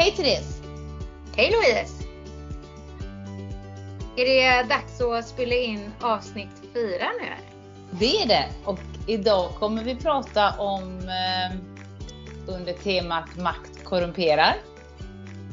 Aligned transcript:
Hej 0.00 0.12
Therese! 0.12 0.62
Hej 1.36 1.52
Louise! 1.52 2.04
Är 4.16 4.24
det 4.24 4.68
dags 4.68 5.00
att 5.00 5.28
spela 5.28 5.54
in 5.54 5.92
avsnitt 6.00 6.48
fyra 6.74 7.06
nu? 7.20 7.34
Det 7.98 8.22
är 8.22 8.28
det 8.28 8.48
och 8.64 8.78
idag 9.06 9.50
kommer 9.50 9.84
vi 9.84 9.96
prata 9.96 10.60
om 10.60 10.98
eh, 10.98 11.56
under 12.48 12.72
temat 12.72 13.36
makt 13.36 13.84
korrumperar. 13.84 14.56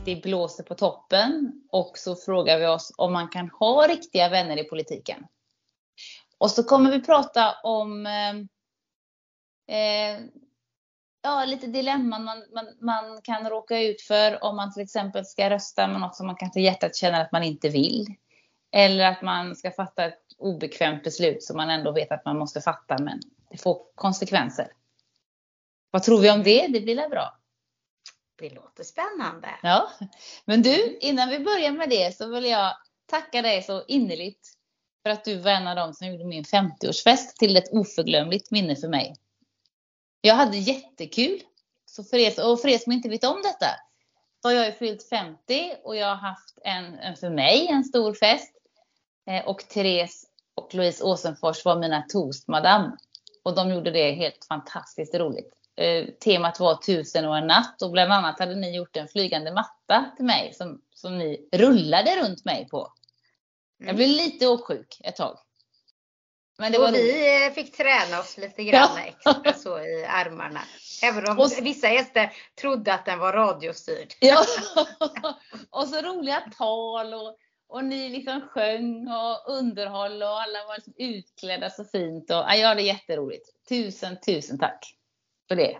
Det 0.06 0.16
blåser 0.16 0.64
på 0.64 0.76
toppen 0.76 1.62
och 1.72 1.98
så 1.98 2.16
frågar 2.16 2.60
vi 2.60 2.68
oss 2.68 2.94
om 2.98 3.14
man 3.14 3.30
kan 3.30 3.50
ha 3.50 3.88
riktiga 3.88 4.30
vänner 4.30 4.58
i 4.58 4.64
politiken. 4.64 5.26
Och 6.38 6.52
så 6.52 6.64
kommer 6.64 6.92
vi 6.92 7.02
prata 7.02 7.56
om 7.64 8.06
eh, 8.06 8.36
eh, 9.78 10.20
ja, 11.28 11.46
lite 11.46 11.68
dilemman 11.68 12.24
man, 12.24 12.44
man, 12.54 12.66
man, 12.80 13.22
kan 13.22 13.50
råka 13.50 13.80
ut 13.82 14.02
för 14.02 14.44
om 14.44 14.56
man 14.56 14.74
till 14.74 14.84
exempel 14.84 15.26
ska 15.26 15.50
rösta 15.50 15.88
med 15.88 16.02
något 16.02 16.16
som 16.16 16.28
man 16.28 16.36
kanske 16.36 16.62
hjärtat 16.62 16.96
känner 16.96 17.22
att 17.22 17.32
man 17.32 17.44
inte 17.44 17.70
vill. 17.70 18.06
Eller 18.72 19.06
att 19.06 19.22
man 19.22 19.56
ska 19.56 19.72
fatta 19.72 20.06
ett 20.06 20.22
obekvämt 20.38 21.04
beslut 21.04 21.44
som 21.44 21.58
man 21.58 21.70
ändå 21.70 21.92
vet 21.92 22.12
att 22.12 22.26
man 22.26 22.38
måste 22.38 22.62
fatta 22.62 22.98
men 23.00 23.20
det 23.50 23.58
får 23.58 23.82
konsekvenser. 23.96 24.68
Vad 25.92 26.04
tror 26.04 26.20
vi 26.22 26.32
om 26.32 26.44
det? 26.44 26.68
Det 26.68 26.82
blir 26.82 26.96
väl 26.96 27.10
bra? 27.10 27.38
Det 28.36 28.50
låter 28.50 28.84
spännande. 28.84 29.50
Ja, 29.64 29.90
men 30.46 30.62
du, 30.62 30.98
innan 31.02 31.30
vi 31.30 31.40
börjar 31.40 31.72
med 31.72 31.90
det 31.90 32.18
så 32.18 32.28
vill 32.28 32.46
jag 32.46 32.78
tacka 33.06 33.42
dig 33.42 33.64
så 33.64 33.84
innerligt 33.88 34.50
för 35.04 35.10
att 35.10 35.26
du 35.26 35.36
var 35.36 35.52
en 35.52 35.68
av 35.68 35.76
dem 35.76 35.94
som 35.94 36.08
gjorde 36.08 36.26
min 36.26 36.44
50-årsfest 36.44 37.36
till 37.40 37.58
ett 37.58 37.74
oförglömligt 37.74 38.52
minne 38.52 38.76
för 38.76 38.88
mig. 38.88 39.16
Jag 40.22 40.36
hade 40.36 40.58
jättekul. 40.58 41.42
Så 41.86 42.04
för 42.04 42.18
er, 42.18 42.52
och 42.52 42.62
för 42.62 42.68
er 42.68 42.78
som 42.78 42.92
inte 42.92 43.10
vet 43.10 43.24
om 43.24 43.42
detta 43.42 43.68
så 44.42 44.48
har 44.48 44.56
jag 44.56 44.66
ju 44.66 44.72
fyllt 44.72 45.10
50 45.10 45.74
och 45.84 45.96
jag 45.96 46.08
har 46.08 46.16
haft 46.16 46.58
en, 46.64 47.16
för 47.16 47.30
mig 47.30 47.68
en 47.68 47.84
stor 47.84 48.14
fest. 48.14 48.54
Eh, 49.30 49.48
och 49.48 49.60
Therese 49.60 50.26
och 50.56 50.76
Louise 50.76 51.04
Åsenfors 51.04 51.66
var 51.66 51.80
mina 51.80 52.02
toastmadam. 52.02 52.98
Och 53.44 53.56
de 53.56 53.70
gjorde 53.70 53.92
det 53.92 54.12
helt 54.12 54.46
fantastiskt 54.46 55.16
roligt. 55.16 55.54
Eh, 55.76 56.06
temat 56.06 56.60
var 56.60 56.76
tusen 56.76 57.26
och 57.26 57.38
en 57.38 57.48
natt 57.48 57.82
och 57.82 57.92
bland 57.92 58.14
annat 58.14 58.40
hade 58.40 58.56
ni 58.56 58.76
gjort 58.76 58.98
en 58.98 59.08
flygande 59.08 59.52
matta 59.52 60.12
till 60.16 60.26
mig 60.26 60.54
som, 60.54 60.82
som 60.96 61.18
ni 61.18 61.50
rullade 61.52 62.22
runt 62.22 62.46
mig 62.46 62.68
på. 62.72 62.94
Jag 63.78 63.96
blev 63.96 64.10
lite 64.10 64.48
åksjuk 64.48 65.02
ett 65.04 65.16
tag. 65.16 65.40
Men 66.58 66.72
det 66.72 66.78
och 66.78 66.84
var 66.84 66.92
vi 66.92 67.44
roligt. 67.44 67.56
fick 67.56 67.78
träna 67.78 68.20
oss 68.20 68.38
lite 68.38 68.64
grann 68.64 68.90
ja. 68.96 69.34
extra 69.34 69.54
så 69.54 69.80
i 69.80 70.06
armarna. 70.06 70.62
Även 71.04 71.30
om 71.30 71.40
och, 71.40 71.52
vissa 71.62 71.90
gäster 71.90 72.34
trodde 72.62 72.94
att 72.94 73.06
den 73.06 73.20
var 73.20 73.34
radiostyrd. 73.34 74.14
Ja, 74.20 74.44
och 75.70 75.88
så 75.88 76.02
roliga 76.02 76.44
tal 76.58 77.14
och, 77.14 77.38
och 77.68 77.84
ni 77.84 78.10
liksom 78.10 78.42
sjöng 78.42 79.08
och 79.08 79.54
underhåll 79.54 80.22
och 80.22 80.42
alla 80.42 80.66
var 80.68 80.76
liksom 80.76 80.94
utklädda 80.98 81.70
så 81.70 81.84
fint. 81.84 82.30
Och, 82.30 82.36
ja, 82.36 82.56
jag 82.56 82.68
hade 82.68 82.82
jätteroligt. 82.82 83.50
Tusen, 83.70 84.18
tusen 84.22 84.60
tack 84.60 84.96
för 85.48 85.56
det. 85.56 85.78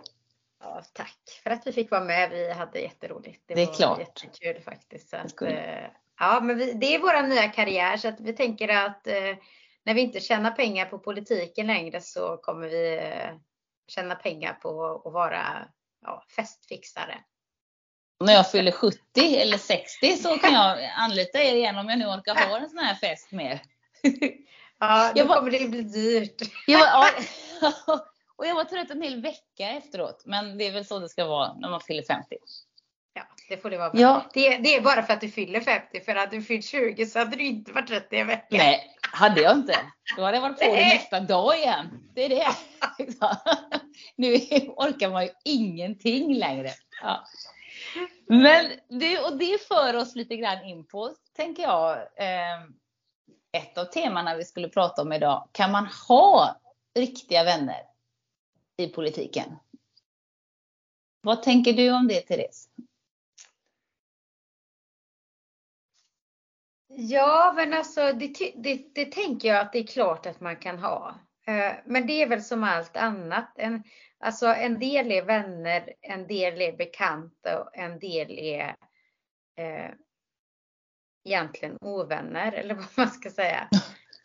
Ja, 0.60 0.82
tack 0.92 1.40
för 1.42 1.50
att 1.50 1.66
vi 1.66 1.72
fick 1.72 1.90
vara 1.90 2.04
med. 2.04 2.30
Vi 2.30 2.52
hade 2.52 2.80
jätteroligt. 2.80 3.42
Det, 3.46 3.54
det 3.54 3.62
är 3.62 3.66
var 3.66 3.74
klart. 3.74 3.98
jättekul 3.98 4.62
faktiskt. 4.62 5.10
Så 5.10 5.16
att, 5.16 5.42
eh, 5.42 5.86
ja, 6.18 6.40
men 6.40 6.58
vi, 6.58 6.72
det 6.72 6.94
är 6.94 6.98
vår 6.98 7.22
nya 7.22 7.48
karriär 7.48 7.96
så 7.96 8.08
att 8.08 8.20
vi 8.20 8.32
tänker 8.32 8.68
att 8.68 9.06
eh, 9.06 9.36
när 9.88 9.94
vi 9.94 10.00
inte 10.00 10.20
tjänar 10.20 10.50
pengar 10.50 10.86
på 10.86 10.98
politiken 10.98 11.66
längre 11.66 12.00
så 12.00 12.36
kommer 12.36 12.68
vi 12.68 12.96
eh, 12.96 13.36
tjäna 13.88 14.14
pengar 14.14 14.52
på 14.52 15.02
att 15.04 15.12
vara 15.12 15.68
ja, 16.02 16.24
festfixare. 16.36 17.18
När 18.24 18.32
jag 18.32 18.50
fyller 18.50 18.72
70 18.72 19.00
eller 19.16 19.58
60 19.58 20.16
så 20.16 20.38
kan 20.38 20.52
jag 20.52 20.90
anlita 20.96 21.38
er 21.38 21.54
igen 21.54 21.78
om 21.78 21.88
jag 21.88 21.98
nu 21.98 22.06
orkar 22.06 22.34
ha 22.34 22.58
en 22.58 22.68
sån 22.68 22.78
här 22.78 22.94
fest 22.94 23.32
mer. 23.32 23.60
Ja, 24.80 25.12
då 25.14 25.26
kommer 25.26 25.50
det 25.50 25.68
bli 25.68 25.82
dyrt. 25.82 26.42
Jag 26.66 26.78
var, 26.78 27.08
ja, 27.60 28.06
och 28.36 28.46
jag 28.46 28.54
var 28.54 28.64
trött 28.64 28.90
en 28.90 29.02
hel 29.02 29.22
vecka 29.22 29.70
efteråt. 29.70 30.22
Men 30.26 30.58
det 30.58 30.66
är 30.66 30.72
väl 30.72 30.84
så 30.84 30.98
det 30.98 31.08
ska 31.08 31.24
vara 31.24 31.54
när 31.54 31.70
man 31.70 31.80
fyller 31.80 32.02
50. 32.02 32.36
Det 33.48 33.56
får 33.56 33.70
det 33.70 33.78
vara. 33.78 33.90
Ja. 33.94 34.24
Det, 34.34 34.56
det, 34.56 34.76
är 34.76 34.80
bara 34.80 35.02
för 35.02 35.12
att 35.12 35.20
du 35.20 35.30
fyller 35.30 35.60
50. 35.60 36.00
För 36.00 36.14
hade 36.14 36.36
du 36.36 36.42
fyllt 36.42 36.64
20 36.64 37.06
så 37.06 37.18
hade 37.18 37.36
du 37.36 37.44
inte 37.44 37.72
varit 37.72 37.88
trött 37.88 38.08
i 38.10 38.16
en 38.16 38.26
vecka. 38.26 38.56
Nej, 38.56 38.96
hade 39.00 39.40
jag 39.40 39.56
inte. 39.56 39.78
Då 40.16 40.22
hade 40.22 40.36
jag 40.36 40.42
varit 40.42 40.58
på 40.58 40.64
det 40.64 40.94
nästa 40.94 41.20
dag 41.20 41.58
igen. 41.58 41.86
Det 42.14 42.24
är 42.24 42.28
det. 42.28 42.46
nu 44.16 44.34
orkar 44.76 45.10
man 45.10 45.24
ju 45.24 45.30
ingenting 45.44 46.34
längre. 46.34 46.70
Ja. 47.02 47.24
Men 48.26 48.72
det, 48.88 49.18
och 49.18 49.38
det 49.38 49.62
för 49.68 49.96
oss 49.96 50.14
lite 50.14 50.36
grann 50.36 50.64
in 50.64 50.86
på, 50.86 51.14
tänker 51.36 51.62
jag, 51.62 51.96
eh, 51.96 52.62
ett 53.52 53.78
av 53.78 53.84
temana 53.84 54.36
vi 54.36 54.44
skulle 54.44 54.68
prata 54.68 55.02
om 55.02 55.12
idag. 55.12 55.48
Kan 55.52 55.72
man 55.72 55.86
ha 56.08 56.60
riktiga 56.94 57.44
vänner 57.44 57.82
i 58.76 58.86
politiken? 58.86 59.56
Vad 61.20 61.42
tänker 61.42 61.72
du 61.72 61.90
om 61.90 62.08
det, 62.08 62.20
Therese? 62.20 62.68
Ja, 67.00 67.52
men 67.56 67.74
alltså 67.74 68.12
det, 68.12 68.52
det, 68.56 68.84
det, 68.94 69.12
tänker 69.12 69.48
jag 69.48 69.60
att 69.60 69.72
det 69.72 69.78
är 69.78 69.86
klart 69.86 70.26
att 70.26 70.40
man 70.40 70.56
kan 70.56 70.78
ha. 70.78 71.14
Eh, 71.46 71.72
men 71.84 72.06
det 72.06 72.22
är 72.22 72.28
väl 72.28 72.42
som 72.42 72.64
allt 72.64 72.96
annat. 72.96 73.58
En, 73.58 73.82
alltså 74.18 74.46
en 74.46 74.78
del 74.78 75.12
är 75.12 75.22
vänner, 75.22 75.92
en 76.00 76.26
del 76.26 76.60
är 76.60 76.76
bekanta 76.76 77.62
och 77.62 77.76
en 77.76 77.98
del 77.98 78.38
är 78.38 78.76
eh, 79.56 79.90
egentligen 81.24 81.78
ovänner 81.80 82.52
eller 82.52 82.74
vad 82.74 82.86
man 82.96 83.10
ska 83.10 83.30
säga. 83.30 83.68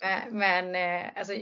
Eh, 0.04 0.32
men 0.32 0.76
eh, 0.76 1.10
alltså, 1.16 1.34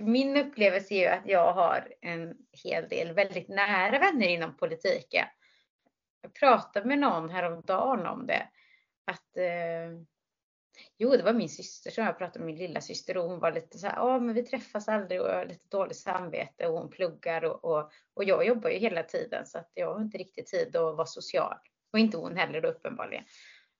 min 0.00 0.36
upplevelse 0.36 0.94
är 0.94 1.00
ju 1.00 1.06
att 1.06 1.26
jag 1.26 1.52
har 1.52 1.88
en 2.00 2.36
hel 2.64 2.88
del 2.88 3.12
väldigt 3.12 3.48
nära 3.48 3.98
vänner 3.98 4.28
inom 4.28 4.56
politiken. 4.56 5.26
Jag 6.22 6.34
pratade 6.34 6.86
med 6.86 6.98
någon 6.98 7.30
häromdagen 7.30 8.06
om 8.06 8.26
det. 8.26 8.48
Att 9.06 9.36
eh, 9.36 10.04
Jo, 10.98 11.10
det 11.10 11.22
var 11.22 11.32
min 11.32 11.48
syster 11.48 11.90
som 11.90 12.04
jag 12.04 12.18
pratade 12.18 12.38
med, 12.38 12.46
min 12.46 12.56
lilla 12.56 12.80
syster 12.80 13.16
och 13.16 13.24
hon 13.24 13.38
var 13.38 13.52
lite 13.52 13.78
så 13.78 13.86
här, 13.86 13.96
ja 13.96 14.18
men 14.18 14.34
vi 14.34 14.42
träffas 14.42 14.88
aldrig 14.88 15.20
och 15.20 15.28
jag 15.28 15.34
har 15.34 15.46
lite 15.46 15.68
dåligt 15.68 15.96
samvete 15.96 16.66
och 16.66 16.78
hon 16.78 16.90
pluggar 16.90 17.44
och, 17.44 17.64
och, 17.64 17.90
och 18.14 18.24
jag 18.24 18.46
jobbar 18.46 18.70
ju 18.70 18.78
hela 18.78 19.02
tiden 19.02 19.46
så 19.46 19.58
att 19.58 19.70
jag 19.74 19.94
har 19.94 20.00
inte 20.00 20.18
riktigt 20.18 20.46
tid 20.46 20.76
att 20.76 20.96
vara 20.96 21.06
social. 21.06 21.56
Och 21.92 21.98
inte 21.98 22.16
hon 22.16 22.36
heller 22.36 22.60
då 22.60 22.68
uppenbarligen. 22.68 23.24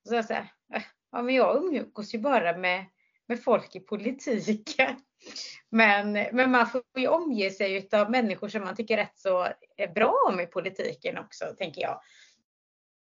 Så 0.07 0.15
jag 0.15 0.25
säger, 0.25 0.51
äh, 0.75 0.83
ja 1.11 1.21
men 1.21 1.35
jag 1.35 1.57
umgås 1.57 2.13
ju 2.13 2.19
bara 2.19 2.57
med, 2.57 2.85
med 3.27 3.43
folk 3.43 3.75
i 3.75 3.79
politiken. 3.79 4.95
Men, 5.69 6.11
men 6.11 6.51
man 6.51 6.67
får 6.67 6.83
ju 6.95 7.07
omge 7.07 7.49
sig 7.49 7.89
av 7.91 8.11
människor 8.11 8.49
som 8.49 8.63
man 8.63 8.75
tycker 8.75 8.97
rätt 8.97 9.19
så 9.19 9.47
bra 9.95 10.13
om 10.29 10.39
i 10.39 10.47
politiken 10.47 11.17
också, 11.17 11.45
tänker 11.57 11.81
jag. 11.81 12.01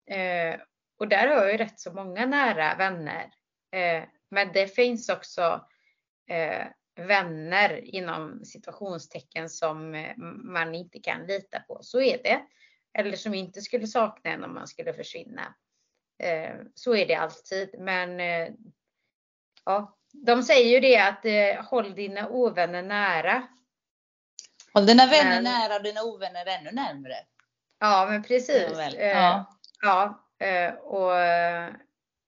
Eh, 0.07 0.59
och 0.99 1.07
där 1.07 1.27
har 1.27 1.35
jag 1.35 1.51
ju 1.51 1.57
rätt 1.57 1.79
så 1.79 1.93
många 1.93 2.25
nära 2.25 2.75
vänner 2.75 3.31
Eh, 3.75 4.03
men 4.29 4.53
det 4.53 4.67
finns 4.67 5.09
också 5.09 5.65
eh, 6.29 6.67
vänner 6.95 7.95
inom 7.95 8.45
situationstecken 8.45 9.49
som 9.49 9.95
eh, 9.95 10.17
man 10.43 10.75
inte 10.75 10.99
kan 10.99 11.25
lita 11.25 11.59
på. 11.59 11.79
Så 11.81 12.01
är 12.01 12.23
det. 12.23 12.41
Eller 12.93 13.17
som 13.17 13.33
inte 13.33 13.61
skulle 13.61 13.87
sakna 13.87 14.31
en 14.31 14.43
om 14.43 14.53
man 14.53 14.67
skulle 14.67 14.93
försvinna. 14.93 15.55
Så 16.75 16.95
är 16.95 17.07
det 17.07 17.15
alltid. 17.15 17.75
Men 17.79 18.19
ja, 19.65 19.97
de 20.13 20.43
säger 20.43 20.69
ju 20.69 20.79
det 20.79 20.97
att 20.97 21.65
håll 21.65 21.95
dina 21.95 22.29
ovänner 22.29 22.81
nära. 22.81 23.47
Håll 24.73 24.85
dina 24.85 25.05
vänner 25.05 25.29
men, 25.29 25.43
nära 25.43 25.75
och 25.75 25.83
dina 25.83 26.03
ovänner 26.03 26.45
ännu 26.45 26.71
närmre. 26.71 27.15
Ja, 27.79 28.07
men 28.09 28.23
precis. 28.23 28.77
Ja. 28.97 29.45
ja, 29.81 30.27
och 30.81 31.11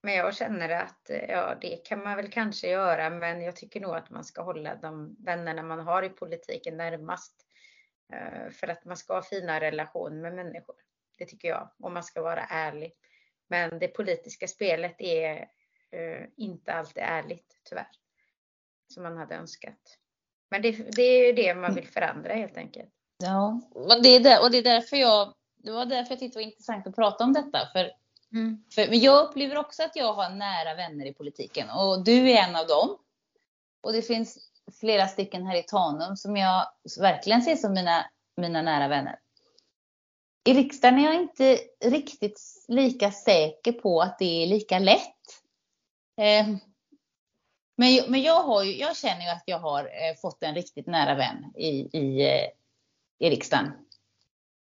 men 0.02 0.14
jag 0.14 0.34
känner 0.34 0.68
att 0.68 1.10
eh, 1.10 1.30
ja, 1.30 1.54
det 1.60 1.76
kan 1.76 2.02
man 2.02 2.16
väl 2.16 2.30
kanske 2.30 2.68
göra, 2.68 3.10
men 3.10 3.42
jag 3.42 3.56
tycker 3.56 3.80
nog 3.80 3.94
att 3.94 4.10
man 4.10 4.24
ska 4.24 4.42
hålla 4.42 4.74
de 4.74 5.16
vännerna 5.18 5.62
man 5.62 5.80
har 5.80 6.02
i 6.02 6.08
politiken 6.08 6.76
närmast. 6.76 7.44
Eh, 8.12 8.50
för 8.50 8.68
att 8.68 8.84
man 8.84 8.96
ska 8.96 9.14
ha 9.14 9.22
fina 9.22 9.60
relationer 9.60 10.20
med 10.20 10.34
människor. 10.34 10.76
Det 11.18 11.26
tycker 11.26 11.48
jag, 11.48 11.70
om 11.78 11.94
man 11.94 12.04
ska 12.04 12.22
vara 12.22 12.44
ärlig. 12.44 12.92
Men 13.48 13.78
det 13.78 13.88
politiska 13.88 14.48
spelet 14.48 14.96
är 14.98 15.48
eh, 15.90 16.26
inte 16.36 16.72
alltid 16.72 17.02
ärligt, 17.02 17.60
tyvärr. 17.64 17.88
Som 18.88 19.02
man 19.02 19.16
hade 19.16 19.34
önskat. 19.34 19.98
Men 20.50 20.62
det, 20.62 20.70
det 20.96 21.02
är 21.02 21.26
ju 21.26 21.32
det 21.32 21.54
man 21.54 21.74
vill 21.74 21.88
förändra 21.88 22.34
helt 22.34 22.56
enkelt. 22.56 22.90
Ja, 23.18 23.60
och 23.74 24.02
det 24.02 24.08
är, 24.08 24.20
där, 24.20 24.42
och 24.42 24.50
det 24.50 24.58
är 24.58 24.62
därför 24.62 24.96
jag, 24.96 25.34
det 25.56 25.70
var 25.70 25.86
därför 25.86 26.12
jag 26.12 26.18
tyckte 26.18 26.38
det 26.38 26.44
var 26.44 26.50
intressant 26.50 26.86
att 26.86 26.94
prata 26.94 27.24
om 27.24 27.32
detta. 27.32 27.68
För 27.72 27.92
Mm. 28.34 28.64
För, 28.74 28.88
men 28.88 29.00
jag 29.00 29.28
upplever 29.28 29.56
också 29.56 29.82
att 29.82 29.96
jag 29.96 30.12
har 30.12 30.30
nära 30.30 30.74
vänner 30.74 31.06
i 31.06 31.14
politiken 31.14 31.70
och 31.70 32.04
du 32.04 32.30
är 32.30 32.48
en 32.48 32.56
av 32.56 32.66
dem. 32.66 32.98
Och 33.80 33.92
det 33.92 34.02
finns 34.02 34.38
flera 34.80 35.08
stycken 35.08 35.46
här 35.46 35.56
i 35.56 35.62
Tanum 35.62 36.16
som 36.16 36.36
jag 36.36 36.66
verkligen 37.00 37.42
ser 37.42 37.56
som 37.56 37.72
mina, 37.72 38.10
mina 38.36 38.62
nära 38.62 38.88
vänner. 38.88 39.18
i 40.44 40.54
riksdagen 40.54 40.98
är 40.98 41.04
jag 41.04 41.14
inte 41.14 41.58
riktigt 41.84 42.40
lika 42.68 43.12
säker 43.12 43.72
på 43.72 44.00
att 44.00 44.18
det 44.18 44.42
är 44.42 44.46
lika 44.46 44.78
lätt. 44.78 45.14
Eh, 46.20 46.46
men, 47.76 48.10
men 48.10 48.22
jag, 48.22 48.42
har 48.42 48.62
ju, 48.62 48.76
jag 48.76 48.96
känner 48.96 49.22
ju 49.22 49.28
att 49.28 49.42
jag 49.46 49.58
har 49.58 49.84
eh, 49.84 50.16
fått 50.22 50.42
en 50.42 50.54
riktigt 50.54 50.86
nära 50.86 51.14
vän 51.14 51.52
i, 51.56 51.98
i, 51.98 52.26
eh, 52.26 52.48
i 53.18 53.30
riksdagen. 53.30 53.87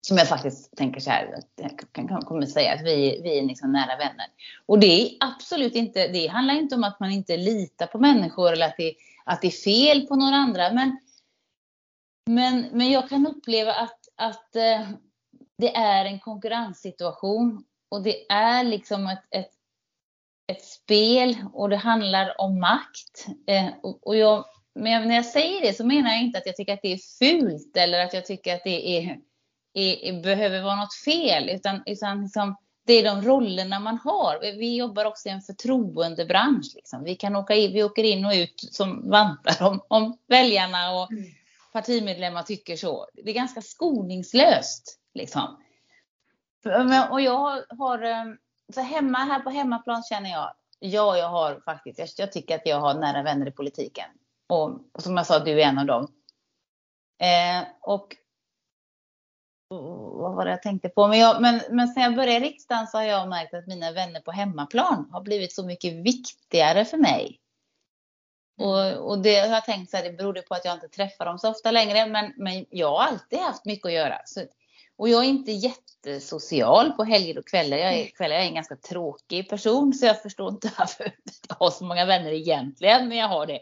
Som 0.07 0.17
jag 0.17 0.29
faktiskt 0.29 0.77
tänker 0.77 0.99
så 0.99 1.09
här, 1.09 1.43
jag 1.55 1.71
kan, 1.91 2.21
kommer 2.21 2.45
säga 2.45 2.73
att 2.73 2.81
vi, 2.81 3.21
vi 3.23 3.37
är 3.37 3.41
liksom 3.41 3.71
nära 3.71 3.97
vänner. 3.97 4.27
Och 4.65 4.79
det 4.79 5.01
är 5.01 5.17
absolut 5.19 5.75
inte, 5.75 6.07
det 6.07 6.27
handlar 6.27 6.53
inte 6.53 6.75
om 6.75 6.83
att 6.83 6.99
man 6.99 7.11
inte 7.11 7.37
litar 7.37 7.87
på 7.87 7.99
människor 7.99 8.51
eller 8.51 8.65
att 8.65 8.77
det, 8.77 8.93
att 9.25 9.41
det 9.41 9.47
är 9.47 9.51
fel 9.51 10.07
på 10.07 10.15
några 10.15 10.35
andra. 10.35 10.73
Men, 10.73 10.99
men, 12.29 12.67
men 12.71 12.91
jag 12.91 13.09
kan 13.09 13.27
uppleva 13.27 13.73
att, 13.73 13.99
att 14.15 14.55
eh, 14.55 14.89
det 15.57 15.75
är 15.75 16.05
en 16.05 16.19
konkurrenssituation 16.19 17.63
och 17.89 18.03
det 18.03 18.31
är 18.31 18.63
liksom 18.63 19.07
ett, 19.07 19.23
ett, 19.31 19.51
ett 20.47 20.65
spel 20.65 21.37
och 21.53 21.69
det 21.69 21.77
handlar 21.77 22.41
om 22.41 22.59
makt. 22.59 23.27
Eh, 23.47 23.69
och, 23.83 24.07
och 24.07 24.15
jag, 24.15 24.45
men 24.75 25.07
när 25.07 25.15
jag 25.15 25.25
säger 25.25 25.61
det 25.61 25.73
så 25.73 25.85
menar 25.85 26.09
jag 26.09 26.21
inte 26.21 26.37
att 26.37 26.45
jag 26.45 26.55
tycker 26.55 26.73
att 26.73 26.81
det 26.81 26.93
är 26.93 26.97
fult 27.19 27.77
eller 27.77 28.05
att 28.05 28.13
jag 28.13 28.25
tycker 28.25 28.55
att 28.55 28.63
det 28.63 28.97
är, 28.97 29.19
är, 29.75 30.21
behöver 30.21 30.61
vara 30.61 30.75
något 30.75 30.95
fel, 30.95 31.49
utan, 31.49 31.83
utan 31.85 32.21
liksom, 32.21 32.55
det 32.85 32.93
är 32.93 33.03
de 33.03 33.21
rollerna 33.21 33.79
man 33.79 33.97
har. 33.97 34.39
Vi 34.39 34.75
jobbar 34.75 35.05
också 35.05 35.29
i 35.29 35.31
en 35.31 35.41
förtroendebransch. 35.41 36.71
Liksom. 36.75 37.03
Vi, 37.03 37.15
kan 37.15 37.35
åka 37.35 37.55
in, 37.55 37.73
vi 37.73 37.83
åker 37.83 38.03
in 38.03 38.25
och 38.25 38.33
ut 38.33 38.59
som 38.71 39.09
vantar 39.09 39.67
om, 39.67 39.81
om 39.87 40.17
väljarna 40.27 40.91
och 40.91 41.11
mm. 41.11 41.23
partimedlemmar 41.73 42.43
tycker 42.43 42.75
så. 42.75 43.07
Det 43.13 43.29
är 43.29 43.33
ganska 43.33 43.61
skoningslöst. 43.61 44.99
Liksom. 45.13 45.57
Och 47.11 47.21
jag 47.21 47.63
har, 47.69 48.01
ehm, 48.01 48.37
så 48.73 48.81
hemma, 48.81 49.17
här 49.17 49.39
på 49.39 49.49
hemmaplan 49.49 50.03
känner 50.03 50.29
jag, 50.29 50.53
ja 50.79 51.17
jag 51.17 51.29
har 51.29 51.61
faktiskt, 51.65 51.99
jag, 51.99 52.09
jag 52.17 52.31
tycker 52.31 52.55
att 52.55 52.65
jag 52.65 52.79
har 52.79 52.93
nära 52.93 53.23
vänner 53.23 53.47
i 53.47 53.51
politiken. 53.51 54.09
Och, 54.47 54.71
och 54.91 55.03
som 55.03 55.17
jag 55.17 55.25
sa, 55.25 55.39
du 55.39 55.61
är 55.61 55.65
en 55.65 55.79
av 55.79 55.85
dem. 55.85 56.07
Eh, 57.17 57.67
och 57.81 58.15
vad 59.69 60.35
var 60.35 60.45
det 60.45 60.51
jag 60.51 60.61
tänkte 60.61 60.89
på? 60.89 61.07
Men, 61.07 61.19
jag, 61.19 61.41
men, 61.41 61.61
men 61.69 61.87
sen 61.87 62.03
jag 62.03 62.15
började 62.15 62.45
i 62.45 62.49
riksdagen 62.49 62.87
så 62.87 62.97
har 62.97 63.03
jag 63.03 63.29
märkt 63.29 63.53
att 63.53 63.67
mina 63.67 63.91
vänner 63.91 64.19
på 64.21 64.31
hemmaplan 64.31 65.09
har 65.11 65.21
blivit 65.21 65.53
så 65.53 65.65
mycket 65.65 65.93
viktigare 65.93 66.85
för 66.85 66.97
mig. 66.97 67.39
Och, 68.57 69.09
och 69.09 69.19
det 69.19 69.35
har 69.35 69.47
jag 69.47 69.65
tänkt 69.65 69.91
så 69.91 69.97
här, 69.97 70.03
det 70.03 70.17
berodde 70.17 70.41
på 70.41 70.55
att 70.55 70.65
jag 70.65 70.73
inte 70.73 70.87
träffar 70.87 71.25
dem 71.25 71.39
så 71.39 71.49
ofta 71.49 71.71
längre, 71.71 72.05
men, 72.05 72.33
men 72.37 72.65
jag 72.69 72.91
har 72.91 73.03
alltid 73.03 73.39
haft 73.39 73.65
mycket 73.65 73.85
att 73.85 73.93
göra. 73.93 74.21
Så, 74.25 74.41
och 74.97 75.09
jag 75.09 75.23
är 75.23 75.29
inte 75.29 75.51
jättesocial 75.51 76.91
på 76.91 77.03
helger 77.03 77.37
och 77.37 77.47
kvällar. 77.47 77.77
Jag 77.77 77.93
är, 77.93 78.05
kvällar. 78.05 78.35
Jag 78.35 78.43
är 78.43 78.47
en 78.47 78.55
ganska 78.55 78.75
tråkig 78.75 79.49
person, 79.49 79.93
så 79.93 80.05
jag 80.05 80.21
förstår 80.21 80.49
inte 80.49 80.71
varför 80.77 81.11
jag 81.49 81.55
har 81.55 81.71
så 81.71 81.85
många 81.85 82.05
vänner 82.05 82.31
egentligen, 82.31 83.07
men 83.07 83.17
jag 83.17 83.27
har 83.27 83.45
det. 83.45 83.59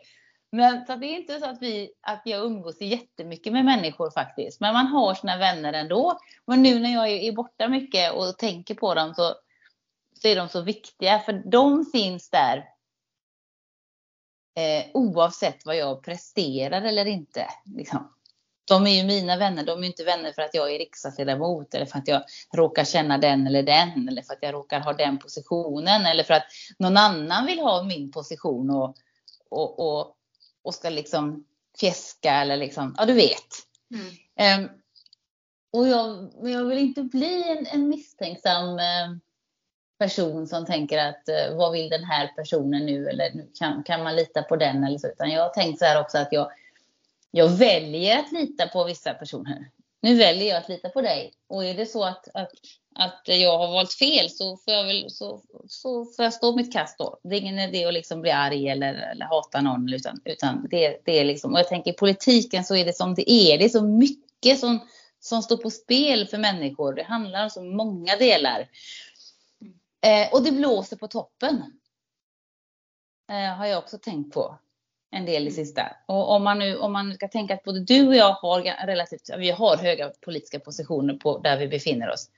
Men 0.56 0.86
så 0.86 0.96
det 0.96 1.06
är 1.06 1.20
inte 1.20 1.40
så 1.40 1.46
att, 1.46 1.62
vi, 1.62 1.92
att 2.02 2.22
jag 2.26 2.46
umgås 2.46 2.82
jättemycket 2.82 3.54
med 3.54 3.66
människor 3.66 4.12
faktiskt. 4.12 4.60
Men 4.60 4.74
man 4.74 4.88
har 4.88 5.14
sina 5.14 5.38
vänner 5.38 5.74
ändå. 5.74 6.20
Men 6.48 6.64
nu 6.64 6.80
när 6.80 6.94
jag 6.94 7.10
är 7.10 7.32
borta 7.32 7.68
mycket 7.68 8.14
och 8.14 8.38
tänker 8.38 8.76
på 8.76 8.94
dem 8.94 9.14
så, 9.14 9.36
så 10.22 10.28
är 10.28 10.36
de 10.36 10.50
så 10.50 10.62
viktiga. 10.62 11.20
För 11.20 11.34
de 11.34 11.86
finns 11.86 12.30
där 12.30 12.58
eh, 14.56 14.86
oavsett 14.94 15.66
vad 15.66 15.76
jag 15.76 16.04
presterar 16.04 16.82
eller 16.82 17.06
inte. 17.06 17.48
Liksom. 17.66 18.14
De 18.68 18.88
är 18.88 19.02
ju 19.02 19.04
mina 19.04 19.38
vänner. 19.38 19.66
De 19.66 19.84
är 19.84 19.88
inte 19.88 20.04
vänner 20.04 20.32
för 20.32 20.42
att 20.42 20.54
jag 20.54 20.74
är 20.74 20.80
riksdagsledamot 20.80 21.74
eller 21.74 21.86
för 21.86 21.98
att 21.98 22.08
jag 22.08 22.24
råkar 22.54 22.84
känna 22.84 23.18
den 23.18 23.48
eller 23.48 23.64
den 23.64 24.08
eller 24.10 24.22
för 24.22 24.34
att 24.34 24.44
jag 24.44 24.54
råkar 24.54 24.80
ha 24.80 24.94
den 24.94 25.20
positionen 25.20 26.06
eller 26.06 26.24
för 26.24 26.34
att 26.34 26.46
någon 26.80 26.98
annan 26.98 27.46
vill 27.46 27.60
ha 27.60 27.84
min 27.84 28.12
position 28.12 28.70
och, 28.70 28.96
och, 29.50 29.80
och 29.80 30.18
och 30.64 30.74
ska 30.74 30.90
liksom 30.90 31.46
fjäska 31.80 32.32
eller 32.32 32.58
liksom, 32.58 32.96
ja 32.98 33.06
du 33.06 33.14
vet. 33.14 33.48
Mm. 33.94 34.64
Um, 34.64 34.70
och 35.72 35.88
jag, 35.88 36.32
jag 36.42 36.66
vill 36.66 36.78
inte 36.78 37.04
bli 37.04 37.58
en, 37.58 37.66
en 37.66 37.90
misstänksam 37.90 38.70
uh, 38.70 39.18
person 40.00 40.48
som 40.48 40.66
tänker 40.66 40.98
att 40.98 41.30
uh, 41.30 41.58
vad 41.58 41.72
vill 41.72 41.90
den 41.90 42.04
här 42.04 42.28
personen 42.28 42.86
nu 42.86 43.08
eller 43.10 43.46
kan, 43.60 43.84
kan 43.84 44.04
man 44.04 44.16
lita 44.16 44.44
på 44.44 44.56
den 44.56 44.84
eller 44.84 44.98
så. 44.98 45.08
Utan 45.08 45.32
jag 45.32 45.42
har 45.44 45.50
tänkt 45.50 45.80
så 45.80 45.86
här 45.86 46.02
också 46.02 46.18
att 46.18 46.32
jag, 46.32 46.52
jag 47.32 47.50
väljer 47.50 48.20
att 48.20 48.32
lita 48.32 48.68
på 48.68 48.84
vissa 48.84 49.14
personer. 49.14 49.70
Nu 50.04 50.16
väljer 50.16 50.48
jag 50.48 50.58
att 50.58 50.70
lita 50.70 50.90
på 50.90 51.02
dig. 51.02 51.34
Och 51.48 51.66
är 51.66 51.74
det 51.74 51.86
så 51.86 52.04
att, 52.04 52.28
att 52.34 52.52
att 52.96 53.22
jag 53.26 53.58
har 53.58 53.68
valt 53.68 53.94
fel 53.94 54.30
så 54.30 54.58
får 54.58 54.74
jag 54.74 54.86
väl 54.86 55.10
så, 55.10 55.42
så 55.68 56.06
får 56.06 56.26
jag 56.26 56.34
stå 56.34 56.56
mitt 56.56 56.74
kast 56.74 56.98
då. 56.98 57.20
Det 57.24 57.36
är 57.36 57.42
ingen 57.42 57.60
idé 57.60 57.86
att 57.86 57.94
liksom 57.94 58.22
bli 58.22 58.32
arg 58.32 58.70
eller, 58.70 58.94
eller 58.94 59.26
hata 59.26 59.62
någon 59.62 59.94
utan, 59.94 60.22
utan 60.26 60.68
det, 60.70 61.02
det 61.06 61.20
är 61.20 61.26
liksom, 61.26 61.54
och 61.54 61.60
jag 61.60 61.68
tänker 61.68 61.92
i 61.92 61.94
politiken 61.94 62.64
så 62.64 62.76
är 62.76 62.86
det 62.86 62.96
som 62.96 63.16
det 63.16 63.32
är. 63.32 63.58
Det 63.58 63.66
är 63.66 63.70
så 63.70 63.84
mycket 63.84 64.60
som, 64.60 64.88
som 65.20 65.42
står 65.42 65.58
på 65.58 65.70
spel 65.70 66.28
för 66.28 66.38
människor. 66.38 66.94
Det 66.94 67.04
handlar 67.04 67.44
om 67.44 67.50
så 67.50 67.62
många 67.62 68.16
delar. 68.16 68.70
Eh, 70.02 70.34
och 70.34 70.44
det 70.44 70.52
blåser 70.52 70.96
på 70.96 71.08
toppen. 71.08 71.64
Eh, 73.30 73.58
har 73.58 73.66
jag 73.66 73.80
också 73.80 73.98
tänkt 73.98 74.34
på 74.34 74.58
en 75.14 75.26
del 75.26 75.48
i 75.48 75.52
sista. 75.52 75.96
Och 76.06 76.32
om 76.32 76.44
man 76.44 76.60
nu 76.60 76.78
om 76.78 76.94
man 76.94 77.14
ska 77.14 77.28
tänka 77.28 77.54
att 77.54 77.64
både 77.64 77.80
du 77.80 78.08
och 78.08 78.16
jag 78.16 78.34
har 78.34 78.86
relativt, 78.88 79.30
vi 79.38 79.52
har 79.52 79.78
höga 79.78 80.10
politiska 80.10 80.60
positioner 80.60 81.14
på 81.14 81.38
där 81.38 81.58
vi 81.58 81.68
befinner 81.68 82.10
oss. 82.10 82.30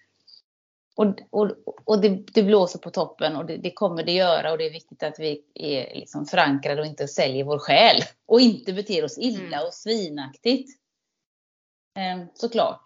Och, 0.95 1.05
och, 1.29 1.51
och 1.85 2.01
det, 2.01 2.09
det, 2.09 2.43
blåser 2.43 2.79
på 2.79 2.89
toppen 2.89 3.35
och 3.35 3.45
det, 3.45 3.57
det, 3.57 3.71
kommer 3.71 4.03
det 4.03 4.11
göra 4.11 4.51
och 4.51 4.57
det 4.57 4.65
är 4.65 4.71
viktigt 4.71 5.03
att 5.03 5.19
vi 5.19 5.41
är 5.53 5.95
liksom 5.95 6.25
förankrade 6.25 6.81
och 6.81 6.87
inte 6.87 7.07
säljer 7.07 7.43
vår 7.43 7.59
själ. 7.59 8.01
Och 8.25 8.41
inte 8.41 8.73
beter 8.73 9.05
oss 9.05 9.17
illa 9.17 9.57
mm. 9.57 9.67
och 9.67 9.73
svinaktigt. 9.73 10.79
Eh, 11.97 12.25
såklart. 12.33 12.81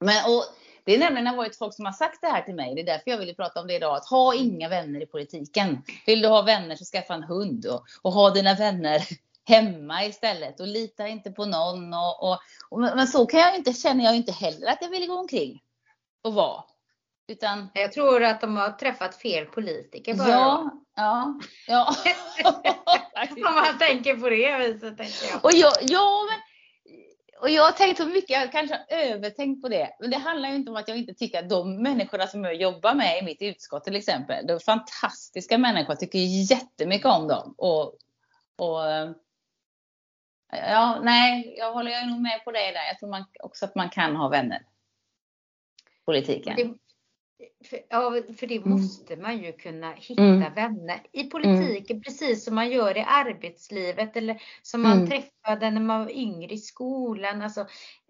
Men, 0.00 0.30
och 0.30 0.44
det 0.84 0.94
är 0.94 0.98
nämligen 0.98 1.26
har 1.26 1.36
varit 1.36 1.56
folk 1.58 1.74
som 1.74 1.84
har 1.84 1.92
sagt 1.92 2.20
det 2.20 2.26
här 2.26 2.42
till 2.42 2.54
mig. 2.54 2.74
Det 2.74 2.80
är 2.80 2.86
därför 2.86 3.10
jag 3.10 3.18
ville 3.18 3.34
prata 3.34 3.60
om 3.60 3.66
det 3.66 3.74
idag. 3.74 3.96
Att 3.96 4.08
ha 4.08 4.34
inga 4.34 4.68
vänner 4.68 5.02
i 5.02 5.06
politiken. 5.06 5.82
Vill 6.06 6.22
du 6.22 6.28
ha 6.28 6.42
vänner 6.42 6.76
så 6.76 6.84
skaffa 6.84 7.14
en 7.14 7.22
hund 7.22 7.66
och, 7.66 7.84
och 8.02 8.12
ha 8.12 8.30
dina 8.30 8.54
vänner 8.54 9.02
hemma 9.48 10.04
istället. 10.04 10.60
Och 10.60 10.66
lita 10.66 11.08
inte 11.08 11.30
på 11.30 11.44
någon. 11.44 11.94
Och, 11.94 12.22
och, 12.22 12.38
och 12.68 12.80
men 12.80 13.06
så 13.06 13.26
kan 13.26 13.40
jag 13.40 13.56
inte, 13.56 13.72
känner 13.72 14.04
jag 14.04 14.16
inte 14.16 14.32
heller 14.32 14.66
att 14.66 14.78
jag 14.80 14.88
vill 14.88 15.08
gå 15.08 15.18
omkring 15.18 15.62
och 16.22 16.34
vara. 16.34 16.64
Utan... 17.28 17.68
Jag 17.74 17.92
tror 17.92 18.24
att 18.24 18.40
de 18.40 18.56
har 18.56 18.70
träffat 18.70 19.16
fel 19.16 19.46
politiker 19.46 20.14
bara. 20.14 20.28
Ja, 20.28 20.70
ja, 20.96 21.40
ja. 21.66 21.94
Om 23.48 23.54
man 23.54 23.78
tänker 23.78 24.16
på 24.16 24.28
det 24.28 24.58
viset. 24.58 24.96
Tänker 24.96 25.26
jag. 25.30 25.44
Och 25.44 25.52
jag, 25.52 25.72
ja, 25.80 26.26
men, 26.30 26.40
och 27.44 27.50
jag 27.50 27.62
har 27.62 27.72
tänkt 27.72 27.96
så 27.96 28.06
mycket, 28.06 28.30
jag 28.30 28.52
kanske 28.52 28.74
har 28.74 28.96
övertänkt 28.98 29.62
på 29.62 29.68
det. 29.68 29.96
Men 30.00 30.10
det 30.10 30.16
handlar 30.16 30.48
ju 30.48 30.54
inte 30.54 30.70
om 30.70 30.76
att 30.76 30.88
jag 30.88 30.98
inte 30.98 31.14
tycker 31.14 31.38
att 31.38 31.48
de 31.48 31.82
människorna 31.82 32.26
som 32.26 32.44
jag 32.44 32.54
jobbar 32.54 32.94
med 32.94 33.18
i 33.18 33.24
mitt 33.24 33.42
utskott 33.42 33.84
till 33.84 33.96
exempel, 33.96 34.46
de 34.46 34.52
är 34.52 34.58
fantastiska 34.58 35.58
människor, 35.58 35.88
jag 35.88 36.00
tycker 36.00 36.18
jättemycket 36.18 37.06
om 37.06 37.28
dem. 37.28 37.54
Och, 37.58 37.82
och 38.56 38.80
ja, 40.50 41.00
nej, 41.02 41.54
jag 41.58 41.72
håller 41.72 42.06
nog 42.06 42.20
med 42.20 42.44
på 42.44 42.52
det 42.52 42.58
där. 42.58 42.86
Jag 42.86 42.98
tror 42.98 43.10
man, 43.10 43.24
också 43.42 43.64
att 43.64 43.74
man 43.74 43.90
kan 43.90 44.16
ha 44.16 44.28
vänner. 44.28 44.66
Politiken. 46.04 46.78
För, 47.64 47.78
ja, 47.88 48.22
för 48.38 48.46
det 48.46 48.56
mm. 48.56 48.70
måste 48.70 49.16
man 49.16 49.42
ju 49.42 49.52
kunna 49.52 49.92
hitta 49.92 50.22
mm. 50.22 50.54
vänner. 50.54 51.02
I 51.12 51.24
politiken, 51.24 51.96
mm. 51.96 52.02
precis 52.02 52.44
som 52.44 52.54
man 52.54 52.70
gör 52.70 52.96
i 52.96 53.04
arbetslivet 53.08 54.16
eller 54.16 54.42
som 54.62 54.82
man 54.82 54.92
mm. 54.92 55.10
träffade 55.10 55.70
när 55.70 55.80
man 55.80 56.04
var 56.04 56.10
yngre 56.10 56.54
i 56.54 56.58
skolan. 56.58 57.42
Alltså, 57.42 57.66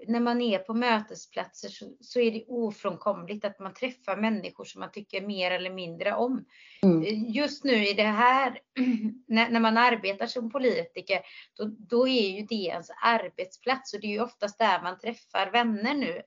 när 0.07 0.21
man 0.21 0.41
är 0.41 0.59
på 0.59 0.75
mötesplatser 0.75 1.69
så, 1.69 1.97
så 2.01 2.21
är 2.21 2.31
det 2.31 2.45
ofrånkomligt 2.49 3.45
att 3.45 3.59
man 3.59 3.75
träffar 3.75 4.17
människor 4.17 4.65
som 4.65 4.81
man 4.81 4.93
tycker 4.93 5.27
mer 5.27 5.51
eller 5.51 5.71
mindre 5.71 6.15
om. 6.15 6.45
Mm. 6.83 7.31
Just 7.31 7.65
nu 7.65 7.89
i 7.89 7.93
det 7.93 8.03
här, 8.03 8.59
när, 9.27 9.51
när, 9.51 9.61
man 9.61 9.77
arbetar 9.77 10.27
som 10.27 10.51
politiker, 10.51 11.21
då, 11.57 11.65
då 11.79 12.09
är 12.09 12.31
ju 12.31 12.47
det 12.47 12.55
ens 12.55 12.91
arbetsplats 13.03 13.95
och 13.95 14.01
det 14.01 14.07
är 14.07 14.13
ju 14.13 14.23
oftast 14.23 14.59
där 14.59 14.83
man 14.83 14.99
träffar 14.99 15.51
vänner 15.53 15.95
nu. 15.95 16.23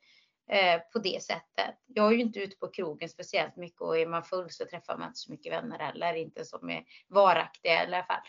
Eh, 0.50 0.82
på 0.94 1.00
det 1.00 1.24
sättet. 1.24 1.76
Jag 1.88 2.08
är 2.08 2.12
ju 2.12 2.22
inte 2.22 2.40
ute 2.40 2.58
på 2.58 2.68
krogen 2.68 3.10
speciellt 3.10 3.56
mycket 3.56 3.82
och 3.82 3.98
är 3.98 4.06
man 4.06 4.24
full 4.24 4.50
så 4.50 4.66
träffar 4.66 4.98
man 4.98 5.08
inte 5.08 5.20
så 5.20 5.32
mycket 5.32 5.54
vänner 5.54 5.80
heller, 5.80 6.14
inte 6.14 6.46
som 6.46 6.70
är 6.70 6.84
varaktiga 7.08 7.74
i 7.74 7.78
alla 7.78 8.04
fall. 8.04 8.22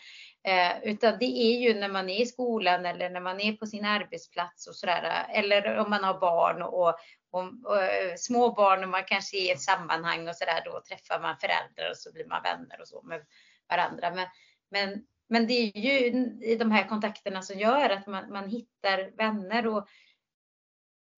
Eh, 0.43 0.83
utan 0.83 1.17
det 1.19 1.25
är 1.25 1.59
ju 1.59 1.79
när 1.79 1.89
man 1.89 2.09
är 2.09 2.21
i 2.21 2.25
skolan 2.25 2.85
eller 2.85 3.09
när 3.09 3.19
man 3.19 3.39
är 3.39 3.53
på 3.53 3.65
sin 3.65 3.85
arbetsplats 3.85 4.67
och 4.67 4.75
sådär, 4.75 5.25
eller 5.29 5.77
om 5.77 5.89
man 5.89 6.03
har 6.03 6.19
barn 6.19 6.61
och, 6.61 6.79
och, 6.79 6.95
och 7.31 7.43
och 7.43 8.19
små 8.19 8.53
barn 8.53 8.83
och 8.83 8.89
man 8.89 9.03
kanske 9.07 9.37
är 9.37 9.41
i 9.41 9.51
ett 9.51 9.61
sammanhang 9.61 10.27
och 10.27 10.35
sådär, 10.35 10.61
då 10.65 10.81
träffar 10.87 11.19
man 11.19 11.37
föräldrar 11.37 11.89
och 11.89 11.97
så 11.97 12.13
blir 12.13 12.25
man 12.25 12.43
vänner 12.43 12.81
och 12.81 12.87
så 12.87 13.01
med 13.01 13.25
varandra. 13.69 14.11
Men, 14.11 14.27
men, 14.71 15.05
men 15.29 15.47
det 15.47 15.53
är 15.53 15.77
ju 15.77 16.11
de 16.55 16.71
här 16.71 16.87
kontakterna 16.87 17.41
som 17.41 17.59
gör 17.59 17.89
att 17.89 18.07
man, 18.07 18.31
man 18.31 18.49
hittar 18.49 19.17
vänner 19.17 19.67
och 19.67 19.87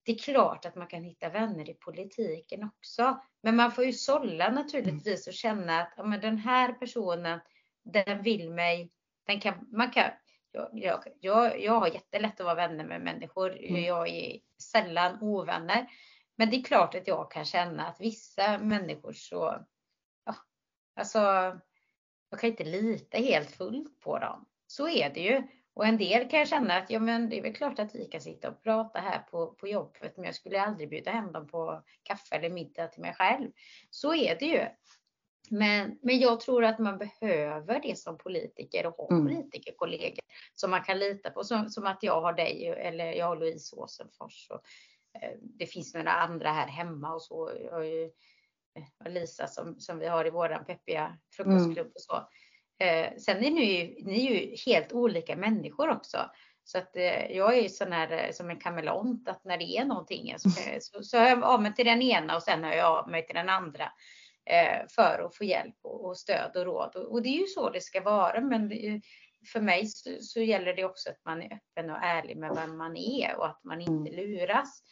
det 0.04 0.12
är 0.12 0.18
klart 0.18 0.66
att 0.66 0.76
man 0.76 0.88
kan 0.88 1.04
hitta 1.04 1.30
vänner 1.30 1.70
i 1.70 1.74
politiken 1.74 2.64
också. 2.64 3.22
Men 3.42 3.56
man 3.56 3.72
får 3.72 3.86
ju 3.86 3.94
sålla 3.94 4.52
naturligtvis 4.52 5.28
och 5.28 5.34
känna 5.34 5.82
att 5.82 5.94
ja, 5.98 6.04
men 6.04 6.22
den 6.22 6.38
här 6.38 6.74
personen, 6.74 7.40
den 7.84 8.24
vill 8.24 8.50
mig. 8.50 8.92
Den 9.26 9.40
kan, 9.40 9.68
man 9.72 9.92
kan, 9.92 10.12
jag, 10.52 10.70
jag, 10.74 11.04
jag, 11.20 11.62
jag 11.62 11.80
har 11.80 11.88
jättelätt 11.88 12.40
att 12.40 12.46
vara 12.46 12.56
vänner 12.56 12.86
med 12.86 13.02
människor. 13.02 13.58
Mm. 13.58 13.84
Jag 13.84 14.10
är 14.10 14.40
sällan 14.62 15.18
ovänner. 15.22 15.88
Men 16.36 16.50
det 16.50 16.56
är 16.56 16.64
klart 16.64 16.96
att 16.96 17.08
jag 17.08 17.32
kan 17.32 17.46
känna 17.46 17.88
att 17.88 18.02
vissa 18.02 18.58
människor 18.58 19.14
så, 19.14 19.66
ja, 20.26 20.36
alltså, 20.96 21.20
jag 22.30 22.40
kan 22.40 22.50
inte 22.50 22.64
lita 22.64 23.18
helt 23.18 23.52
fullt 23.52 24.00
på 24.00 24.20
dem. 24.20 24.46
Så 24.68 24.88
är 24.88 25.10
det 25.10 25.20
ju. 25.20 25.48
Och 25.74 25.86
en 25.86 25.98
del 25.98 26.30
kan 26.30 26.40
jag 26.40 26.48
känna 26.48 26.78
att 26.78 26.90
ja, 26.90 27.00
men 27.00 27.30
det 27.30 27.38
är 27.38 27.42
väl 27.42 27.56
klart 27.56 27.80
att 27.80 27.96
vi 27.96 28.06
kan 28.06 28.22
sitta 28.22 28.50
och 28.50 28.64
prata 28.64 29.00
här 29.00 29.20
på, 29.20 29.48
på 29.48 29.68
jobbet, 29.68 30.18
men 30.18 30.26
jag 30.26 30.36
skulle 30.36 30.62
aldrig 30.62 30.90
bjuda 30.90 31.12
hem 31.12 31.32
dem 31.32 31.48
på 31.48 31.84
kaffe 32.04 32.36
eller 32.36 32.50
middag 32.50 32.88
till 32.88 33.02
mig 33.02 33.14
själv. 33.14 33.52
Så 33.90 34.16
är 34.16 34.40
det 34.40 34.46
ju. 34.46 34.66
Men, 35.50 36.00
men 36.02 36.20
jag 36.20 36.40
tror 36.40 36.66
att 36.66 36.80
man 36.80 36.98
behöver 36.98 37.82
det 37.82 37.98
som 37.98 38.18
politiker 38.18 38.86
och 38.86 38.94
ha 38.94 39.10
mm. 39.12 39.28
politikerkollegor 39.28 40.24
som 40.54 40.72
man 40.72 40.84
kan 40.84 41.00
lita 41.00 41.30
på. 41.30 41.44
Som, 41.44 41.70
som 41.70 41.88
att 41.88 42.04
jag 42.04 42.22
har 42.22 42.34
dig 42.34 42.68
eller 42.68 43.14
jag 43.14 43.26
har 43.26 43.36
Louise 43.36 43.76
Åsenfors. 43.76 44.48
Och, 44.50 44.62
eh, 45.22 45.32
det 45.42 45.66
finns 45.66 45.94
några 45.94 46.12
andra 46.12 46.52
här 46.52 46.68
hemma 46.68 47.14
och 47.14 47.22
så. 47.22 47.36
Och, 47.36 47.84
och 49.06 49.12
Lisa 49.12 49.48
som, 49.48 49.80
som 49.80 50.00
vi 50.00 50.08
har 50.08 50.28
i 50.28 50.30
våran 50.30 50.66
peppiga 50.66 51.18
frukostklubb 51.36 51.92
och 51.96 52.02
så. 52.02 52.28
Eh, 52.82 53.18
sen 53.18 53.44
är 53.44 53.52
ni 53.52 53.64
ju, 53.64 54.06
ni 54.06 54.28
är 54.28 54.32
ju 54.32 54.56
helt 54.66 54.94
olika 54.94 55.36
människor 55.36 55.90
också. 55.90 56.18
Så 56.64 56.78
att 56.78 56.96
eh, 56.96 57.32
jag 57.32 57.58
är 57.58 57.62
ju 57.62 57.70
sån 57.70 57.92
här 57.92 58.12
eh, 58.12 58.32
som 58.32 58.50
en 58.50 58.60
kameleont 58.60 59.30
att 59.30 59.46
när 59.46 59.58
det 59.58 59.78
är 59.78 59.86
någonting 59.86 60.34
så, 60.38 60.50
så, 60.80 61.04
så 61.04 61.18
hör 61.18 61.30
jag 61.30 61.44
av 61.44 61.62
mig 61.62 61.76
till 61.76 61.86
den 61.86 62.02
ena 62.02 62.36
och 62.36 62.44
sen 62.44 62.64
hör 62.64 62.74
jag 62.74 62.98
av 62.98 63.10
mig 63.10 63.26
till 63.26 63.36
den 63.36 63.50
andra 63.50 63.84
eh, 64.46 64.88
för 64.90 65.26
att 65.26 65.36
få 65.36 65.44
hjälp 65.44 65.76
och, 65.82 66.06
och, 66.06 66.18
stöd 66.18 66.52
och 66.56 66.66
råd. 66.66 66.96
Och, 66.96 67.12
och, 67.12 67.22
det 67.22 67.30
är 67.30 67.40
ju 67.40 67.48
så 67.48 67.70
det 67.70 67.82
ska 67.82 68.02
vara. 68.02 68.42
Men 68.42 68.70
det, 68.70 69.02
för 69.54 69.62
mig 69.62 69.86
så, 69.86 70.10
så, 70.22 70.40
gäller 70.40 70.74
det 70.74 70.86
också 70.86 71.10
att 71.10 71.26
man 71.26 71.42
är 71.42 71.54
öppen 71.54 71.90
och 71.90 72.04
ärlig 72.04 72.38
med 72.38 72.56
vem 72.56 72.78
man 72.78 72.98
är 72.98 73.36
och 73.38 73.46
att 73.46 73.64
man 73.64 73.82
inte 73.82 74.12
mm. 74.12 74.16
luras. 74.16 74.84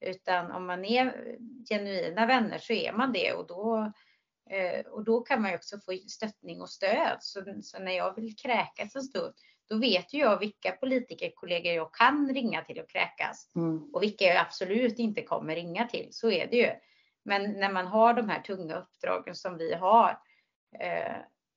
Utan 0.00 0.52
om 0.52 0.66
man 0.66 0.84
är 0.84 1.36
genuina 1.68 2.26
vänner 2.26 2.58
så 2.58 2.72
är 2.72 2.92
man 2.92 3.12
det 3.12 3.32
och 3.32 3.46
då 3.46 3.92
och 4.90 5.04
då 5.04 5.20
kan 5.20 5.42
man 5.42 5.50
ju 5.50 5.56
också 5.56 5.78
få 5.78 5.92
stöttning 6.08 6.60
och 6.60 6.70
stöd. 6.70 7.16
Så, 7.20 7.44
så 7.62 7.78
när 7.78 7.92
jag 7.92 8.14
vill 8.14 8.36
kräkas 8.36 8.96
en 8.96 9.02
stund, 9.02 9.34
då 9.68 9.78
vet 9.78 10.12
ju 10.12 10.18
jag 10.18 10.38
vilka 10.38 10.72
politikerkollegor 10.72 11.72
jag 11.72 11.94
kan 11.94 12.34
ringa 12.34 12.64
till 12.64 12.80
och 12.80 12.90
kräkas 12.90 13.50
mm. 13.56 13.90
och 13.92 14.02
vilka 14.02 14.24
jag 14.24 14.36
absolut 14.36 14.98
inte 14.98 15.22
kommer 15.22 15.54
ringa 15.54 15.88
till. 15.88 16.08
Så 16.10 16.30
är 16.30 16.46
det 16.46 16.56
ju. 16.56 16.70
Men 17.24 17.52
när 17.52 17.72
man 17.72 17.86
har 17.86 18.14
de 18.14 18.28
här 18.28 18.40
tunga 18.40 18.76
uppdragen 18.76 19.34
som 19.34 19.56
vi 19.56 19.74
har, 19.74 20.18
eh, 20.80 21.16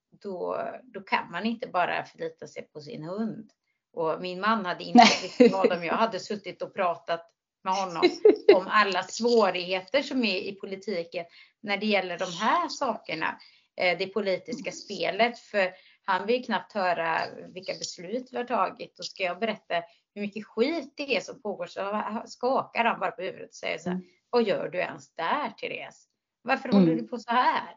då, 0.10 0.68
då 0.84 1.02
kan 1.02 1.32
man 1.32 1.46
inte 1.46 1.68
bara 1.68 2.06
förlita 2.06 2.48
sig 2.48 2.64
på 2.74 2.82
sin 2.82 3.04
hund. 3.04 3.52
Och 3.94 4.22
min 4.22 4.42
man 4.42 4.66
hade 4.66 4.84
inte 4.84 5.06
blivit 5.20 5.52
glad 5.52 5.72
om 5.78 5.84
jag 5.84 5.94
hade 5.94 6.20
suttit 6.20 6.62
och 6.62 6.74
pratat 6.74 7.35
med 7.66 7.74
honom 7.74 8.10
om 8.56 8.68
alla 8.68 9.04
svårigheter 9.04 10.02
som 10.02 10.24
är 10.24 10.38
i 10.38 10.56
politiken 10.56 11.26
när 11.62 11.78
det 11.78 11.86
gäller 11.86 12.18
de 12.18 12.32
här 12.32 12.70
sakerna. 12.70 13.40
Eh, 13.78 13.98
det 13.98 14.08
politiska 14.08 14.72
spelet. 14.72 15.40
För 15.40 15.74
han 16.06 16.28
vill 16.28 16.46
knappt 16.46 16.74
höra 16.74 17.22
vilka 17.54 17.74
beslut 17.74 18.30
vi 18.32 18.38
har 18.38 18.44
tagit 18.44 19.00
och 19.00 19.06
ska 19.06 19.24
jag 19.24 19.40
berätta 19.40 19.84
hur 20.16 20.22
mycket 20.22 20.46
skit 20.46 20.94
det 20.98 21.16
är 21.16 21.22
som 21.22 21.42
pågår 21.42 21.66
så 21.66 22.04
skakar 22.26 22.86
han 22.86 23.00
bara 23.00 23.12
på 23.12 23.22
huvudet 23.22 23.50
och 23.50 23.56
säger 23.56 23.78
så 23.78 23.90
här. 23.90 23.96
Mm. 23.96 24.08
Vad 24.30 24.44
gör 24.44 24.70
du 24.70 24.78
ens 24.78 25.16
där 25.16 25.50
Therese? 25.50 26.08
Varför 26.42 26.70
mm. 26.70 26.82
håller 26.82 26.96
du 26.96 27.08
på 27.08 27.18
så 27.18 27.32
här? 27.32 27.76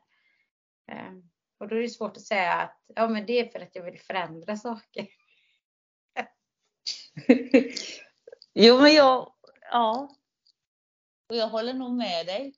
Eh, 0.93 1.13
och 1.61 1.69
då 1.69 1.77
är 1.77 1.81
det 1.81 1.89
svårt 1.89 2.17
att 2.17 2.23
säga 2.23 2.53
att 2.53 2.85
ja, 2.95 3.09
men 3.09 3.27
det 3.27 3.33
är 3.33 3.49
för 3.49 3.61
att 3.61 3.77
jag 3.77 3.83
vill 3.83 4.01
förändra 4.01 4.57
saker. 4.57 5.07
jo, 8.55 8.81
men 8.81 8.95
jag, 8.95 9.33
ja. 9.71 10.09
Och 11.31 11.37
jag 11.37 11.49
håller 11.49 11.75
nog 11.75 11.93
med 11.93 12.27
dig. 12.27 12.55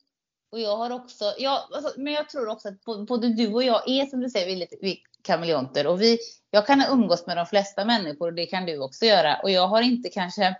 Och 0.52 0.60
jag 0.60 0.76
har 0.76 0.90
också, 0.90 1.34
ja, 1.38 1.68
alltså, 1.72 2.00
men 2.00 2.12
jag 2.12 2.28
tror 2.28 2.48
också 2.48 2.68
att 2.68 3.06
både 3.06 3.28
du 3.28 3.54
och 3.54 3.62
jag 3.62 3.88
är 3.88 4.06
som 4.06 4.20
du 4.20 4.30
säger, 4.30 4.46
vi 4.46 4.52
är 4.52 4.56
lite 4.56 4.76
vi 4.80 5.02
kameleonter. 5.22 5.86
Och 5.86 6.00
vi, 6.00 6.18
jag 6.50 6.66
kan 6.66 6.84
umgås 6.90 7.26
med 7.26 7.36
de 7.36 7.46
flesta 7.46 7.84
människor 7.84 8.26
och 8.26 8.34
det 8.34 8.46
kan 8.46 8.66
du 8.66 8.78
också 8.78 9.04
göra. 9.04 9.36
Och 9.42 9.50
jag 9.50 9.68
har 9.68 9.82
inte 9.82 10.08
kanske, 10.08 10.56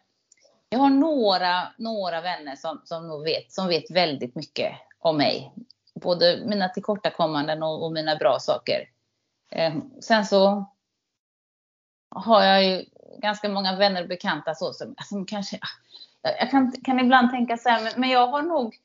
jag 0.69 0.79
har 0.79 0.91
några, 0.91 1.73
några 1.79 2.21
vänner 2.21 2.57
som, 2.57 2.83
som, 2.85 3.09
nog 3.09 3.25
vet, 3.25 3.53
som 3.53 3.69
vet 3.69 3.91
väldigt 3.91 4.35
mycket 4.35 4.73
om 4.99 5.17
mig. 5.17 5.53
Både 5.95 6.43
mina 6.47 6.69
tillkortakommanden 6.69 7.63
och, 7.63 7.85
och 7.85 7.93
mina 7.93 8.17
bra 8.17 8.39
saker. 8.41 8.89
Eh, 9.51 9.75
sen 10.01 10.27
så 10.27 10.67
har 12.15 12.45
jag 12.45 12.65
ju 12.65 12.85
ganska 13.19 13.49
många 13.49 13.77
vänner 13.77 14.03
och 14.03 14.09
bekanta 14.09 14.55
så 14.55 14.73
som, 14.73 14.95
som 15.05 15.27
kanske, 15.27 15.59
jag 16.23 16.51
kan, 16.51 16.73
kan 16.85 17.01
ibland 17.01 17.31
tänka 17.31 17.57
så 17.57 17.69
här, 17.69 17.85
men, 17.85 17.93
men 18.01 18.11
jag 18.11 18.27
har 18.27 18.43
nog 18.43 18.77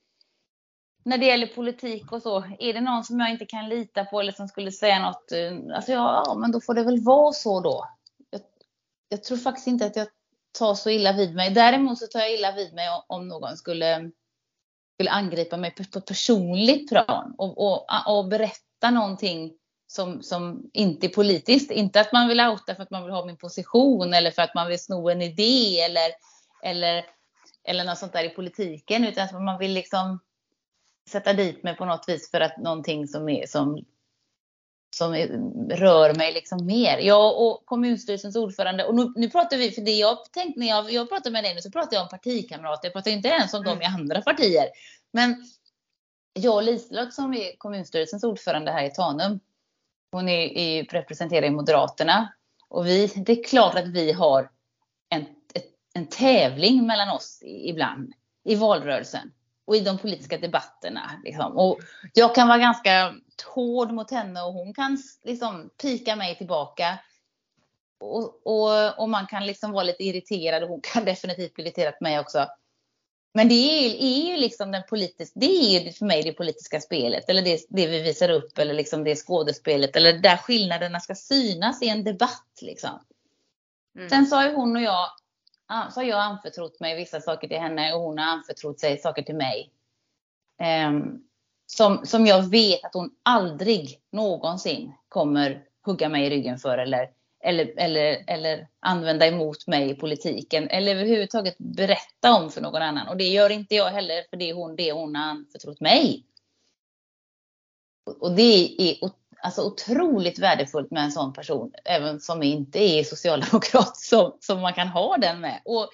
när 1.05 1.17
det 1.17 1.25
gäller 1.25 1.47
politik 1.47 2.11
och 2.11 2.21
så, 2.21 2.43
är 2.59 2.73
det 2.73 2.81
någon 2.81 3.03
som 3.03 3.19
jag 3.19 3.29
inte 3.29 3.45
kan 3.45 3.69
lita 3.69 4.05
på 4.05 4.19
eller 4.19 4.31
som 4.31 4.47
skulle 4.47 4.71
säga 4.71 4.99
något, 4.99 5.31
eh, 5.31 5.75
alltså 5.75 5.91
ja, 5.91 6.23
ja 6.25 6.35
men 6.35 6.51
då 6.51 6.61
får 6.61 6.73
det 6.73 6.83
väl 6.83 7.03
vara 7.03 7.33
så 7.33 7.59
då. 7.59 7.89
Jag, 8.29 8.41
jag, 9.09 9.23
tror 9.23 9.37
faktiskt 9.37 9.67
inte 9.67 9.85
att 9.85 9.95
jag 9.95 10.07
tar 10.59 10.75
så 10.75 10.89
illa 10.89 11.13
vid 11.13 11.35
mig. 11.35 11.51
Däremot 11.51 11.99
så 11.99 12.07
tar 12.07 12.19
jag 12.19 12.33
illa 12.33 12.51
vid 12.51 12.73
mig 12.73 12.87
om 13.07 13.27
någon 13.27 13.57
skulle, 13.57 14.11
skulle 14.93 15.09
angripa 15.09 15.57
mig 15.57 15.71
på 15.71 15.81
ett 15.81 16.05
personligt 16.05 16.89
plan 16.89 17.35
och, 17.37 17.57
och, 17.57 17.85
och 18.17 18.27
berätta 18.27 18.91
någonting 18.91 19.53
som, 19.87 20.23
som 20.23 20.69
inte 20.73 21.07
är 21.07 21.09
politiskt. 21.09 21.71
Inte 21.71 21.99
att 21.99 22.11
man 22.11 22.27
vill 22.27 22.39
outa 22.39 22.75
för 22.75 22.83
att 22.83 22.91
man 22.91 23.03
vill 23.03 23.13
ha 23.13 23.25
min 23.25 23.37
position 23.37 24.13
eller 24.13 24.31
för 24.31 24.41
att 24.41 24.55
man 24.55 24.67
vill 24.67 24.79
sno 24.79 25.09
en 25.09 25.21
idé 25.21 25.79
eller, 25.79 26.11
eller, 26.63 27.05
eller 27.65 27.83
något 27.83 27.97
sånt 27.97 28.13
där 28.13 28.23
i 28.23 28.29
politiken, 28.29 29.05
utan 29.05 29.43
man 29.43 29.59
vill 29.59 29.71
liksom 29.71 30.19
sätta 31.09 31.33
dit 31.33 31.63
mig 31.63 31.75
på 31.75 31.85
något 31.85 32.09
vis 32.09 32.31
för 32.31 32.41
att 32.41 32.57
någonting 32.57 33.07
som, 33.07 33.29
är, 33.29 33.47
som, 33.47 33.85
som 34.95 35.15
är, 35.15 35.27
rör 35.75 36.13
mig 36.13 36.33
liksom 36.33 36.65
mer. 36.65 36.97
Jag 36.97 37.41
och 37.41 37.65
kommunstyrelsens 37.65 38.35
ordförande, 38.35 38.85
och 38.85 38.95
nu, 38.95 39.13
nu 39.15 39.29
pratar 39.29 39.57
vi, 39.57 39.71
för 39.71 39.81
det 39.81 39.91
jag 39.91 40.31
tänkte 40.31 40.59
när 40.59 40.67
jag, 40.67 40.91
jag 40.91 41.09
pratar 41.09 41.31
med 41.31 41.43
dig 41.43 41.55
nu 41.55 41.61
så 41.61 41.71
pratar 41.71 41.95
jag 41.95 42.03
om 42.03 42.09
partikamrater, 42.09 42.85
jag 42.85 42.93
pratar 42.93 43.11
inte 43.11 43.29
ens 43.29 43.53
om 43.53 43.63
mm. 43.63 43.69
dem 43.69 43.81
i 43.81 43.85
andra 43.85 44.21
partier. 44.21 44.67
Men 45.11 45.45
jag 46.33 46.55
och 46.55 46.63
Liselott 46.63 47.13
som 47.13 47.33
är 47.33 47.57
kommunstyrelsens 47.57 48.23
ordförande 48.23 48.71
här 48.71 48.83
i 48.85 48.91
Tanum, 48.91 49.39
hon 50.11 50.29
är, 50.29 50.57
är 50.57 50.83
representerar 50.83 51.49
Moderaterna. 51.49 52.33
Och 52.67 52.87
vi, 52.87 53.07
det 53.07 53.39
är 53.39 53.43
klart 53.43 53.75
att 53.75 53.87
vi 53.87 54.11
har 54.11 54.51
en, 55.09 55.25
en 55.95 56.07
tävling 56.07 56.85
mellan 56.85 57.09
oss 57.09 57.39
ibland 57.43 58.13
i 58.43 58.55
valrörelsen 58.55 59.31
och 59.65 59.75
i 59.75 59.79
de 59.79 59.97
politiska 59.97 60.37
debatterna. 60.37 61.11
Liksom. 61.23 61.57
Och 61.57 61.79
jag 62.13 62.35
kan 62.35 62.47
vara 62.47 62.57
ganska 62.57 63.15
hård 63.45 63.91
mot 63.91 64.11
henne 64.11 64.41
och 64.41 64.53
hon 64.53 64.73
kan 64.73 64.97
liksom 65.23 65.69
pika 65.81 66.15
mig 66.15 66.35
tillbaka. 66.35 66.99
Och, 67.97 68.47
och, 68.47 68.99
och, 68.99 69.09
man 69.09 69.27
kan 69.27 69.45
liksom 69.45 69.71
vara 69.71 69.83
lite 69.83 70.03
irriterad 70.03 70.63
och 70.63 70.69
hon 70.69 70.81
kan 70.81 71.05
definitivt 71.05 71.53
bli 71.53 71.63
irriterad 71.63 71.97
på 71.97 72.03
mig 72.03 72.19
också. 72.19 72.47
Men 73.33 73.49
det 73.49 73.55
är, 73.55 73.95
är 73.95 74.31
ju 74.31 74.37
liksom 74.37 74.71
den 74.71 74.83
politiska, 74.89 75.39
det 75.39 75.45
är 75.45 75.91
för 75.91 76.05
mig 76.05 76.23
det 76.23 76.33
politiska 76.33 76.81
spelet 76.81 77.29
eller 77.29 77.41
det, 77.41 77.65
det 77.69 77.87
vi 77.87 78.01
visar 78.01 78.29
upp 78.29 78.57
eller 78.57 78.73
liksom 78.73 79.03
det 79.03 79.15
skådespelet 79.15 79.95
eller 79.95 80.13
där 80.13 80.37
skillnaderna 80.37 80.99
ska 80.99 81.15
synas 81.15 81.81
i 81.81 81.89
en 81.89 82.03
debatt. 82.03 82.59
Liksom. 82.61 82.99
Mm. 83.97 84.09
Sen 84.09 84.27
har 84.31 84.49
ju 84.49 84.55
hon 84.55 84.75
och 84.75 84.81
jag 84.81 85.09
så 85.67 85.99
har 85.99 86.03
jag 86.03 86.19
anförtrott 86.19 86.79
mig 86.79 86.95
vissa 86.95 87.21
saker 87.21 87.47
till 87.47 87.59
henne 87.59 87.93
och 87.93 88.01
hon 88.01 88.17
har 88.17 88.25
anförtrott 88.25 88.79
sig 88.79 88.97
saker 88.97 89.21
till 89.21 89.35
mig. 89.35 89.71
Um, 90.87 91.23
som, 91.65 92.05
som 92.05 92.25
jag 92.25 92.49
vet 92.49 92.85
att 92.85 92.93
hon 92.93 93.11
aldrig 93.23 93.99
någonsin 94.11 94.93
kommer 95.09 95.63
hugga 95.85 96.09
mig 96.09 96.25
i 96.25 96.29
ryggen 96.29 96.57
för 96.57 96.77
eller, 96.77 97.09
eller, 97.43 97.73
eller, 97.77 98.23
eller 98.27 98.67
använda 98.79 99.27
emot 99.27 99.67
mig 99.67 99.89
i 99.89 99.95
politiken 99.95 100.69
eller 100.69 100.95
överhuvudtaget 100.95 101.55
berätta 101.57 102.33
om 102.33 102.51
för 102.51 102.61
någon 102.61 102.81
annan. 102.81 103.07
Och 103.07 103.17
det 103.17 103.23
gör 103.23 103.49
inte 103.49 103.75
jag 103.75 103.89
heller 103.89 104.23
för 104.29 104.37
det 104.37 104.49
är 104.49 104.53
hon, 104.53 104.75
det 104.75 104.91
hon 104.91 105.15
har 105.15 105.23
anförtrott 105.23 105.79
mig. 105.79 106.25
Och 108.19 108.35
det 108.35 108.81
är 108.81 109.05
alltså 109.45 109.61
otroligt 109.61 110.39
värdefullt 110.39 110.91
med 110.91 111.03
en 111.03 111.11
sån 111.11 111.33
person, 111.33 111.71
även 111.85 112.19
som 112.19 112.43
inte 112.43 112.79
är 112.79 113.03
socialdemokrat, 113.03 113.97
som, 113.97 114.37
som 114.39 114.61
man 114.61 114.73
kan 114.73 114.87
ha 114.87 115.17
den 115.17 115.41
med. 115.41 115.61
Och, 115.65 115.89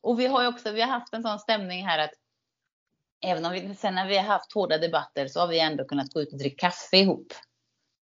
och 0.00 0.20
vi 0.20 0.26
har 0.26 0.42
ju 0.42 0.48
också, 0.48 0.72
vi 0.72 0.80
har 0.80 0.88
haft 0.88 1.14
en 1.14 1.22
sån 1.22 1.38
stämning 1.38 1.86
här 1.86 1.98
att 1.98 2.10
även 3.20 3.44
om 3.44 3.52
vi 3.52 3.74
sen 3.74 3.94
när 3.94 4.08
vi 4.08 4.16
har 4.16 4.24
haft 4.24 4.52
hårda 4.52 4.78
debatter 4.78 5.28
så 5.28 5.40
har 5.40 5.46
vi 5.46 5.60
ändå 5.60 5.84
kunnat 5.84 6.12
gå 6.12 6.20
ut 6.20 6.32
och 6.32 6.38
dricka 6.38 6.66
kaffe 6.66 6.96
ihop. 6.96 7.32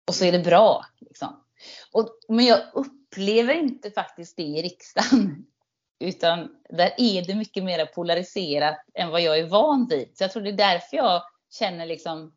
Och 0.08 0.14
så 0.14 0.24
är 0.24 0.32
det 0.32 0.38
bra. 0.38 0.86
Liksom. 1.00 1.44
Och, 1.92 2.08
men 2.28 2.44
jag 2.44 2.60
upplever 2.74 3.54
inte 3.54 3.90
faktiskt 3.90 4.36
det 4.36 4.42
i 4.42 4.62
riksdagen. 4.62 5.46
Utan 6.00 6.56
där 6.68 6.94
är 6.98 7.26
det 7.26 7.34
mycket 7.34 7.64
mer 7.64 7.86
polariserat 7.86 8.84
än 8.94 9.10
vad 9.10 9.20
jag 9.20 9.38
är 9.38 9.46
van 9.46 9.86
vid. 9.90 10.18
Så 10.18 10.24
jag 10.24 10.32
tror 10.32 10.42
det 10.42 10.50
är 10.50 10.52
därför 10.52 10.96
jag 10.96 11.22
känner 11.50 11.86
liksom 11.86 12.34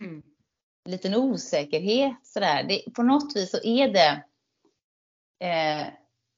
mm 0.00 0.22
liten 0.84 1.14
osäkerhet 1.14 2.16
sådär. 2.22 2.62
Det, 2.68 2.94
på 2.94 3.02
något 3.02 3.36
vis 3.36 3.50
så 3.50 3.58
är 3.62 3.88
det 3.88 4.24
eh, 5.46 5.86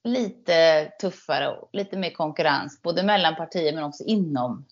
lite 0.05 0.85
tuffare 1.01 1.49
och 1.49 1.69
lite 1.73 1.97
mer 1.97 2.11
konkurrens, 2.11 2.83
både 2.83 3.03
mellan 3.03 3.37
partier 3.37 3.73
men 3.73 3.85
också 3.85 4.05
inom, 4.05 4.67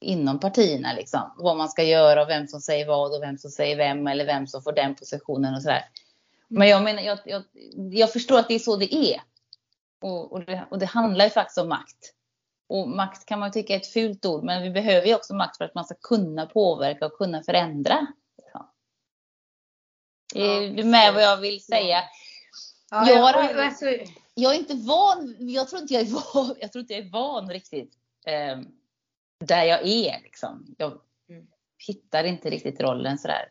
inom 0.00 0.40
partierna. 0.40 0.92
Liksom. 0.92 1.34
Vad 1.36 1.56
man 1.56 1.68
ska 1.68 1.82
göra 1.82 2.22
och 2.22 2.28
vem 2.28 2.46
som 2.46 2.60
säger 2.60 2.86
vad 2.86 3.14
och 3.14 3.22
vem 3.22 3.38
som 3.38 3.50
säger 3.50 3.76
vem 3.76 4.06
eller 4.06 4.26
vem 4.26 4.46
som 4.46 4.62
får 4.62 4.72
den 4.72 4.94
positionen 4.94 5.54
och 5.54 5.62
sådär. 5.62 5.84
Men 6.48 6.68
jag 6.68 6.82
menar, 6.82 7.02
jag, 7.02 7.18
jag, 7.24 7.42
jag 7.92 8.12
förstår 8.12 8.38
att 8.38 8.48
det 8.48 8.54
är 8.54 8.58
så 8.58 8.76
det 8.76 8.94
är. 8.94 9.20
Och, 10.00 10.32
och, 10.32 10.44
det, 10.44 10.66
och 10.70 10.78
det 10.78 10.86
handlar 10.86 11.24
ju 11.24 11.30
faktiskt 11.30 11.58
om 11.58 11.68
makt. 11.68 12.14
Och 12.68 12.88
makt 12.88 13.26
kan 13.26 13.38
man 13.40 13.52
tycka 13.52 13.74
är 13.74 13.76
ett 13.76 13.92
fult 13.92 14.26
ord, 14.26 14.44
men 14.44 14.62
vi 14.62 14.70
behöver 14.70 15.06
ju 15.06 15.14
också 15.14 15.34
makt 15.34 15.56
för 15.56 15.64
att 15.64 15.74
man 15.74 15.84
ska 15.84 15.94
kunna 15.94 16.46
påverka 16.46 17.06
och 17.06 17.12
kunna 17.12 17.42
förändra. 17.42 18.06
Är 20.34 20.70
du 20.70 20.84
med 20.84 21.14
vad 21.14 21.22
jag 21.22 21.36
vill 21.36 21.64
säga? 21.64 22.02
Ja, 22.90 23.08
jag, 23.08 23.22
har, 23.22 23.54
alltså... 23.54 23.86
jag 24.34 24.54
är 24.54 24.58
inte 24.58 24.74
van, 24.74 25.36
jag 25.38 25.68
tror 25.68 25.82
inte 25.82 25.94
jag 25.94 26.02
är 26.02 26.34
van, 26.34 26.56
jag 26.60 26.72
tror 26.72 26.80
inte 26.80 26.94
jag 26.94 27.06
är 27.06 27.10
van 27.10 27.50
riktigt 27.50 27.94
eh, 28.26 28.58
där 29.44 29.64
jag 29.64 29.80
är. 29.86 30.22
Liksom. 30.22 30.74
Jag 30.78 31.00
mm. 31.28 31.46
hittar 31.86 32.24
inte 32.24 32.50
riktigt 32.50 32.80
rollen 32.80 33.18
sådär. 33.18 33.48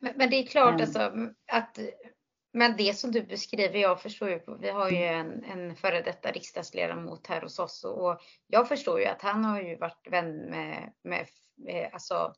Men, 0.00 0.12
men 0.16 0.30
det 0.30 0.36
är 0.36 0.46
klart 0.46 0.74
mm. 0.74 0.80
alltså 0.80 1.12
att 1.52 1.78
men 2.52 2.76
det 2.76 2.94
som 2.94 3.12
du 3.12 3.22
beskriver, 3.22 3.78
jag 3.78 4.02
förstår 4.02 4.28
ju, 4.28 4.40
vi 4.60 4.70
har 4.70 4.90
ju 4.90 5.04
en, 5.04 5.44
en 5.44 5.76
före 5.76 6.02
detta 6.02 6.30
riksdagsledamot 6.30 7.26
här 7.26 7.40
hos 7.40 7.58
oss 7.58 7.84
och 7.84 8.20
jag 8.46 8.68
förstår 8.68 9.00
ju 9.00 9.06
att 9.06 9.22
han 9.22 9.44
har 9.44 9.60
ju 9.60 9.76
varit 9.76 10.06
vän 10.10 10.36
med, 10.36 10.92
med, 11.02 11.26
med 11.56 11.90
alltså 11.92 12.34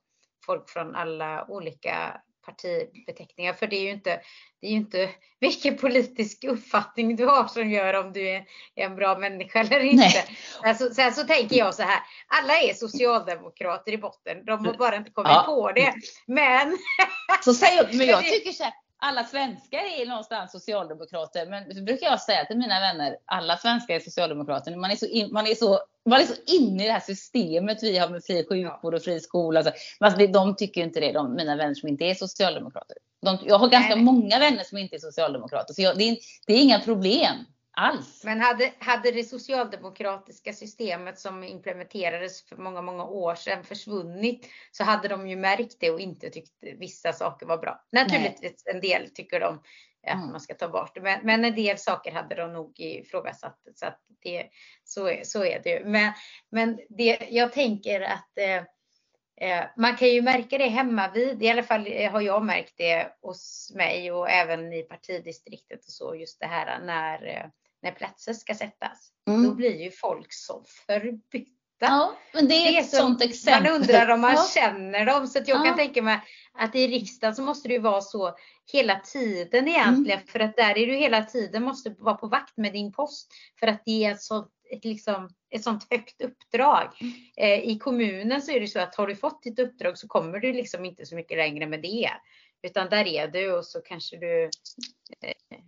folk 0.46 0.70
från 0.70 0.94
alla 0.94 1.46
olika 1.48 2.22
partibeteckningar. 2.44 3.52
För 3.52 3.66
det 3.66 3.76
är 3.76 3.82
ju 3.82 3.90
inte, 3.90 4.20
det 4.60 4.66
är 4.66 4.70
ju 4.70 4.76
inte 4.76 5.10
vilken 5.40 5.76
politisk 5.76 6.44
uppfattning 6.44 7.16
du 7.16 7.26
har 7.26 7.48
som 7.48 7.70
gör 7.70 7.94
om 7.94 8.12
du 8.12 8.28
är 8.28 8.44
en 8.74 8.96
bra 8.96 9.18
människa 9.18 9.60
eller 9.60 9.80
inte. 9.80 10.24
Alltså, 10.62 10.94
sen 10.94 11.12
så 11.12 11.24
tänker 11.24 11.56
jag 11.56 11.74
så 11.74 11.82
här, 11.82 12.00
alla 12.26 12.58
är 12.58 12.74
socialdemokrater 12.74 13.92
i 13.92 13.98
botten. 13.98 14.44
De 14.44 14.66
har 14.66 14.74
bara 14.74 14.96
inte 14.96 15.10
kommit 15.10 15.32
ja. 15.32 15.42
på 15.46 15.72
det. 15.72 15.94
Men... 16.26 16.78
Så 17.44 17.54
säger, 17.54 17.88
men 17.92 18.06
jag 18.06 18.24
tycker 18.24 18.52
så 18.52 18.64
här, 18.64 18.72
alla 19.04 19.24
svenskar 19.24 19.78
är 19.78 20.06
någonstans 20.06 20.52
socialdemokrater. 20.52 21.46
Men 21.46 21.68
det 21.68 21.82
brukar 21.82 22.06
jag 22.06 22.20
säga 22.20 22.44
till 22.44 22.56
mina 22.56 22.80
vänner, 22.80 23.16
alla 23.24 23.56
svenskar 23.56 23.94
är 23.94 24.00
socialdemokrater. 24.00 24.76
Man 24.76 24.90
är 24.90 24.96
så, 24.96 25.06
in, 25.06 25.32
man 25.32 25.46
är 25.46 25.54
så, 25.54 25.80
man 26.04 26.20
är 26.20 26.24
så 26.24 26.34
inne 26.46 26.84
i 26.84 26.86
det 26.86 26.92
här 26.92 27.00
systemet 27.00 27.82
vi 27.82 27.98
har 27.98 28.08
med 28.08 28.24
fri 28.24 28.46
sjukvård 28.48 28.94
och 28.94 29.02
fri 29.02 29.20
skola. 29.20 29.60
Alltså, 29.60 29.72
alltså, 29.98 30.26
de 30.26 30.56
tycker 30.56 30.82
inte 30.82 31.00
det, 31.00 31.12
de, 31.12 31.34
mina 31.34 31.56
vänner 31.56 31.74
som 31.74 31.88
inte 31.88 32.04
är 32.04 32.14
socialdemokrater. 32.14 32.96
De, 33.22 33.38
jag 33.44 33.58
har 33.58 33.68
ganska 33.68 33.94
Nej. 33.94 34.04
många 34.04 34.38
vänner 34.38 34.64
som 34.64 34.78
inte 34.78 34.96
är 34.96 35.00
socialdemokrater, 35.00 35.74
så 35.74 35.82
jag, 35.82 35.98
det, 35.98 36.08
är, 36.08 36.16
det 36.46 36.52
är 36.52 36.62
inga 36.62 36.80
problem 36.80 37.36
alls. 37.72 38.24
Men 38.24 38.40
hade, 38.40 38.72
hade 38.78 39.10
det 39.10 39.24
socialdemokratiska 39.24 40.52
systemet 40.52 41.18
som 41.18 41.44
implementerades 41.44 42.48
för 42.48 42.56
många, 42.56 42.82
många 42.82 43.04
år 43.04 43.34
sedan 43.34 43.64
försvunnit 43.64 44.48
så 44.70 44.84
hade 44.84 45.08
de 45.08 45.28
ju 45.28 45.36
märkt 45.36 45.76
det 45.80 45.90
och 45.90 46.00
inte 46.00 46.30
tyckt 46.30 46.52
vissa 46.78 47.12
saker 47.12 47.46
var 47.46 47.58
bra. 47.58 47.84
Naturligtvis 47.92 48.62
Nej. 48.66 48.74
en 48.74 48.80
del 48.80 49.10
tycker 49.10 49.40
de 49.40 49.62
att 50.06 50.14
mm. 50.14 50.30
man 50.30 50.40
ska 50.40 50.54
ta 50.54 50.68
bort 50.68 50.94
det, 50.94 51.00
men, 51.00 51.20
men 51.22 51.44
en 51.44 51.54
del 51.54 51.78
saker 51.78 52.12
hade 52.12 52.34
de 52.34 52.52
nog 52.52 52.80
ifrågasatt. 52.80 53.58
Så, 53.74 53.86
att 53.86 54.00
det, 54.22 54.48
så, 54.84 55.08
är, 55.08 55.24
så 55.24 55.44
är 55.44 55.60
det 55.62 55.70
ju. 55.70 55.84
Men, 55.84 56.12
men 56.50 56.80
det, 56.88 57.18
jag 57.30 57.52
tänker 57.52 58.00
att 58.00 58.38
eh, 58.38 58.64
eh 59.50 59.64
man 59.76 59.96
kan 59.96 60.08
ju 60.08 60.22
märka 60.22 60.58
det 60.58 60.68
hemma 60.68 61.10
vid, 61.10 61.42
i 61.42 61.48
alla 61.48 61.62
fall 61.62 61.86
har 62.10 62.20
jag 62.20 62.44
märkt 62.44 62.74
det 62.76 63.16
hos 63.22 63.72
mig 63.74 64.12
och 64.12 64.30
även 64.30 64.72
i 64.72 64.82
partidistriktet 64.82 65.84
och 65.84 65.92
så, 65.92 66.14
just 66.14 66.40
det 66.40 66.46
här 66.46 66.78
när 66.78 67.26
eh, 67.26 67.46
när 67.82 67.92
platser 67.92 68.32
ska 68.32 68.54
sättas. 68.54 69.12
Mm. 69.28 69.44
Då 69.44 69.54
blir 69.54 69.82
ju 69.82 69.90
folk 69.90 70.32
så 70.32 70.64
förbytta. 70.86 71.52
Ja, 71.78 72.16
men 72.34 72.48
det 72.48 72.54
är, 72.54 72.72
det 72.72 72.76
är 72.76 72.80
ett 72.80 72.90
så, 72.90 72.96
sånt 72.96 73.22
exempel. 73.22 73.72
Man 73.72 73.80
undrar 73.80 74.08
om 74.08 74.20
man 74.20 74.34
ja. 74.34 74.46
känner 74.54 75.06
dem. 75.06 75.26
Så 75.26 75.38
att 75.38 75.48
jag 75.48 75.60
ja. 75.60 75.64
kan 75.64 75.76
tänka 75.76 76.02
mig 76.02 76.20
att 76.52 76.74
i 76.74 76.86
riksdagen 76.86 77.34
så 77.34 77.42
måste 77.42 77.68
det 77.68 77.74
ju 77.74 77.80
vara 77.80 78.00
så 78.00 78.36
hela 78.72 79.00
tiden 79.00 79.68
egentligen. 79.68 80.18
Mm. 80.18 80.26
För 80.26 80.40
att 80.40 80.56
där 80.56 80.78
är 80.78 80.86
du 80.86 80.94
hela 80.94 81.24
tiden 81.24 81.62
måste 81.62 81.94
vara 81.98 82.14
på 82.14 82.26
vakt 82.26 82.56
med 82.56 82.72
din 82.72 82.92
post. 82.92 83.32
För 83.60 83.66
att 83.66 83.82
det 83.84 84.04
är 84.04 84.12
ett 84.12 84.22
sånt, 84.22 84.50
ett 84.70 84.84
liksom, 84.84 85.28
ett 85.50 85.62
sånt 85.62 85.86
högt 85.90 86.22
uppdrag. 86.22 86.88
Mm. 87.00 87.12
Eh, 87.36 87.68
I 87.68 87.78
kommunen 87.78 88.42
så 88.42 88.52
är 88.52 88.60
det 88.60 88.66
så 88.66 88.80
att 88.80 88.94
har 88.94 89.06
du 89.06 89.16
fått 89.16 89.42
ditt 89.42 89.58
uppdrag 89.58 89.98
så 89.98 90.08
kommer 90.08 90.38
du 90.38 90.52
liksom 90.52 90.84
inte 90.84 91.06
så 91.06 91.14
mycket 91.14 91.36
längre 91.36 91.66
med 91.66 91.82
det. 91.82 92.10
Utan 92.62 92.88
där 92.88 93.06
är 93.06 93.28
du 93.28 93.52
och 93.52 93.66
så 93.66 93.80
kanske 93.80 94.16
du 94.16 94.44
eh, 95.20 95.58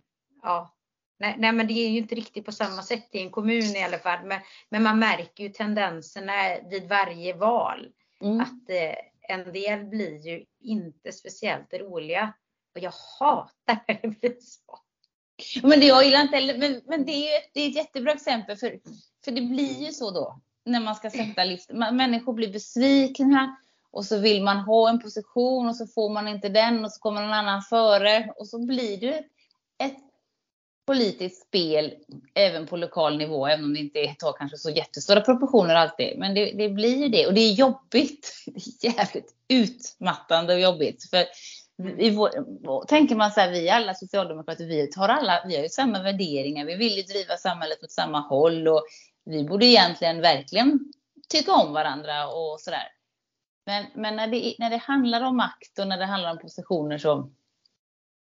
ja, 0.43 0.75
Nej, 1.17 1.35
nej, 1.37 1.51
men 1.51 1.67
det 1.67 1.73
är 1.73 1.89
ju 1.89 1.97
inte 1.97 2.15
riktigt 2.15 2.45
på 2.45 2.51
samma 2.51 2.83
sätt 2.83 3.07
i 3.11 3.21
en 3.21 3.31
kommun 3.31 3.75
i 3.75 3.83
alla 3.83 3.97
fall. 3.97 4.25
Men, 4.25 4.39
men 4.69 4.83
man 4.83 4.99
märker 4.99 5.43
ju 5.43 5.49
tendenserna 5.49 6.33
vid 6.69 6.89
varje 6.89 7.33
val. 7.33 7.87
Mm. 8.21 8.41
Att 8.41 8.69
eh, 8.69 9.35
en 9.35 9.53
del 9.53 9.85
blir 9.85 10.27
ju 10.27 10.45
inte 10.61 11.11
speciellt 11.11 11.73
roliga. 11.73 12.33
Och 12.75 12.81
jag 12.81 12.93
hatar 13.19 13.83
när 13.87 13.99
det 14.01 14.07
blir 14.07 14.35
så. 14.39 14.79
Men 15.67 15.79
det 15.79 15.85
jag 15.85 16.05
gillar 16.05 16.21
inte 16.21 16.35
heller, 16.35 16.57
men, 16.57 16.81
men 16.85 17.05
det, 17.05 17.35
är, 17.35 17.41
det 17.53 17.61
är 17.61 17.69
ett 17.69 17.75
jättebra 17.75 18.11
exempel. 18.11 18.57
För, 18.57 18.79
för 19.25 19.31
det 19.31 19.41
blir 19.41 19.85
ju 19.85 19.91
så 19.91 20.11
då. 20.11 20.39
När 20.65 20.79
man 20.79 20.95
ska 20.95 21.09
sätta 21.09 21.43
listan. 21.43 21.97
Människor 21.97 22.33
blir 22.33 22.53
besvikna. 22.53 23.57
Och 23.91 24.05
så 24.05 24.19
vill 24.19 24.43
man 24.43 24.57
ha 24.57 24.89
en 24.89 24.99
position 24.99 25.67
och 25.67 25.75
så 25.75 25.87
får 25.87 26.09
man 26.09 26.27
inte 26.27 26.49
den 26.49 26.85
och 26.85 26.91
så 26.91 26.99
kommer 26.99 27.21
någon 27.21 27.33
annan 27.33 27.61
före. 27.61 28.33
Och 28.37 28.47
så 28.47 28.65
blir 28.65 28.97
det 28.97 29.23
ett 29.77 29.97
politiskt 30.85 31.47
spel 31.47 31.93
även 32.33 32.67
på 32.67 32.77
lokal 32.77 33.17
nivå, 33.17 33.47
även 33.47 33.65
om 33.65 33.73
det 33.73 33.79
inte 33.79 34.15
tar 34.19 34.33
kanske 34.33 34.57
så 34.57 34.69
jättestora 34.69 35.21
proportioner 35.21 35.75
alltid. 35.75 36.19
Men 36.19 36.33
det, 36.33 36.51
det 36.51 36.69
blir 36.69 37.09
det 37.09 37.27
och 37.27 37.33
det 37.33 37.41
är 37.41 37.53
jobbigt. 37.53 38.43
Det 38.81 38.87
är 38.87 38.93
jävligt 38.93 39.33
utmattande 39.47 40.53
och 40.53 40.59
jobbigt. 40.59 41.09
För 41.09 41.25
vi, 41.77 42.17
tänker 42.87 43.15
man 43.15 43.31
så 43.31 43.39
här, 43.39 43.51
vi 43.51 43.69
alla 43.69 43.93
socialdemokrater, 43.93 44.65
vi, 44.65 44.87
tar 44.87 45.09
alla, 45.09 45.43
vi 45.47 45.55
har 45.55 45.63
ju 45.63 45.69
samma 45.69 46.03
värderingar. 46.03 46.65
Vi 46.65 46.75
vill 46.75 46.97
ju 46.97 47.03
driva 47.03 47.37
samhället 47.37 47.83
åt 47.83 47.91
samma 47.91 48.19
håll 48.19 48.67
och 48.67 48.85
vi 49.25 49.43
borde 49.43 49.65
egentligen 49.65 50.21
verkligen 50.21 50.79
tycka 51.29 51.51
om 51.53 51.73
varandra 51.73 52.27
och 52.27 52.59
sådär. 52.59 52.87
Men, 53.65 53.85
men 53.95 54.15
när, 54.15 54.27
det, 54.27 54.55
när 54.59 54.69
det 54.69 54.77
handlar 54.77 55.21
om 55.21 55.37
makt 55.37 55.79
och 55.79 55.87
när 55.87 55.97
det 55.97 56.05
handlar 56.05 56.31
om 56.31 56.39
positioner 56.39 56.97
så 56.97 57.31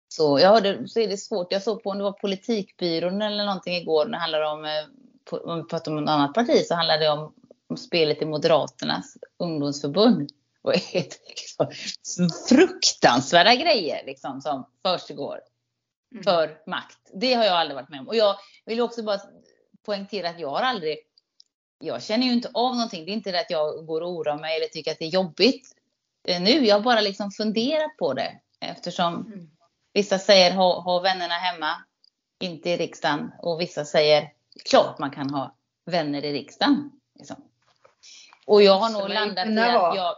så, 0.08 0.40
jag 0.40 0.50
hörde, 0.50 0.88
så 0.88 1.00
är 1.00 1.08
det 1.08 1.18
svårt. 1.18 1.52
Jag 1.52 1.64
såg 1.64 1.84
på 1.84 1.90
om 1.90 1.98
det 1.98 2.04
var 2.04 2.12
Politikbyrån 2.12 3.22
eller 3.22 3.46
någonting 3.46 3.76
igår 3.76 4.06
när 4.06 4.12
det 4.12 4.18
handlade 4.18 4.48
om, 4.48 4.66
eh, 4.66 5.42
om 5.44 5.58
vi 5.58 5.64
pratar 5.64 5.92
om 5.92 6.04
ett 6.04 6.10
annat 6.10 6.34
parti, 6.34 6.66
så 6.66 6.76
handlade 6.76 7.04
det 7.04 7.10
om, 7.10 7.34
om 7.70 7.78
spelet 7.78 8.22
i 8.22 8.26
Moderaternas 8.26 9.18
ungdomsförbund. 9.38 10.30
Och 10.62 10.76
ett, 10.76 11.20
liksom, 11.28 12.30
fruktansvärda 12.50 13.56
grejer 13.56 14.06
liksom, 14.06 14.42
som 14.42 14.68
försiggår 14.82 15.40
mm. 16.12 16.24
för 16.24 16.58
makt. 16.66 17.12
Det 17.14 17.34
har 17.34 17.44
jag 17.44 17.54
aldrig 17.54 17.76
varit 17.76 17.90
med 17.90 18.00
om. 18.00 18.08
Och 18.08 18.16
jag 18.16 18.36
vill 18.66 18.82
också 18.82 19.04
bara 19.04 19.20
poängtera 19.86 20.30
att 20.30 20.40
jag 20.40 20.50
har 20.50 20.62
aldrig 20.62 20.98
jag 21.80 22.04
känner 22.04 22.26
ju 22.26 22.34
inte 22.34 22.50
av 22.54 22.76
någonting. 22.76 23.06
Det 23.06 23.12
är 23.12 23.14
inte 23.14 23.32
det 23.32 23.40
att 23.40 23.52
jag 23.52 23.86
går 23.86 24.02
och 24.02 24.12
oroar 24.12 24.38
mig 24.38 24.58
eller 24.58 24.68
tycker 24.68 24.92
att 24.92 25.00
det 25.00 25.06
är 25.06 25.10
jobbigt 25.10 25.76
eh, 26.28 26.42
nu. 26.42 26.66
Jag 26.66 26.76
har 26.76 26.84
bara 26.84 27.02
liksom 27.02 27.32
funderat 27.32 27.98
på 28.00 28.14
det 28.14 28.40
eftersom 28.60 29.26
mm. 29.26 29.50
Vissa 29.98 30.20
säger 30.20 30.52
ha, 30.52 30.80
ha 30.80 31.00
vännerna 31.00 31.34
hemma, 31.34 31.76
inte 32.40 32.70
i 32.70 32.78
riksdagen. 32.78 33.32
Och 33.40 33.62
vissa 33.62 33.86
säger 33.86 34.30
klart 34.70 35.00
man 35.00 35.12
kan 35.12 35.30
ha 35.30 35.56
vänner 35.86 36.26
i 36.26 36.34
riksdagen. 36.34 36.92
Liksom. 37.16 37.36
Och 38.48 38.64
jag 38.64 38.80
har 38.80 38.90
nog 38.90 39.10
landat 39.10 39.48
i 39.48 39.60
att 39.60 39.96
jag, 39.96 40.16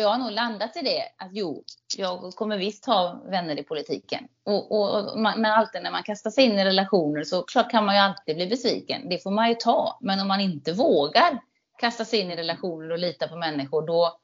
jag 0.00 0.08
har 0.08 0.18
nog 0.18 0.30
landat 0.30 0.76
i 0.76 0.80
det 0.80 1.02
att 1.18 1.30
jo, 1.32 1.64
jag 1.96 2.32
kommer 2.34 2.58
visst 2.58 2.86
ha 2.86 3.22
vänner 3.24 3.58
i 3.58 3.62
politiken. 3.62 4.28
Och, 4.44 4.80
och, 4.80 5.18
men 5.18 5.44
alltid 5.44 5.82
när 5.82 5.90
man 5.90 6.02
kastar 6.02 6.30
sig 6.30 6.44
in 6.44 6.58
i 6.58 6.64
relationer 6.64 7.24
så 7.24 7.42
klart 7.42 7.70
kan 7.70 7.84
man 7.84 7.94
ju 7.94 8.00
alltid 8.00 8.36
bli 8.36 8.46
besviken. 8.46 9.08
Det 9.08 9.22
får 9.22 9.30
man 9.30 9.48
ju 9.48 9.54
ta. 9.54 9.98
Men 10.00 10.20
om 10.20 10.28
man 10.28 10.40
inte 10.40 10.72
vågar 10.72 11.40
kasta 11.78 12.04
sig 12.04 12.20
in 12.20 12.30
i 12.30 12.36
relationer 12.36 12.90
och 12.90 12.98
lita 12.98 13.28
på 13.28 13.36
människor 13.36 13.86
då, 13.86 14.18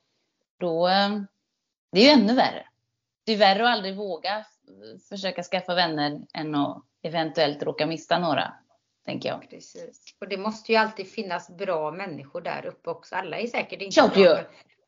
då 0.61 0.89
eh, 0.89 1.11
det 1.93 2.01
är 2.01 2.05
ju 2.05 2.23
ännu 2.23 2.35
värre. 2.35 2.67
Det 3.25 3.33
är 3.33 3.37
värre 3.37 3.65
att 3.65 3.73
aldrig 3.73 3.97
våga 3.97 4.45
försöka 5.09 5.43
skaffa 5.43 5.75
vänner 5.75 6.21
än 6.35 6.55
att 6.55 6.83
eventuellt 7.03 7.63
råka 7.63 7.87
mista 7.87 8.19
några. 8.19 8.53
Tänker 9.07 9.29
jag. 9.29 9.51
Precis. 9.51 10.15
Och 10.21 10.29
det 10.29 10.37
måste 10.37 10.73
ju 10.73 10.79
alltid 10.79 11.11
finnas 11.11 11.57
bra 11.57 11.91
människor 11.91 12.41
där 12.41 12.67
uppe 12.67 12.91
också. 12.91 13.15
Alla 13.15 13.39
är 13.39 13.47
säkert 13.47 13.83
inte 13.83 13.95
Klart 13.95 14.15
bra. 14.15 14.39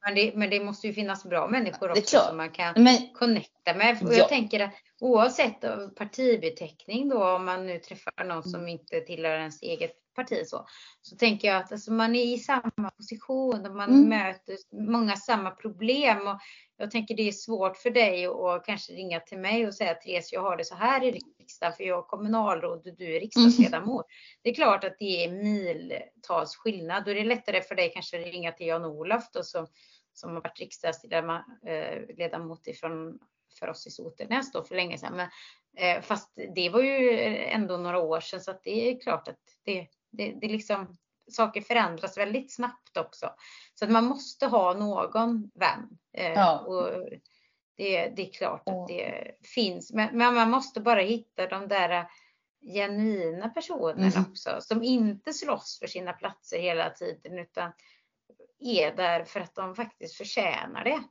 Men 0.04 0.14
det, 0.14 0.32
men 0.34 0.50
det 0.50 0.60
måste 0.60 0.86
ju 0.86 0.92
finnas 0.92 1.24
bra 1.24 1.48
människor 1.48 1.90
också 1.90 2.18
som 2.18 2.36
man 2.36 2.50
kan 2.50 2.74
men, 2.76 2.96
connecta 3.14 3.74
med. 3.74 4.02
Och 4.02 4.12
ja. 4.12 4.18
jag 4.18 4.28
tänker 4.28 4.60
att 4.60 4.72
oavsett 5.00 5.60
partibeteckning 5.96 7.08
då, 7.08 7.28
om 7.28 7.44
man 7.44 7.66
nu 7.66 7.78
träffar 7.78 8.24
någon 8.24 8.42
som 8.42 8.68
inte 8.68 9.00
tillhör 9.00 9.38
ens 9.38 9.62
eget 9.62 9.94
parti 10.18 10.46
så, 10.46 10.66
så 11.02 11.16
tänker 11.16 11.48
jag 11.48 11.57
att 11.57 11.72
alltså, 11.72 11.92
man 11.92 12.14
är 12.14 12.24
i 12.24 12.38
samma 12.38 12.90
position 12.96 13.66
och 13.66 13.76
man 13.76 13.90
mm. 13.90 14.09
möter 14.09 14.57
många 14.72 15.16
samma 15.16 15.50
problem. 15.50 16.28
Och 16.28 16.38
jag 16.76 16.90
tänker 16.90 17.16
det 17.16 17.28
är 17.28 17.33
svårt 17.33 17.76
för 17.76 17.90
dig 17.90 18.26
att 18.26 18.66
kanske 18.66 18.92
ringa 18.92 19.20
till 19.20 19.38
mig 19.38 19.66
och 19.66 19.74
säga 19.74 19.94
Therese, 19.94 20.33
jag 20.33 20.42
har 20.42 20.57
det 20.57 20.64
så 20.64 20.74
här 20.74 21.04
i 21.04 21.12
riksdagen 21.12 21.76
för 21.76 21.85
jag 21.85 21.98
är 21.98 22.02
kommunalråd 22.02 22.87
och 22.87 22.96
du 22.96 23.16
är 23.16 23.20
riksdagsledamot. 23.20 24.07
Mm. 24.07 24.14
Det 24.42 24.50
är 24.50 24.54
klart 24.54 24.85
att 24.85 24.96
det 24.98 25.24
är 25.24 25.31
miltals 25.31 26.57
skillnad. 26.57 27.04
Då 27.04 27.11
är 27.11 27.14
det 27.14 27.24
lättare 27.24 27.62
för 27.62 27.74
dig 27.74 27.90
kanske 27.94 28.20
att 28.20 28.26
ringa 28.26 28.52
till 28.52 28.66
Jan-Olof 28.66 29.24
som, 29.42 29.66
som 30.12 30.35
har 30.35 30.40
varit 30.40 30.61
riksdagsledamot 30.61 32.66
ifrån 32.66 33.18
för 33.59 33.68
oss 33.68 33.87
i 33.87 33.90
Sotenäs 33.90 34.52
då 34.52 34.64
för 34.64 34.74
länge 34.74 34.98
sedan. 34.98 35.16
Men, 35.16 35.28
eh, 35.76 36.02
fast 36.02 36.33
det 36.54 36.70
var 36.70 36.83
ju 36.83 37.18
ändå 37.37 37.76
några 37.76 37.98
år 37.98 38.20
sedan 38.20 38.40
så 38.40 38.50
att 38.50 38.62
det 38.62 38.90
är 38.90 39.00
klart 39.00 39.28
att 39.28 39.40
det, 39.64 39.87
det, 40.11 40.33
det 40.40 40.49
liksom 40.49 40.97
saker 41.31 41.61
förändras 41.61 42.18
väldigt 42.18 42.55
snabbt 42.55 42.97
också. 42.97 43.31
Så 43.75 43.85
att 43.85 43.90
man 43.90 44.05
måste 44.05 44.47
ha 44.47 44.75
någon 44.75 45.51
vän. 45.55 45.99
Eh, 46.12 46.33
ja. 46.33 46.59
och 46.59 47.09
det, 47.77 48.09
det, 48.09 48.29
är 48.29 48.33
klart 48.33 48.68
att 48.68 48.88
det 48.88 49.37
finns. 49.55 49.92
Men, 49.92 50.18
men, 50.18 50.35
man 50.35 50.51
måste 50.51 50.81
bara 50.81 51.01
hitta 51.01 51.47
de 51.47 51.68
där 51.68 52.07
genuina 52.75 53.49
personerna 53.49 54.07
mm. 54.07 54.31
också 54.31 54.57
som 54.61 54.83
inte 54.83 55.33
slåss 55.33 55.79
för 55.79 55.87
sina 55.87 56.12
platser 56.12 56.59
hela 56.59 56.90
tiden 56.90 57.38
utan 57.38 57.73
är 58.59 58.97
där 58.97 59.25
för 59.25 59.40
att 59.40 59.55
de 59.55 59.75
faktiskt 59.75 60.16
förtjänar 60.16 60.85
det. 60.85 61.03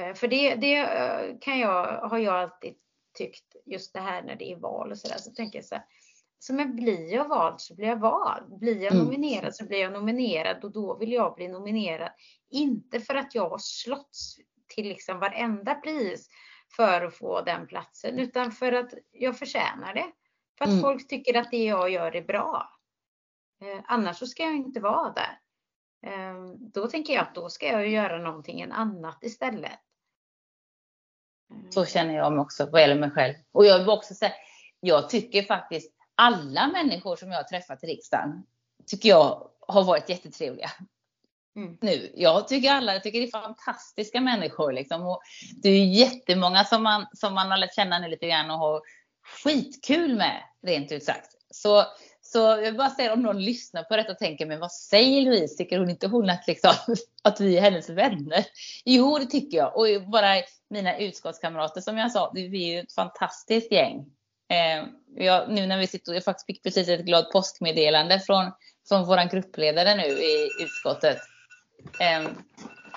Eh, 0.00 0.14
för 0.14 0.28
det, 0.28 0.54
det 0.54 0.76
eh, 0.76 1.38
kan 1.40 1.58
jag, 1.58 2.08
har 2.08 2.18
jag 2.18 2.34
alltid 2.34 2.74
tyckt 3.14 3.56
just 3.64 3.92
det 3.92 4.00
här 4.00 4.22
när 4.22 4.36
det 4.36 4.52
är 4.52 4.56
val 4.56 4.90
och 4.90 4.98
sådär. 4.98 5.18
Så 5.18 5.30
tänker 5.30 5.58
jag 5.58 5.64
så 5.64 5.74
här, 5.74 5.84
så 6.38 6.54
men 6.54 6.76
blir 6.76 7.12
jag 7.12 7.28
vald 7.28 7.60
så 7.60 7.74
blir 7.74 7.86
jag 7.86 8.00
vald. 8.00 8.58
Blir 8.58 8.82
jag 8.82 8.92
mm. 8.92 9.04
nominerad 9.04 9.54
så 9.54 9.66
blir 9.66 9.80
jag 9.80 9.92
nominerad 9.92 10.64
och 10.64 10.72
då 10.72 10.96
vill 10.96 11.12
jag 11.12 11.34
bli 11.34 11.48
nominerad. 11.48 12.10
Inte 12.50 13.00
för 13.00 13.14
att 13.14 13.34
jag 13.34 13.50
har 13.50 13.58
slåtts 13.58 14.36
till 14.68 14.88
liksom 14.88 15.18
varenda 15.18 15.74
pris 15.74 16.28
för 16.76 17.02
att 17.02 17.14
få 17.14 17.40
den 17.40 17.66
platsen 17.66 18.18
utan 18.18 18.52
för 18.52 18.72
att 18.72 18.94
jag 19.12 19.38
förtjänar 19.38 19.94
det. 19.94 20.06
För 20.58 20.64
att 20.64 20.70
mm. 20.70 20.82
folk 20.82 21.08
tycker 21.08 21.38
att 21.38 21.50
det 21.50 21.64
jag 21.64 21.90
gör 21.90 22.16
är 22.16 22.22
bra. 22.22 22.70
Eh, 23.62 23.84
annars 23.86 24.18
så 24.18 24.26
ska 24.26 24.42
jag 24.42 24.56
inte 24.56 24.80
vara 24.80 25.12
där. 25.12 25.38
Eh, 26.06 26.34
då 26.58 26.86
tänker 26.86 27.12
jag 27.12 27.22
att 27.22 27.34
då 27.34 27.48
ska 27.48 27.66
jag 27.66 27.88
göra 27.88 28.18
någonting 28.18 28.62
annat 28.62 29.18
istället. 29.22 29.80
Så 31.70 31.84
känner 31.84 32.14
jag 32.14 32.32
mig 32.32 32.40
också 32.40 32.70
vad 32.70 32.80
gäller 32.80 33.00
mig 33.00 33.10
själv. 33.10 33.34
Och 33.52 33.66
jag 33.66 33.78
vill 33.78 33.88
också 33.88 34.14
säga, 34.14 34.32
jag 34.80 35.10
tycker 35.10 35.42
faktiskt 35.42 35.95
alla 36.16 36.68
människor 36.68 37.16
som 37.16 37.30
jag 37.30 37.38
har 37.38 37.44
träffat 37.44 37.84
i 37.84 37.86
riksdagen 37.86 38.42
tycker 38.86 39.08
jag 39.08 39.48
har 39.68 39.84
varit 39.84 40.08
jättetrevliga. 40.08 40.70
Mm. 41.56 41.78
Nu. 41.80 42.12
Jag 42.14 42.48
tycker 42.48 42.70
alla 42.70 42.92
jag 42.92 43.02
tycker 43.02 43.20
det 43.20 43.26
är 43.26 43.30
fantastiska 43.30 44.20
människor. 44.20 44.72
Liksom. 44.72 45.06
Och 45.06 45.20
det 45.62 45.68
är 45.68 45.84
jättemånga 45.84 46.64
som 46.64 46.82
man, 46.82 47.06
som 47.12 47.34
man 47.34 47.50
har 47.50 47.58
lärt 47.58 47.74
känna 47.74 47.98
nu 47.98 48.08
lite 48.08 48.26
grann 48.26 48.50
och 48.50 48.58
har 48.58 48.80
skitkul 49.44 50.16
med, 50.16 50.42
rent 50.62 50.92
ut 50.92 51.04
sagt. 51.04 51.30
Så, 51.50 51.84
så 52.22 52.38
jag 52.38 52.76
bara 52.76 52.90
säga 52.90 53.12
om 53.12 53.22
någon 53.22 53.44
lyssnar 53.44 53.82
på 53.82 53.96
detta 53.96 54.12
och 54.12 54.18
tänker, 54.18 54.46
men 54.46 54.60
vad 54.60 54.72
säger 54.72 55.22
Louise? 55.22 55.56
Tycker 55.56 55.78
hon 55.78 55.90
inte 55.90 56.06
hon 56.06 56.30
att, 56.30 56.46
liksom, 56.46 56.72
att 57.22 57.40
vi 57.40 57.56
är 57.56 57.60
hennes 57.60 57.90
vänner? 57.90 58.44
Jo, 58.84 59.18
det 59.18 59.26
tycker 59.26 59.58
jag. 59.58 59.76
Och 59.76 60.10
bara 60.10 60.42
mina 60.68 60.98
utskottskamrater 60.98 61.80
som 61.80 61.98
jag 61.98 62.12
sa, 62.12 62.32
vi 62.34 62.70
är 62.70 62.74
ju 62.74 62.80
ett 62.80 62.92
fantastiskt 62.92 63.72
gäng. 63.72 64.15
Eh, 64.48 64.84
jag, 65.24 65.50
nu 65.50 65.66
när 65.66 65.78
vi 65.78 65.86
sitter, 65.86 66.12
jag 66.12 66.24
faktiskt 66.24 66.46
fick 66.46 66.62
precis 66.62 66.88
ett 66.88 67.04
glad 67.04 67.30
påskmeddelande 67.32 68.20
från, 68.20 68.52
från 68.88 69.04
vår 69.04 69.30
gruppledare 69.30 69.94
nu 69.94 70.06
i 70.06 70.48
utskottet. 70.60 71.18
Eh, 72.00 72.30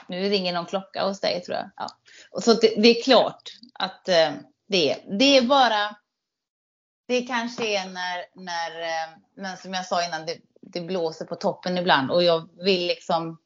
nu 0.07 0.29
ringer 0.29 0.53
någon 0.53 0.65
klocka 0.65 1.05
hos 1.05 1.19
dig 1.19 1.41
tror 1.41 1.57
jag. 1.57 1.69
Ja. 1.75 1.87
Och 2.31 2.43
så 2.43 2.53
det, 2.53 2.73
det 2.77 2.99
är 2.99 3.03
klart 3.03 3.43
att 3.73 4.09
eh, 4.09 4.31
det, 4.67 4.97
det 5.19 5.37
är 5.37 5.41
bara 5.41 5.95
det 7.07 7.21
kanske 7.21 7.67
är 7.67 7.85
när, 7.85 8.25
när 8.35 8.81
eh, 8.81 9.09
men 9.35 9.57
som 9.57 9.73
jag 9.73 9.85
sa 9.85 10.05
innan, 10.05 10.25
det, 10.25 10.37
det 10.61 10.81
blåser 10.81 11.25
på 11.25 11.35
toppen 11.35 11.77
ibland 11.77 12.11
och 12.11 12.23
jag 12.23 12.49
vill 12.63 12.87
liksom 12.87 13.37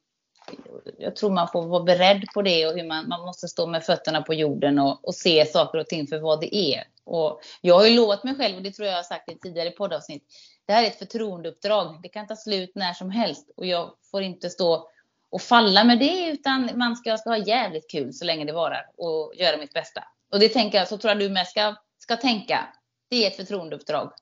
jag 0.98 1.16
tror 1.16 1.30
man 1.30 1.48
får 1.48 1.66
vara 1.66 1.82
beredd 1.82 2.26
på 2.34 2.42
det 2.42 2.66
och 2.66 2.74
hur 2.74 2.84
man, 2.84 3.08
man 3.08 3.20
måste 3.20 3.48
stå 3.48 3.66
med 3.66 3.84
fötterna 3.84 4.22
på 4.22 4.34
jorden 4.34 4.78
och, 4.78 5.04
och, 5.04 5.14
se 5.14 5.46
saker 5.46 5.78
och 5.78 5.86
ting 5.86 6.06
för 6.06 6.18
vad 6.18 6.40
det 6.40 6.56
är. 6.56 6.84
Och 7.06 7.40
jag 7.60 7.74
har 7.74 7.86
ju 7.86 7.96
lovat 7.96 8.24
mig 8.24 8.36
själv, 8.36 8.56
och 8.56 8.62
det 8.62 8.70
tror 8.70 8.86
jag 8.86 8.92
jag 8.92 8.98
har 8.98 9.02
sagt 9.02 9.28
i 9.28 9.38
tidigare 9.38 9.70
poddavsnitt, 9.70 10.24
det 10.66 10.72
här 10.72 10.82
är 10.82 10.86
ett 10.86 10.98
förtroendeuppdrag. 10.98 12.02
Det 12.02 12.08
kan 12.08 12.26
ta 12.26 12.36
slut 12.36 12.72
när 12.74 12.92
som 12.92 13.10
helst 13.10 13.50
och 13.56 13.66
jag 13.66 13.94
får 14.10 14.22
inte 14.22 14.50
stå 14.50 14.90
och 15.30 15.42
falla 15.42 15.84
med 15.84 15.98
det 15.98 16.26
utan 16.26 16.70
man 16.74 16.96
ska, 16.96 17.16
ska 17.16 17.30
ha 17.30 17.36
jävligt 17.36 17.90
kul 17.90 18.12
så 18.12 18.24
länge 18.24 18.44
det 18.44 18.52
varar 18.52 18.90
och 18.96 19.32
göra 19.36 19.56
mitt 19.56 19.72
bästa. 19.72 20.04
Och 20.32 20.40
det 20.40 20.48
tänker 20.48 20.78
jag, 20.78 20.88
så 20.88 20.98
tror 20.98 21.10
jag 21.10 21.18
du 21.18 21.28
med 21.28 21.46
ska, 21.46 21.74
ska 21.98 22.16
tänka. 22.16 22.68
Det 23.08 23.24
är 23.24 23.30
ett 23.30 23.36
förtroendeuppdrag. 23.36 24.12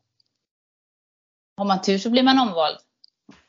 Har 1.56 1.64
man 1.64 1.82
tur 1.82 1.98
så 1.98 2.10
blir 2.10 2.22
man 2.22 2.38
omvald. 2.38 2.78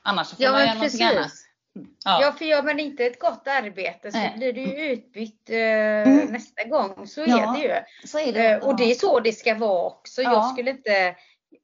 Annars 0.02 0.30
får 0.30 0.41
ja, 0.41 0.52
man 0.52 0.62
göra 0.62 0.80
precis. 0.80 1.00
någonting 1.00 1.17
annat. 1.19 1.32
Ja. 1.75 2.21
ja, 2.21 2.31
för 2.31 2.45
gör 2.45 2.63
man 2.63 2.79
inte 2.79 3.05
ett 3.05 3.19
gott 3.19 3.47
arbete 3.47 4.12
så 4.12 4.17
Nej. 4.17 4.33
blir 4.38 4.53
du 4.53 4.62
ju 4.62 4.91
utbytt 4.91 5.49
eh, 5.49 5.57
mm. 5.57 6.25
nästa 6.25 6.63
gång. 6.63 7.07
Så 7.07 7.21
ja, 7.21 7.55
är 7.55 7.57
det 7.57 7.67
ju. 7.67 8.07
Så 8.07 8.19
är 8.19 8.33
det. 8.33 8.51
Eh, 8.51 8.67
och 8.67 8.77
det 8.77 8.91
är 8.91 8.95
så 8.95 9.19
det 9.19 9.31
ska 9.31 9.55
vara 9.55 9.83
också. 9.83 10.21
Ja. 10.21 10.33
Jag 10.33 10.51
skulle 10.51 10.69
inte, 10.69 11.15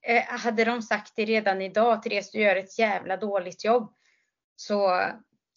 eh, 0.01 0.23
hade 0.23 0.65
de 0.65 0.81
sagt 0.81 1.13
det 1.15 1.25
redan 1.25 1.61
idag, 1.61 2.03
Therese 2.03 2.31
du 2.31 2.39
gör 2.39 2.55
ett 2.55 2.79
jävla 2.79 3.17
dåligt 3.17 3.65
jobb. 3.65 3.93
Så 4.55 5.01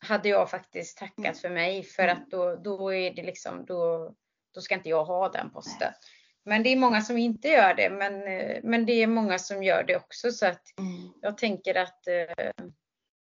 hade 0.06 0.28
jag 0.28 0.50
faktiskt 0.50 0.98
tackat 0.98 1.18
mm. 1.18 1.34
för 1.34 1.48
mig 1.48 1.82
för 1.82 2.08
att 2.08 2.30
då, 2.30 2.56
då 2.56 2.94
är 2.94 3.14
det 3.14 3.22
liksom, 3.22 3.64
då, 3.64 4.12
då 4.54 4.60
ska 4.60 4.74
inte 4.74 4.88
jag 4.88 5.04
ha 5.04 5.28
den 5.28 5.50
posten. 5.50 5.76
Nej. 5.80 5.92
Men 6.44 6.62
det 6.62 6.68
är 6.68 6.76
många 6.76 7.00
som 7.00 7.18
inte 7.18 7.48
gör 7.48 7.74
det, 7.74 7.90
men, 7.90 8.22
eh, 8.22 8.60
men 8.62 8.86
det 8.86 8.92
är 8.92 9.06
många 9.06 9.38
som 9.38 9.62
gör 9.62 9.82
det 9.82 9.96
också 9.96 10.30
så 10.30 10.46
att 10.46 10.78
mm. 10.78 11.12
jag 11.20 11.38
tänker 11.38 11.74
att 11.74 12.06
eh, 12.06 12.64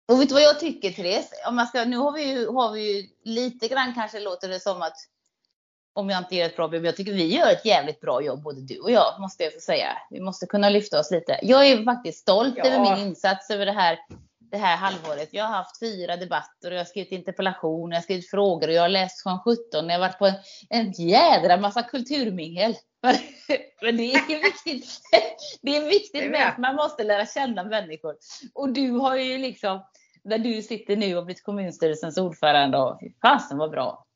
och 0.09 0.21
vet 0.21 0.29
du 0.29 0.35
vad 0.35 0.43
jag 0.43 0.61
tycker 0.61 0.91
Therese? 0.91 1.31
Om 1.49 1.59
jag 1.59 1.69
ska, 1.69 1.85
nu 1.85 1.97
har 1.97 2.13
vi, 2.13 2.31
ju, 2.31 2.49
har 2.49 2.73
vi 2.73 2.97
ju 2.97 3.09
lite 3.25 3.69
grann 3.69 3.95
kanske 3.95 4.21
låter 4.21 4.49
det 4.49 4.61
som 4.61 4.83
att 4.83 4.97
om 5.95 6.11
jag 6.11 6.19
inte 6.21 6.37
gör 6.37 6.47
ett 6.47 6.57
bra 6.57 6.75
jobb. 6.75 6.85
Jag 6.85 6.97
tycker 6.97 7.13
vi 7.13 7.37
gör 7.37 7.51
ett 7.51 7.65
jävligt 7.65 8.01
bra 8.01 8.23
jobb 8.23 8.43
både 8.43 8.61
du 8.61 8.81
och 8.81 8.91
jag 8.91 9.21
måste 9.21 9.45
jag 9.45 9.55
få 9.55 9.61
säga. 9.61 9.89
Vi 10.11 10.21
måste 10.21 10.47
kunna 10.47 10.69
lyfta 10.69 11.01
oss 11.01 11.11
lite. 11.11 11.39
Jag 11.43 11.67
är 11.67 11.85
faktiskt 11.85 12.19
stolt 12.19 12.55
ja. 12.57 12.65
över 12.65 12.81
min 12.81 13.07
insats 13.07 13.51
över 13.51 13.67
det 13.67 13.73
här, 13.73 13.99
det 14.55 14.59
här 14.59 14.77
halvåret. 14.77 15.29
Jag 15.33 15.45
har 15.45 15.57
haft 15.57 15.79
fyra 15.79 16.17
debatter 16.17 16.71
och 16.71 16.75
jag 16.75 16.81
har 16.81 16.85
skrivit 16.85 17.13
interpellationer, 17.13 17.95
jag 17.95 18.01
har 18.01 18.03
skrivit 18.03 18.31
frågor 18.31 18.69
och 18.69 18.75
jag 18.75 18.83
har 18.83 18.89
läst 18.89 19.23
från 19.23 19.39
17. 19.39 19.63
Jag 19.73 19.93
har 19.93 19.99
varit 19.99 20.19
på 20.19 20.27
en, 20.27 20.35
en 20.69 20.93
jädra 20.93 21.57
massa 21.57 21.83
kulturmingel. 21.83 22.75
Men 23.83 23.97
det 23.97 24.13
är 24.15 24.43
viktigt. 24.43 25.01
Det 25.63 25.77
är 25.77 25.85
viktigt 25.85 26.31
med 26.31 26.49
att 26.49 26.59
man 26.59 26.77
måste 26.77 27.05
lära 27.05 27.27
känna 27.27 27.65
människor. 27.65 28.17
Och 28.55 28.73
du 28.73 28.91
har 28.91 29.17
ju 29.17 29.39
liksom, 29.39 29.85
där 30.25 30.39
du 30.39 30.63
sitter 30.63 30.97
nu 30.97 31.17
och 31.17 31.25
blivit 31.25 31.45
kommunstyrelsens 31.45 32.19
ordförande. 32.19 32.79
Och, 32.79 33.01
fasen 33.23 33.59
vad 33.59 33.71
bra. 33.71 34.07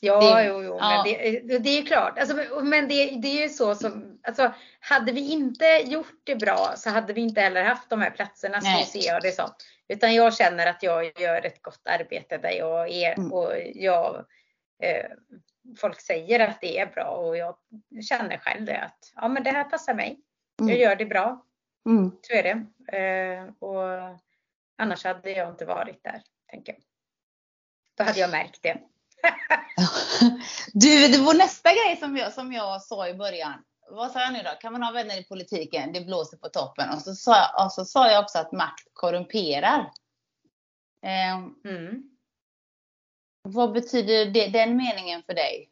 Ja, 0.00 0.20
det, 0.20 0.44
jo, 0.44 0.62
jo, 0.62 0.76
ja. 0.80 0.88
men 0.88 1.04
det, 1.04 1.58
det 1.58 1.68
är 1.68 1.80
ju 1.80 1.86
klart. 1.86 2.18
Alltså, 2.18 2.36
men 2.62 2.88
det, 2.88 3.10
det 3.10 3.28
är 3.28 3.42
ju 3.42 3.48
så 3.48 3.74
som, 3.74 4.18
alltså, 4.22 4.52
hade 4.80 5.12
vi 5.12 5.32
inte 5.32 5.64
gjort 5.84 6.20
det 6.24 6.36
bra 6.36 6.74
så 6.76 6.90
hade 6.90 7.12
vi 7.12 7.20
inte 7.20 7.40
heller 7.40 7.64
haft 7.64 7.90
de 7.90 8.00
här 8.00 8.10
platserna. 8.10 8.60
Så 8.60 8.84
ser 8.84 9.06
jag 9.06 9.22
det 9.22 9.32
som. 9.32 9.50
Utan 9.88 10.14
jag 10.14 10.34
känner 10.34 10.66
att 10.66 10.82
jag 10.82 11.20
gör 11.20 11.46
ett 11.46 11.62
gott 11.62 11.86
arbete 11.86 12.38
där 12.38 12.50
jag 12.50 12.90
är 12.90 13.18
mm. 13.18 13.32
och 13.32 13.52
jag 13.74 14.24
eh, 14.82 15.10
folk 15.78 16.00
säger 16.00 16.40
att 16.40 16.60
det 16.60 16.78
är 16.78 16.86
bra 16.86 17.04
och 17.04 17.36
jag 17.36 17.56
känner 18.08 18.38
själv 18.38 18.64
det 18.64 18.80
att 18.80 19.12
ja, 19.14 19.28
men 19.28 19.42
det 19.42 19.50
här 19.50 19.64
passar 19.64 19.94
mig. 19.94 20.20
Mm. 20.60 20.70
Jag 20.70 20.78
gör 20.78 20.96
det 20.96 21.06
bra. 21.06 21.44
Mm. 21.86 22.10
Så 22.22 22.32
är 22.32 22.42
det. 22.42 22.66
Eh, 22.98 23.68
och 23.68 24.18
annars 24.78 25.04
hade 25.04 25.30
jag 25.30 25.48
inte 25.48 25.64
varit 25.64 26.04
där, 26.04 26.22
tänker 26.50 26.72
jag. 26.72 26.82
Då 27.94 28.04
hade 28.04 28.20
jag 28.20 28.30
märkt 28.30 28.62
det. 28.62 28.78
du, 30.72 31.08
det 31.08 31.18
var 31.18 31.34
nästa 31.34 31.72
grej 31.72 31.96
som 31.96 32.16
jag, 32.16 32.32
som 32.32 32.52
jag 32.52 32.82
sa 32.82 33.08
i 33.08 33.14
början. 33.14 33.64
Vad 33.90 34.12
sa 34.12 34.20
jag 34.20 34.32
nu 34.32 34.42
då? 34.42 34.50
Kan 34.60 34.72
man 34.72 34.82
ha 34.82 34.92
vänner 34.92 35.20
i 35.20 35.24
politiken? 35.24 35.92
Det 35.92 36.00
blåser 36.00 36.36
på 36.36 36.48
toppen. 36.48 36.90
Och 36.90 37.02
så 37.02 37.14
sa, 37.14 37.64
och 37.64 37.72
så 37.72 37.84
sa 37.84 38.10
jag 38.10 38.24
också 38.24 38.38
att 38.38 38.52
makt 38.52 38.88
korrumperar. 38.92 39.92
Eh, 41.02 41.34
mm. 41.64 42.10
Vad 43.42 43.72
betyder 43.72 44.26
det, 44.26 44.48
den 44.48 44.76
meningen 44.76 45.22
för 45.22 45.34
dig? 45.34 45.70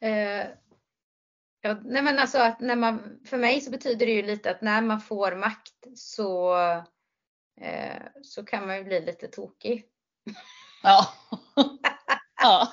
Eh, 0.00 0.46
ja, 1.60 1.76
nej 1.84 2.02
men 2.02 2.18
alltså 2.18 2.38
att 2.38 2.60
när 2.60 2.76
man, 2.76 3.20
för 3.26 3.38
mig 3.38 3.60
så 3.60 3.70
betyder 3.70 4.06
det 4.06 4.12
ju 4.12 4.22
lite 4.22 4.50
att 4.50 4.62
när 4.62 4.82
man 4.82 5.00
får 5.00 5.36
makt 5.36 5.74
så, 5.94 6.54
så 8.22 8.44
kan 8.44 8.66
man 8.66 8.76
ju 8.76 8.84
bli 8.84 9.00
lite 9.00 9.28
tokig. 9.28 9.84
Ja. 10.82 11.08
ja. 12.42 12.72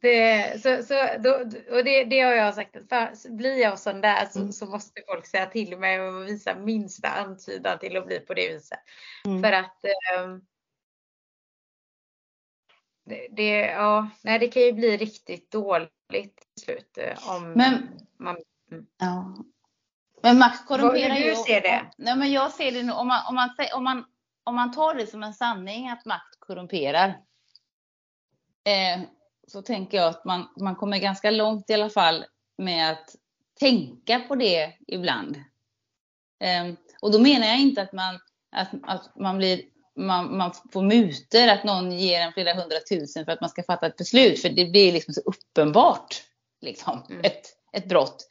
det, 0.00 0.62
så, 0.62 0.82
så, 0.82 0.94
då, 1.18 1.30
och 1.76 1.84
det, 1.84 2.04
det 2.04 2.20
har 2.20 2.32
jag 2.32 2.54
sagt, 2.54 2.76
att 2.76 2.88
för, 2.88 3.30
blir 3.30 3.56
jag 3.56 3.78
sån 3.78 4.00
där 4.00 4.26
så, 4.26 4.38
mm. 4.38 4.52
så, 4.52 4.66
måste 4.66 5.02
folk 5.06 5.26
säga 5.26 5.46
till 5.46 5.78
mig 5.78 6.00
och 6.00 6.28
visa 6.28 6.54
minsta 6.54 7.08
antydan 7.08 7.78
till 7.78 7.96
att 7.96 8.06
bli 8.06 8.20
på 8.20 8.34
det 8.34 8.54
viset. 8.54 8.78
Mm. 9.26 9.42
För 9.42 9.52
att 9.52 9.84
eh, 9.84 10.36
det, 13.04 13.28
det, 13.30 13.58
ja, 13.58 14.10
nej, 14.24 14.38
det 14.38 14.48
kan 14.48 14.62
ju 14.62 14.72
bli 14.72 14.96
riktigt 14.96 15.50
dåligt 15.50 15.90
till 16.10 16.64
slut. 16.64 16.98
Eh, 16.98 17.28
om 17.36 17.52
men, 17.52 17.88
man, 18.18 18.36
mm. 18.70 18.86
ja. 18.98 19.44
Men 20.22 20.38
makt 20.38 20.66
korrumperar 20.66 21.14
ju. 21.14 21.24
Hur 21.24 21.34
ser 21.34 21.60
det? 21.60 21.90
Nej, 21.96 22.16
men 22.16 22.32
jag 22.32 22.52
ser 22.52 22.72
det 22.72 22.82
nu, 22.82 22.92
om 22.92 23.08
man, 23.08 23.26
om, 23.28 23.34
man, 23.34 23.50
om, 23.74 23.84
man, 23.84 24.04
om 24.44 24.54
man 24.54 24.72
tar 24.72 24.94
det 24.94 25.06
som 25.06 25.22
en 25.22 25.34
sanning 25.34 25.88
att 25.88 26.04
makt 26.04 26.36
korrumperar. 26.38 27.08
Eh, 28.64 29.02
så 29.48 29.62
tänker 29.62 29.98
jag 29.98 30.08
att 30.08 30.24
man, 30.24 30.48
man 30.60 30.76
kommer 30.76 30.98
ganska 30.98 31.30
långt 31.30 31.70
i 31.70 31.74
alla 31.74 31.90
fall 31.90 32.24
med 32.58 32.90
att 32.90 33.16
tänka 33.60 34.20
på 34.20 34.34
det 34.34 34.72
ibland. 34.88 35.36
Eh, 36.40 36.74
och 37.00 37.12
då 37.12 37.18
menar 37.18 37.46
jag 37.46 37.60
inte 37.60 37.82
att 37.82 37.92
man, 37.92 38.18
att, 38.52 38.68
att 38.82 39.16
man 39.16 39.38
blir 39.38 39.60
man, 39.96 40.36
man 40.36 40.52
får 40.72 40.82
muter, 40.82 41.48
att 41.48 41.64
någon 41.64 41.92
ger 41.92 42.20
en 42.20 42.32
flera 42.32 42.54
hundratusen 42.54 43.24
för 43.24 43.32
att 43.32 43.40
man 43.40 43.50
ska 43.50 43.62
fatta 43.62 43.86
ett 43.86 43.96
beslut. 43.96 44.42
För 44.42 44.48
det 44.48 44.64
blir 44.64 44.92
liksom 44.92 45.14
så 45.14 45.20
uppenbart 45.20 46.22
liksom, 46.60 47.02
mm. 47.10 47.24
ett, 47.24 47.46
ett 47.72 47.88
brott. 47.88 48.26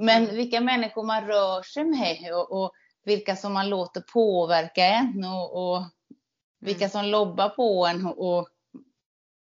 Men 0.00 0.24
mm. 0.24 0.36
vilka 0.36 0.60
människor 0.60 1.02
man 1.02 1.26
rör 1.26 1.62
sig 1.62 1.84
med 1.84 2.34
och, 2.34 2.62
och 2.62 2.72
vilka 3.04 3.36
som 3.36 3.52
man 3.52 3.68
låter 3.68 4.00
påverka 4.00 4.84
en 4.84 5.24
och, 5.24 5.74
och 5.74 5.84
vilka 6.60 6.84
mm. 6.84 6.90
som 6.90 7.04
lobbar 7.04 7.48
på 7.48 7.86
en 7.86 8.06
och, 8.06 8.48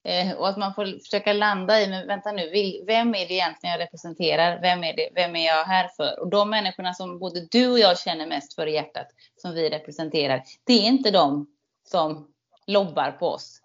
eh, 0.03 0.31
och 0.31 0.49
att 0.49 0.57
man 0.57 0.73
får 0.73 0.99
försöka 0.99 1.33
landa 1.33 1.81
i, 1.81 1.87
men 1.87 2.07
vänta 2.07 2.31
nu, 2.31 2.51
vem 2.87 3.15
är 3.15 3.27
det 3.27 3.33
egentligen 3.33 3.71
jag 3.71 3.79
representerar? 3.79 4.61
Vem 4.61 4.83
är, 4.83 4.95
det, 4.95 5.09
vem 5.15 5.35
är 5.35 5.45
jag 5.45 5.65
här 5.65 5.87
för? 5.87 6.19
Och 6.19 6.29
de 6.29 6.49
människorna 6.49 6.93
som 6.93 7.19
både 7.19 7.47
du 7.51 7.71
och 7.71 7.79
jag 7.79 7.99
känner 7.99 8.27
mest 8.27 8.53
för 8.53 8.67
i 8.67 8.73
hjärtat, 8.73 9.07
som 9.35 9.53
vi 9.53 9.69
representerar, 9.69 10.43
det 10.63 10.73
är 10.73 10.83
inte 10.83 11.11
de 11.11 11.47
som 11.83 12.33
lobbar 12.67 13.11
på 13.11 13.27
oss. 13.27 13.61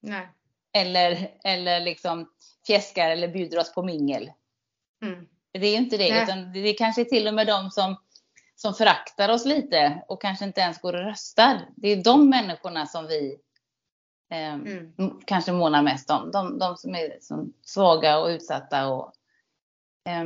Nej. 0.00 0.28
Eller, 0.72 1.30
eller 1.44 1.80
liksom 1.80 2.30
fjäskar 2.66 3.10
eller 3.10 3.28
bjuder 3.28 3.58
oss 3.58 3.74
på 3.74 3.82
mingel. 3.82 4.30
Mm. 5.02 5.26
Det 5.58 5.66
är 5.66 5.70
ju 5.70 5.76
inte 5.76 5.96
det, 5.96 6.14
Nej. 6.14 6.22
utan 6.22 6.52
det 6.52 6.58
är 6.58 6.76
kanske 6.78 7.04
till 7.04 7.28
och 7.28 7.34
med 7.34 7.46
de 7.46 7.70
som 7.70 7.96
som 8.56 8.74
föraktar 8.74 9.28
oss 9.28 9.44
lite 9.44 10.02
och 10.08 10.22
kanske 10.22 10.44
inte 10.44 10.60
ens 10.60 10.80
går 10.80 10.92
och 10.92 11.04
röstar. 11.04 11.60
Det 11.76 11.88
är 11.88 12.04
de 12.04 12.30
människorna 12.30 12.86
som 12.86 13.06
vi 13.06 13.38
eh, 14.30 14.54
mm. 14.54 15.20
kanske 15.24 15.52
månar 15.52 15.82
mest 15.82 16.10
om. 16.10 16.30
De, 16.30 16.58
de 16.58 16.76
som 16.76 16.94
är 16.94 17.18
som 17.20 17.52
svaga 17.62 18.18
och 18.18 18.26
utsatta. 18.26 18.88
Och, 18.88 19.12
eh, 20.08 20.24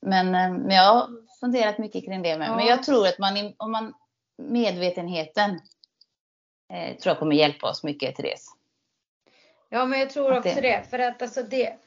men, 0.00 0.34
eh, 0.34 0.52
men 0.52 0.70
jag 0.70 0.94
har 0.94 1.08
funderat 1.40 1.78
mycket 1.78 2.04
kring 2.04 2.22
det 2.22 2.38
med. 2.38 2.48
Ja. 2.48 2.56
Men 2.56 2.66
jag 2.66 2.82
tror 2.82 3.06
att 3.06 3.18
man, 3.18 3.54
om 3.56 3.72
man 3.72 3.94
medvetenheten 4.36 5.60
eh, 6.72 6.96
tror 6.96 7.10
jag 7.10 7.18
kommer 7.18 7.36
hjälpa 7.36 7.70
oss 7.70 7.84
mycket, 7.84 8.16
Therese. 8.16 8.46
Ja, 9.68 9.84
men 9.84 10.00
jag 10.00 10.10
tror 10.10 10.36
också 10.36 10.54
det. 10.54 10.60
det. 10.60 10.90
För 10.90 10.98
att 10.98 11.22
alltså 11.22 11.42
det, 11.42 11.78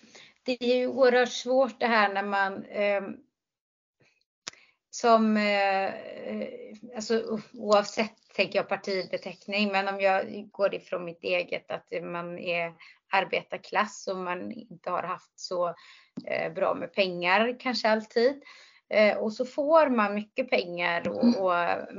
det 0.47 0.63
är 0.63 0.77
ju 0.77 0.87
oerhört 0.87 1.31
svårt 1.31 1.79
det 1.79 1.87
här 1.87 2.13
när 2.13 2.23
man 2.23 2.65
eh, 2.65 3.01
som, 4.89 5.37
eh, 5.37 5.93
alltså 6.95 7.39
oavsett 7.53 8.13
tänker 8.35 8.59
jag 8.59 8.69
partibeteckning, 8.69 9.71
men 9.71 9.87
om 9.87 9.99
jag 9.99 10.49
går 10.51 10.75
ifrån 10.75 11.05
mitt 11.05 11.23
eget 11.23 11.71
att 11.71 11.87
man 12.03 12.39
är 12.39 12.73
arbetarklass 13.11 14.07
och 14.07 14.17
man 14.17 14.51
inte 14.51 14.89
har 14.89 15.03
haft 15.03 15.39
så 15.39 15.75
eh, 16.25 16.53
bra 16.53 16.73
med 16.73 16.93
pengar 16.93 17.55
kanske 17.59 17.89
alltid. 17.89 18.43
Eh, 18.89 19.17
och 19.17 19.33
så 19.33 19.45
får 19.45 19.89
man 19.89 20.15
mycket 20.15 20.49
pengar 20.49 21.09
och, 21.09 21.23
mm. 21.23 21.35
och, 21.35 21.53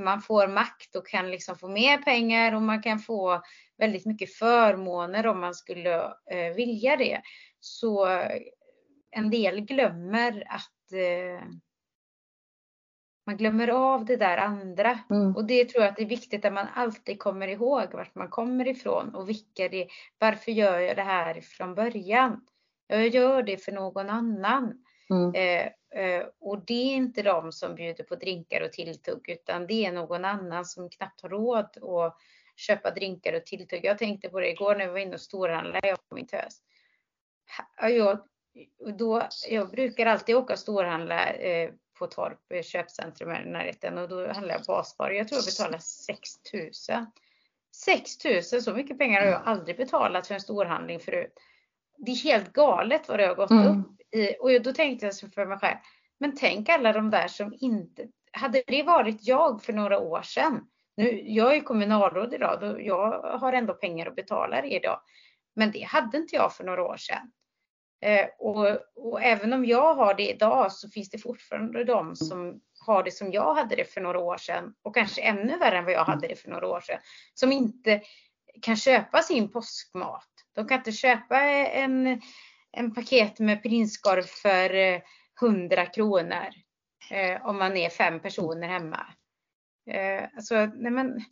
man 0.05 0.23
får 0.23 0.49
makt 0.49 0.97
och 0.97 1.07
kan 1.07 1.31
liksom 1.31 1.59
få 1.59 1.69
mer 1.69 1.99
pengar 1.99 2.55
och 2.55 2.63
man 2.63 2.83
kan 2.83 2.99
få 2.99 3.43
väldigt 3.79 4.07
mycket 4.07 4.35
förmåner 4.35 5.27
om 5.27 5.41
man 5.41 5.55
skulle 5.55 6.13
vilja 6.57 6.97
det. 6.97 7.23
Så 7.61 8.07
en 9.11 9.31
del 9.31 9.61
glömmer 9.61 10.45
att 10.49 10.73
man 13.29 13.37
glömmer 13.37 13.69
av 13.69 14.05
det 14.05 14.17
där 14.17 14.37
andra. 14.37 14.99
Mm. 15.11 15.37
Och 15.37 15.45
det 15.45 15.65
tror 15.65 15.85
jag 15.85 15.91
att 15.91 15.97
det 15.97 16.03
är 16.03 16.07
viktigt 16.07 16.45
att 16.45 16.53
man 16.53 16.67
alltid 16.75 17.19
kommer 17.19 17.49
ihåg 17.49 17.93
vart 17.93 18.15
man 18.15 18.29
kommer 18.29 18.69
ifrån 18.69 19.15
och 19.15 19.29
vilka 19.29 19.69
det 19.69 19.89
Varför 20.19 20.53
gör 20.53 20.79
jag 20.79 20.97
det 20.97 21.03
här 21.03 21.41
från 21.41 21.75
början? 21.75 22.47
Jag 22.87 23.09
gör 23.09 23.43
det 23.43 23.65
för 23.65 23.73
någon 23.73 24.11
annan. 24.11 24.85
Mm. 25.11 25.35
Eh, 25.35 26.03
eh, 26.03 26.25
och 26.41 26.65
det 26.65 26.93
är 26.93 26.97
inte 26.97 27.23
de 27.23 27.53
som 27.53 27.75
bjuder 27.75 28.05
på 28.05 28.15
drinkar 28.15 28.61
och 28.61 28.73
tilltugg 28.73 29.29
utan 29.29 29.67
det 29.67 29.87
är 29.87 29.93
någon 29.93 30.25
annan 30.25 30.65
som 30.65 30.91
knappt 30.91 31.21
har 31.21 31.29
råd 31.29 31.65
att 31.65 32.17
köpa 32.57 32.91
drinkar 32.91 33.33
och 33.33 33.47
tilltugg. 33.47 33.85
Jag 33.85 33.99
tänkte 33.99 34.29
på 34.29 34.41
det 34.41 34.51
igår 34.51 34.77
när 34.77 34.87
vi 34.87 34.93
var 34.93 34.99
inne 34.99 35.15
och 35.15 35.21
storhandlade, 35.21 35.89
jag 35.89 35.99
och 36.09 36.17
min 36.17 36.27
tös. 36.27 36.61
Jag, 37.81 38.19
då, 38.99 39.29
jag 39.49 39.71
brukar 39.71 40.07
alltid 40.07 40.37
åka 40.37 40.53
och 40.53 40.59
storhandla 40.59 41.27
eh, 41.27 41.71
på 41.99 42.07
Torp 42.07 42.53
eh, 42.55 42.63
köpcentrum 42.63 43.31
i 43.31 43.51
närheten 43.51 43.99
och 43.99 44.09
då 44.09 44.33
handlar 44.33 44.55
jag 44.55 44.65
basvaror. 44.67 45.15
Jag 45.15 45.29
tror 45.29 45.39
jag 45.39 45.45
betalar 45.45 45.79
6 45.79 46.31
000. 46.53 47.07
6 47.75 48.25
000, 48.53 48.63
så 48.63 48.73
mycket 48.73 48.99
pengar 48.99 49.21
har 49.21 49.29
jag 49.29 49.43
aldrig 49.45 49.77
betalat 49.77 50.27
för 50.27 50.35
en 50.35 50.41
storhandling 50.41 51.01
förut. 51.01 51.33
Det 51.97 52.11
är 52.11 52.17
helt 52.17 52.53
galet 52.53 53.09
vad 53.09 53.19
det 53.19 53.27
har 53.27 53.35
gått 53.35 53.51
mm. 53.51 53.67
upp 53.67 54.15
i. 54.15 54.37
Och 54.41 54.63
då 54.63 54.73
tänkte 54.73 55.07
jag 55.07 55.35
för 55.35 55.47
mig 55.47 55.59
själv, 55.59 55.77
men 56.21 56.37
tänk 56.37 56.69
alla 56.69 56.93
de 56.93 57.11
där 57.11 57.29
som 57.29 57.55
inte, 57.61 58.07
hade 58.33 58.63
det 58.67 58.83
varit 58.83 59.27
jag 59.27 59.63
för 59.63 59.73
några 59.73 59.99
år 59.99 60.23
sedan, 60.23 60.67
nu, 60.97 61.23
jag 61.27 61.57
är 61.57 61.61
kommunalråd 61.61 62.35
idag, 62.35 62.61
då 62.61 62.81
jag 62.81 63.23
har 63.41 63.53
ändå 63.53 63.75
pengar 63.75 64.07
att 64.07 64.17
betala 64.17 64.63
det 64.63 64.69
idag. 64.69 65.01
Men 65.55 65.71
det 65.71 65.83
hade 65.83 66.19
inte 66.19 66.37
jag 66.37 66.55
för 66.55 66.65
några 66.65 66.83
år 66.83 66.97
sedan. 66.97 67.31
Eh, 68.01 68.27
och, 68.39 68.67
och, 68.97 69.23
även 69.23 69.53
om 69.53 69.65
jag 69.65 69.95
har 69.95 70.15
det 70.15 70.31
idag 70.31 70.73
så 70.73 70.89
finns 70.89 71.11
det 71.11 71.19
fortfarande 71.19 71.85
de 71.85 72.17
som 72.17 72.61
har 72.87 73.03
det 73.03 73.11
som 73.11 73.33
jag 73.33 73.55
hade 73.55 73.77
det 73.77 73.93
för 73.93 74.01
några 74.01 74.19
år 74.19 74.37
sedan 74.37 74.75
och 74.83 74.95
kanske 74.95 75.23
ännu 75.23 75.59
värre 75.59 75.79
än 75.79 75.85
vad 75.85 75.95
jag 75.95 76.05
hade 76.05 76.29
det 76.29 76.37
för 76.37 76.51
några 76.51 76.69
år 76.69 76.81
sedan. 76.81 76.99
Som 77.35 77.53
inte 77.53 78.03
kan 78.63 78.77
köpa 78.77 79.23
sin 79.23 79.53
påskmat. 79.53 80.29
De 80.55 80.69
kan 80.69 80.79
inte 80.79 80.93
köpa 80.93 81.41
en, 81.41 82.21
en 82.73 82.95
paket 82.95 83.39
med 83.39 83.63
prinskorv 83.63 84.23
för 84.23 84.75
eh, 84.75 85.01
100 85.43 85.87
kronor 85.87 86.49
eh, 87.11 87.47
om 87.47 87.59
man 87.59 87.77
är 87.77 87.91
fem 87.91 88.21
personer 88.21 88.69
hemma. 88.69 89.07
Eh, 89.91 90.25
alltså, 90.37 90.55
nej 90.67 90.93
men, 90.93 91.25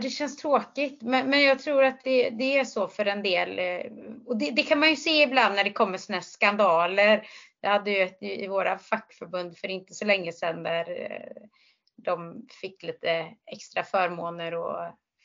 det 0.00 0.10
känns 0.10 0.36
tråkigt, 0.36 1.02
men, 1.02 1.30
men 1.30 1.42
jag 1.42 1.58
tror 1.58 1.84
att 1.84 2.00
det, 2.04 2.30
det, 2.30 2.58
är 2.58 2.64
så 2.64 2.88
för 2.88 3.06
en 3.06 3.22
del. 3.22 3.58
Eh, 3.58 3.92
och 4.26 4.36
det, 4.36 4.50
det, 4.50 4.62
kan 4.62 4.78
man 4.78 4.90
ju 4.90 4.96
se 4.96 5.22
ibland 5.22 5.54
när 5.54 5.64
det 5.64 5.72
kommer 5.72 5.98
sådana 5.98 6.22
skandaler. 6.22 7.26
Jag 7.60 7.70
hade 7.70 7.90
ju 7.90 8.02
ett 8.02 8.22
i 8.22 8.46
våra 8.46 8.78
fackförbund 8.78 9.56
för 9.58 9.68
inte 9.68 9.94
så 9.94 10.04
länge 10.04 10.32
sedan 10.32 10.62
där 10.62 10.90
eh, 10.90 11.48
de 11.96 12.46
fick 12.60 12.82
lite 12.82 13.26
extra 13.46 13.82
förmåner 13.82 14.54
och 14.54 14.76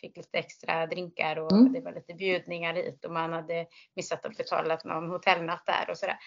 fick 0.02 0.18
lite 0.18 0.38
extra 0.38 0.88
drinkar 0.88 1.40
och 1.40 1.52
mm. 1.52 1.74
det 1.74 1.82
var 1.82 1.92
lite 1.92 2.14
bjudningar 2.14 2.74
hit 2.74 3.06
och 3.06 3.12
man 3.12 3.34
hade 3.34 3.66
missat 3.96 4.26
att 4.26 4.38
betala 4.38 4.80
någon 4.84 5.10
hotellnatt 5.10 5.66
där 5.66 5.90
och 5.90 5.98
sådär. 5.98 6.18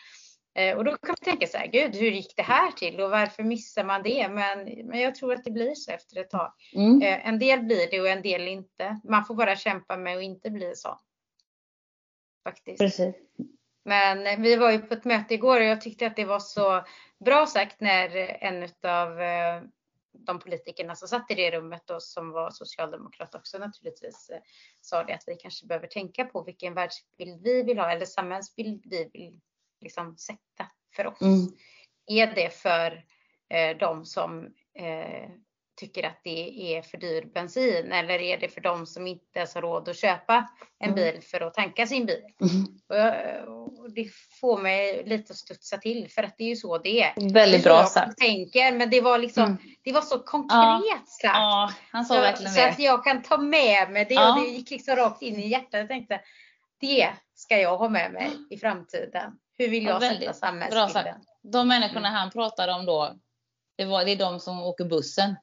Eh, 0.54 0.76
och 0.76 0.84
då 0.84 0.90
kan 0.90 1.08
man 1.08 1.16
tänka 1.16 1.46
så 1.46 1.58
här, 1.58 1.66
gud 1.66 1.96
hur 1.96 2.10
gick 2.10 2.36
det 2.36 2.42
här 2.42 2.72
till 2.72 3.00
och 3.00 3.10
varför 3.10 3.42
missar 3.42 3.84
man 3.84 4.02
det? 4.02 4.28
Men, 4.28 4.86
men 4.86 5.00
jag 5.00 5.14
tror 5.14 5.32
att 5.32 5.44
det 5.44 5.50
blir 5.50 5.74
så 5.74 5.92
efter 5.92 6.20
ett 6.20 6.30
tag. 6.30 6.52
Mm. 6.74 7.02
Eh, 7.02 7.28
en 7.28 7.38
del 7.38 7.60
blir 7.60 7.90
det 7.90 8.00
och 8.00 8.08
en 8.08 8.22
del 8.22 8.48
inte. 8.48 9.00
Man 9.04 9.24
får 9.24 9.34
bara 9.34 9.56
kämpa 9.56 9.96
med 9.96 10.16
att 10.16 10.22
inte 10.22 10.50
bli 10.50 10.72
så. 10.74 11.00
Faktiskt. 12.44 12.78
Precis. 12.78 13.14
Men 13.84 14.26
eh, 14.26 14.40
vi 14.40 14.56
var 14.56 14.70
ju 14.70 14.78
på 14.78 14.94
ett 14.94 15.04
möte 15.04 15.34
igår 15.34 15.60
och 15.60 15.66
jag 15.66 15.80
tyckte 15.80 16.06
att 16.06 16.16
det 16.16 16.24
var 16.24 16.40
så 16.40 16.84
bra 17.24 17.46
sagt 17.46 17.80
när 17.80 18.16
en 18.44 18.68
av 18.82 19.18
de 20.12 20.38
politikerna 20.38 20.94
som 20.94 21.08
satt 21.08 21.30
i 21.30 21.34
det 21.34 21.50
rummet 21.50 21.90
och 21.90 22.02
som 22.02 22.30
var 22.30 22.50
socialdemokrat 22.50 23.34
också 23.34 23.58
naturligtvis 23.58 24.30
sa 24.80 25.04
det 25.04 25.14
att 25.14 25.24
vi 25.26 25.36
kanske 25.36 25.66
behöver 25.66 25.86
tänka 25.86 26.24
på 26.24 26.42
vilken 26.42 26.74
världsbild 26.74 27.42
vi 27.42 27.62
vill 27.62 27.78
ha 27.78 27.90
eller 27.90 28.06
samhällsbild 28.06 28.82
vi 28.86 29.10
vill 29.12 29.40
liksom 29.80 30.16
sätta 30.16 30.70
för 30.96 31.06
oss? 31.06 31.20
Mm. 31.20 31.52
Är 32.06 32.34
det 32.34 32.50
för 32.50 33.04
eh, 33.50 33.76
de 33.76 34.04
som 34.04 34.44
eh, 34.78 35.30
tycker 35.76 36.02
att 36.02 36.20
det 36.24 36.76
är 36.76 36.82
för 36.82 36.98
dyr 36.98 37.24
bensin 37.34 37.92
eller 37.92 38.20
är 38.20 38.38
det 38.38 38.48
för 38.48 38.60
de 38.60 38.86
som 38.86 39.06
inte 39.06 39.38
ens 39.38 39.54
har 39.54 39.62
råd 39.62 39.88
att 39.88 39.96
köpa 39.96 40.48
en 40.78 40.92
mm. 40.92 40.94
bil 40.94 41.22
för 41.22 41.40
att 41.40 41.54
tanka 41.54 41.86
sin 41.86 42.06
bil? 42.06 42.22
Mm. 42.40 42.66
Och, 43.48 43.78
och 43.78 43.92
det 43.94 44.10
får 44.40 44.58
mig 44.58 45.02
lite 45.06 45.32
att 45.32 45.36
studsa 45.36 45.78
till 45.78 46.10
för 46.10 46.22
att 46.22 46.34
det 46.38 46.44
är 46.44 46.48
ju 46.48 46.56
så 46.56 46.78
det 46.78 47.02
är. 47.02 47.32
Väldigt 47.32 47.62
det 47.62 47.68
bra 47.68 47.84
sagt. 47.84 48.18
tänker 48.18 48.72
men 48.72 48.90
det 48.90 49.00
var 49.00 49.18
liksom, 49.18 49.44
mm. 49.44 49.58
det 49.82 49.92
var 49.92 50.00
så 50.00 50.18
konkret 50.18 51.08
sagt. 51.08 51.34
Ja, 51.34 51.72
han 51.90 52.04
sa 52.04 52.14
så, 52.14 52.20
verkligen 52.20 52.52
så 52.52 52.60
att 52.60 52.78
jag 52.78 53.04
kan 53.04 53.22
ta 53.22 53.38
med 53.38 53.90
mig 53.90 54.04
det 54.04 54.14
ja. 54.14 54.34
och 54.34 54.40
det 54.40 54.48
gick 54.48 54.70
liksom 54.70 54.96
rakt 54.96 55.22
in 55.22 55.36
i 55.36 55.48
hjärtat. 55.48 55.72
Jag 55.72 55.88
tänkte 55.88 56.20
det 56.80 57.10
ska 57.34 57.58
jag 57.58 57.78
ha 57.78 57.88
med 57.88 58.12
mig 58.12 58.30
i 58.50 58.58
framtiden. 58.58 59.32
Hur 59.58 59.68
vill 59.68 59.84
jag 59.84 60.02
Ja, 60.02 60.10
sätta 60.10 60.32
samhällsbilden? 60.32 61.20
De 61.42 61.68
människorna 61.68 62.08
Mm. 62.08 62.12
han 62.20 62.30
pratade 62.30 62.72
om 62.72 62.86
då, 62.86 63.14
det, 63.76 63.84
var, 63.84 64.04
det 64.04 64.10
är 64.12 64.16
de 64.16 64.40
som 64.40 64.62
åker 64.62 64.84
bussen. 64.84 65.36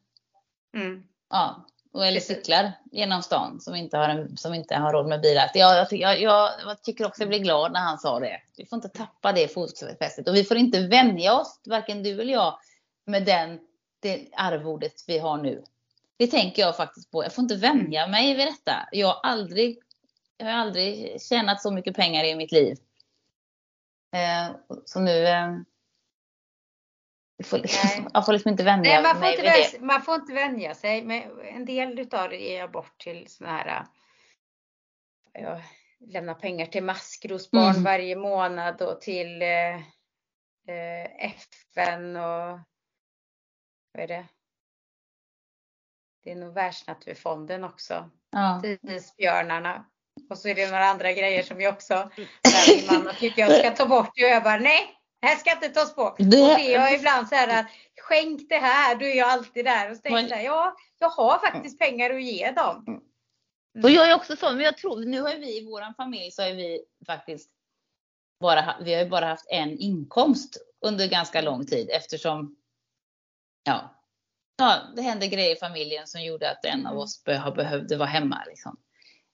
Mm. 0.76 1.04
Ja, 1.30 1.65
och- 1.93 2.06
eller 2.06 2.19
Precis. 2.19 2.38
cyklar 2.38 2.71
genom 2.91 3.21
stan 3.24 3.60
som 3.60 3.76
inte 3.76 3.97
har, 3.97 4.10
en, 4.10 4.38
som 4.38 4.54
inte 4.54 4.76
har 4.76 4.93
råd 4.93 5.08
med 5.08 5.21
bil. 5.21 5.38
Att 5.38 5.52
Jag, 5.56 5.78
jag, 5.78 5.89
tycker- 5.89 6.06
jag, 6.15 6.21
jag, 6.21 6.82
tycker 6.84 7.06
också 7.08 7.21
jag 7.21 7.30
blev 7.30 7.41
glad 7.41 7.71
när 7.71 7.80
han 7.80 7.97
sa 7.97 8.19
det. 8.19 8.41
Vi 8.58 8.65
får 8.65 8.78
inte 8.78 8.89
tappa 8.89 9.32
det 9.32 9.47
fotfästet 9.54 10.28
och 10.28 10.36
vi 10.36 10.43
får 10.43 10.58
inte 10.58 10.80
vänja 10.80 11.34
oss, 11.39 11.60
varken 11.65 12.04
du 12.04 12.21
eller 12.21 12.34
jag, 12.34 12.60
med 13.06 13.26
den, 13.26 13.60
det 14.00 14.28
arvodet 14.38 15.04
vi 15.08 15.17
har 15.19 15.38
nu. 15.38 15.63
Det 16.17 16.28
tänker 16.28 16.62
jag 16.62 16.78
faktiskt 16.78 17.12
på. 17.12 17.24
Jag 17.24 17.34
får 17.34 17.41
inte 17.41 17.56
vänja 17.56 18.08
mig 18.08 18.36
vid 18.36 18.47
detta. 18.47 18.89
Jag 18.91 19.08
har 19.08 19.19
aldrig, 19.24 19.80
jag 20.38 20.45
har 20.45 20.54
aldrig 20.54 21.21
tjänat 21.21 21.62
så 21.62 21.71
mycket 21.71 21.95
pengar 21.95 22.24
i 22.24 22.36
mitt 22.36 22.52
liv. 22.52 22.78
Eh, 24.12 24.56
så 24.86 25.00
nu 25.00 25.26
eh, 25.28 25.58
får, 27.43 27.58
Nej. 27.58 28.08
jag 28.13 28.26
får 28.26 28.34
liksom 28.34 28.52
inte 28.52 28.63
vänja 28.63 28.93
Nej, 28.93 29.04
man 29.04 29.13
får, 29.13 29.19
mig 29.19 29.32
inte 29.32 29.41
vid 29.41 29.52
det. 29.52 29.71
vänja, 29.71 29.86
man 29.93 30.02
får 30.02 30.15
inte 30.15 30.34
vänja 30.34 30.76
sig. 30.76 31.04
Men 31.04 31.39
en 31.41 31.65
del 31.65 32.00
utav 32.00 32.30
det 32.30 32.38
ger 32.38 32.60
jag 32.60 32.71
bort 32.71 33.00
till 33.00 33.28
såna 33.28 33.50
här 33.50 33.67
äh, 33.67 33.84
jag 35.43 35.62
lämnar 36.00 36.34
pengar 36.34 36.65
till 36.65 36.84
maskrosbarn 36.84 37.71
Mm. 37.71 37.84
varje 37.84 38.15
månad 38.15 38.82
och 38.82 39.02
till 39.02 39.41
eh, 39.41 39.76
eh, 40.67 41.26
FN 41.26 42.15
och 42.15 42.60
vad 43.93 44.04
är 44.04 44.08
det? 44.08 44.28
Det 46.24 46.32
är 46.32 46.36
nog 46.36 46.54
Världsnaturfonden 46.54 47.63
också. 47.63 48.10
Ja. 48.30 48.62
Isbjörnarna. 48.82 49.86
Och 50.30 50.38
så 50.38 50.47
är 50.47 50.56
det 50.56 50.71
några 50.71 50.86
andra 50.86 51.12
grejer 51.13 51.43
som 51.43 51.62
jag 51.62 51.74
också, 51.74 52.10
min 52.67 52.86
mamma 52.91 53.13
tycker 53.13 53.41
jag 53.41 53.60
ska 53.60 53.71
ta 53.71 53.86
bort 53.86 54.08
och 54.10 54.17
jag 54.19 54.43
bara 54.43 54.58
nej, 54.60 54.97
det 55.21 55.28
här 55.28 55.36
ska 55.36 55.52
inte 55.52 55.69
tas 55.69 55.95
bort. 55.95 56.15
Det- 56.17 56.24
Och 56.24 56.30
det 56.32 56.74
är 56.74 56.80
jag 56.80 56.93
ibland 56.95 57.28
så 57.30 57.36
här 57.36 57.60
att 57.60 57.65
skänk 58.02 58.50
det 58.50 58.58
här, 58.58 58.95
då 58.95 59.06
är 59.06 59.15
jag 59.15 59.30
alltid 59.30 59.65
där 59.65 59.89
och 59.91 59.95
så 59.97 60.02
tänker 60.02 60.36
jag 60.36 60.43
ja, 60.43 60.76
jag 61.00 61.10
har 61.10 61.39
faktiskt 61.39 61.80
pengar 61.80 62.10
att 62.10 62.24
ge 62.24 62.52
dem. 62.52 63.02
Och 63.84 63.89
jag 63.89 64.10
är 64.12 64.15
också 64.15 64.36
så, 64.36 64.52
men 64.52 64.60
jag 64.60 64.78
tror, 64.78 65.06
nu 65.06 65.21
har 65.21 65.36
vi 65.36 65.58
i 65.58 65.65
vår 65.65 65.93
familj 65.93 66.32
så 66.32 66.41
har 66.41 66.50
vi 66.50 66.82
faktiskt 67.08 67.50
bara, 68.39 68.76
vi 68.82 68.93
har 68.93 69.04
ju 69.04 69.10
bara 69.10 69.26
haft 69.26 69.45
en 69.50 69.78
inkomst 69.78 70.58
under 70.86 71.08
ganska 71.08 71.41
lång 71.41 71.65
tid 71.65 71.89
eftersom, 71.89 72.56
ja, 73.63 73.95
ja 74.58 74.78
det 74.95 75.02
hände 75.02 75.28
grejer 75.28 75.56
i 75.56 75.60
familjen 75.60 76.08
som 76.08 76.24
gjorde 76.24 76.52
att 76.52 76.65
en 76.65 76.86
av 76.86 76.91
Mm. 76.91 76.97
oss 77.04 77.24
be, 77.24 77.54
behövde 77.56 77.97
vara 77.97 78.10
hemma 78.10 78.43
liksom. 78.47 78.78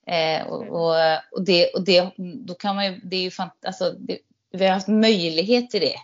Eh, 0.07 0.47
och, 0.47 0.67
och, 0.67 0.95
och, 1.31 1.45
det, 1.45 1.73
och 1.73 1.85
det, 1.85 2.11
då 2.17 2.53
kan 2.53 2.75
man 2.75 2.85
ju, 2.85 2.99
det 3.03 3.15
är 3.15 3.21
ju 3.21 3.31
fant, 3.31 3.65
alltså, 3.65 3.91
det, 3.91 4.17
vi 4.51 4.65
har 4.65 4.73
haft 4.73 4.87
möjlighet 4.87 5.69
till 5.69 5.81
det 5.81 5.95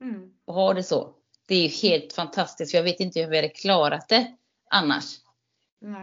Mm. 0.00 0.30
och 0.44 0.54
ha 0.54 0.74
det 0.74 0.82
så. 0.82 1.14
Det 1.46 1.54
är 1.54 1.62
ju 1.62 1.68
helt 1.68 2.12
fantastiskt, 2.12 2.74
jag 2.74 2.82
vet 2.82 3.00
inte 3.00 3.20
hur 3.20 3.28
vi 3.30 3.36
hade 3.36 3.48
klarat 3.48 4.08
det 4.08 4.36
annars. 4.70 5.04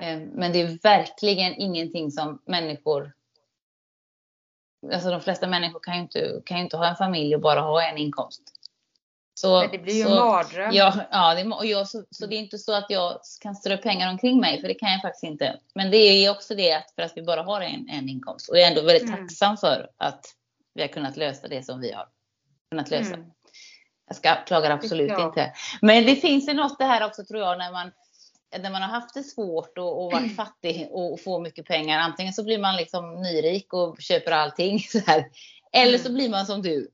Eh, 0.01 0.19
Men 0.19 0.51
det 0.51 0.61
är 0.61 0.79
verkligen 0.83 1.53
ingenting 1.55 2.11
som 2.11 2.41
människor... 2.45 3.13
Alltså 4.93 5.11
de 5.11 5.21
flesta 5.21 5.47
människor 5.47 5.79
kan 5.79 5.95
ju 5.95 6.01
inte, 6.01 6.41
kan 6.45 6.57
ju 6.57 6.63
inte 6.63 6.77
ha 6.77 6.87
en 6.87 6.95
familj 6.95 7.35
och 7.35 7.41
bara 7.41 7.61
ha 7.61 7.83
en 7.83 7.97
inkomst. 7.97 8.41
Så, 9.37 9.59
Men 9.61 9.71
det 9.71 9.77
blir 9.77 9.93
ju 9.93 10.03
så, 10.03 10.09
en 10.09 10.15
mardröm. 10.15 10.71
Ja, 10.73 10.93
ja 11.11 11.35
det, 11.35 11.43
och 11.43 11.65
jag, 11.65 11.87
så, 11.87 12.03
så 12.11 12.25
det 12.25 12.35
är 12.35 12.39
inte 12.39 12.57
så 12.57 12.73
att 12.73 12.85
jag 12.89 13.19
kan 13.41 13.55
strö 13.55 13.77
pengar 13.77 14.09
omkring 14.09 14.39
mig, 14.39 14.61
för 14.61 14.67
det 14.67 14.73
kan 14.73 14.91
jag 14.91 15.01
faktiskt 15.01 15.23
inte. 15.23 15.59
Men 15.75 15.91
det 15.91 15.97
är 15.97 16.31
också 16.31 16.55
det 16.55 16.73
att 16.73 16.91
för 16.95 17.01
att 17.01 17.13
vi 17.15 17.21
bara 17.21 17.43
har 17.43 17.61
en, 17.61 17.89
en 17.89 18.09
inkomst. 18.09 18.49
Och 18.49 18.57
jag 18.57 18.63
är 18.63 18.67
ändå 18.69 18.81
väldigt 18.81 19.09
Mm. 19.09 19.15
tacksam 19.27 19.57
för 19.57 19.89
att 19.97 20.25
vi 20.73 20.81
har 20.81 20.87
kunnat 20.87 21.17
lösa 21.17 21.47
det 21.47 21.63
som 21.65 21.79
vi 21.81 21.91
har 21.91 22.07
kunnat 22.71 22.89
lösa. 22.89 23.13
Mm. 23.13 23.25
Jag 24.07 24.15
ska, 24.15 24.35
klagar 24.35 24.71
absolut 24.71 25.11
Ja. 25.11 25.25
inte. 25.27 25.53
Men 25.81 26.05
det 26.05 26.15
finns 26.15 26.49
ju 26.49 26.53
något 26.53 26.79
det 26.79 26.85
här 26.85 27.05
också 27.05 27.25
tror 27.25 27.41
jag 27.41 27.57
när 27.57 27.71
man, 27.71 27.91
när 28.59 28.69
man 28.69 28.81
har 28.81 28.89
haft 28.89 29.13
det 29.13 29.23
svårt 29.23 29.77
och, 29.77 30.05
och 30.05 30.11
varit 30.11 30.35
fattig 30.35 30.87
och, 30.91 31.13
och 31.13 31.21
får 31.21 31.39
mycket 31.41 31.65
pengar. 31.65 31.99
Antingen 31.99 32.33
så 32.33 32.43
blir 32.43 32.57
man 32.59 32.75
liksom 32.75 33.21
nyrik 33.21 33.73
och 33.73 34.01
köper 34.01 34.31
allting 34.31 34.79
så 34.89 34.99
här. 35.07 35.25
Eller 35.71 35.97
så 35.97 36.05
Mm. 36.09 36.13
blir 36.15 36.29
man 36.29 36.45
som 36.45 36.61
du 36.61 36.89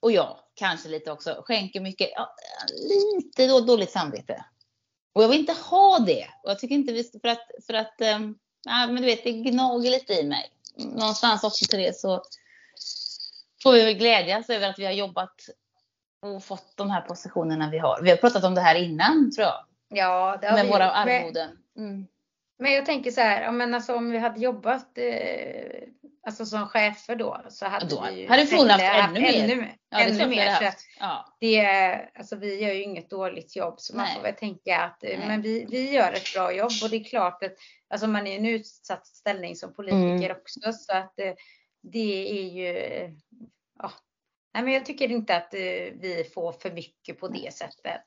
och 0.00 0.12
jag, 0.12 0.36
kanske 0.54 0.88
lite 0.88 1.12
också, 1.12 1.42
skänker 1.46 1.80
mycket, 1.80 2.10
ja, 2.14 2.34
lite 2.88 3.46
då, 3.46 3.60
dåligt 3.60 3.90
samvete. 3.90 4.44
Och 5.12 5.22
jag 5.22 5.28
vill 5.28 5.40
inte 5.40 5.52
ha 5.52 5.98
det. 5.98 6.28
Och 6.42 6.50
jag 6.50 6.58
tycker 6.58 6.74
inte 6.74 6.92
vi 6.92 7.04
för 7.04 7.28
att, 7.28 7.50
för 7.66 7.74
att, 7.74 7.94
um, 8.16 8.38
ja, 8.64 8.86
men 8.86 8.96
du 8.96 9.02
vet, 9.02 9.24
det 9.24 9.32
gnager 9.32 9.90
lite 9.90 10.12
i 10.12 10.24
mig. 10.24 10.50
Någonstans 10.76 11.44
också 11.44 11.66
till 11.66 11.78
det 11.78 11.96
så 11.96 12.22
får 13.62 13.72
vi 13.72 13.84
väl 13.84 13.94
glädjas 13.94 14.50
över 14.50 14.70
att 14.70 14.78
vi 14.78 14.84
har 14.84 14.92
jobbat 14.92 15.34
och 16.22 16.44
fått 16.44 16.76
de 16.76 16.90
här 16.90 17.00
positionerna 17.00 17.70
vi 17.70 17.78
har. 17.78 18.00
Vi 18.02 18.10
har 18.10 18.16
pratat 18.16 18.44
om 18.44 18.54
det 18.54 18.60
här 18.60 18.74
innan 18.74 19.30
tror 19.34 19.46
jag. 19.46 19.64
Ja, 19.88 20.38
det 20.40 20.46
har 20.46 20.56
Med 20.56 20.64
vi 20.64 20.70
våra 20.70 20.90
arvoden. 20.90 21.58
Mm. 21.76 22.06
Men 22.58 22.72
jag 22.72 22.86
tänker 22.86 23.10
så 23.10 23.20
här, 23.20 23.52
men 23.52 23.74
alltså, 23.74 23.94
om 23.94 24.10
vi 24.10 24.18
hade 24.18 24.40
jobbat 24.40 24.98
eh, 24.98 25.88
alltså 26.26 26.46
som 26.46 26.66
chefer 26.68 27.16
då 27.16 27.42
så 27.48 27.66
hade 27.66 27.86
Då 27.86 28.06
vi 28.10 28.20
ju 28.20 28.28
hade 28.28 28.46
säkert 28.46 28.70
haft 28.70 29.08
ännu 29.08 29.20
mer. 29.20 29.44
ännu, 29.44 29.68
Ja, 29.90 29.98
det 29.98 30.04
ännu 30.04 30.18
vi 30.18 30.26
mer. 30.36 30.54
Så 30.54 30.64
haft. 30.64 30.78
Ja. 31.00 31.36
det 31.40 31.56
är, 31.58 32.10
alltså 32.14 32.36
vi 32.36 32.62
gör 32.62 32.72
ju 32.72 32.82
inget 32.82 33.10
dåligt 33.10 33.56
jobb 33.56 33.74
så 33.80 33.96
man 33.96 34.04
Nej. 34.04 34.14
får 34.14 34.22
väl 34.22 34.34
tänka 34.34 34.78
att 34.78 35.04
eh, 35.04 35.18
Nej. 35.18 35.28
men 35.28 35.42
vi, 35.42 35.66
vi 35.70 35.90
gör 35.90 36.12
ett 36.12 36.34
bra 36.34 36.52
jobb 36.52 36.70
och 36.82 36.90
det 36.90 36.96
är 36.96 37.04
klart 37.04 37.42
att 37.42 37.52
alltså 37.90 38.06
man 38.06 38.26
är 38.26 38.32
i 38.32 38.36
en 38.36 38.46
utsatt 38.46 39.06
ställning 39.06 39.56
som 39.56 39.74
politiker 39.74 40.24
Mm. 40.30 40.36
också 40.36 40.60
så 40.72 40.96
att 40.96 41.18
eh, 41.18 41.32
det 41.82 42.30
är 42.30 42.44
ju 42.50 42.72
ja. 43.78 43.92
Nej, 44.54 44.62
men 44.62 44.72
jag 44.72 44.86
tycker 44.86 45.10
inte 45.10 45.36
att 45.36 45.54
eh, 45.54 45.60
vi 46.00 46.30
får 46.34 46.52
för 46.52 46.70
mycket 46.70 47.20
på 47.20 47.28
det 47.28 47.54
sättet. 47.54 48.00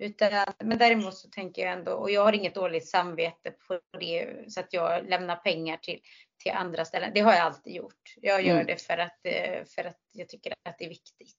Utan, 0.00 0.30
men 0.64 0.78
däremot 0.78 1.14
så 1.16 1.28
tänker 1.28 1.62
jag 1.62 1.72
ändå, 1.72 1.92
och 1.92 2.10
jag 2.10 2.24
har 2.24 2.32
inget 2.32 2.54
dåligt 2.54 2.88
samvete 2.88 3.50
på 3.68 3.80
det 4.00 4.44
så 4.48 4.60
att 4.60 4.72
jag 4.72 5.08
lämnar 5.08 5.36
pengar 5.36 5.76
till, 5.76 6.00
till 6.38 6.52
andra 6.52 6.84
ställen. 6.84 7.10
Det 7.14 7.20
har 7.20 7.32
jag 7.32 7.42
alltid 7.42 7.74
gjort. 7.74 8.14
Jag 8.16 8.42
gör 8.42 8.54
Mm. 8.54 8.66
det 8.66 8.82
för 8.86 8.98
att, 8.98 9.18
eh, 9.24 9.64
för 9.74 9.84
att 9.84 9.96
jag 10.12 10.28
tycker 10.28 10.52
att 10.68 10.78
det 10.78 10.84
är 10.84 10.88
viktigt. 10.88 11.36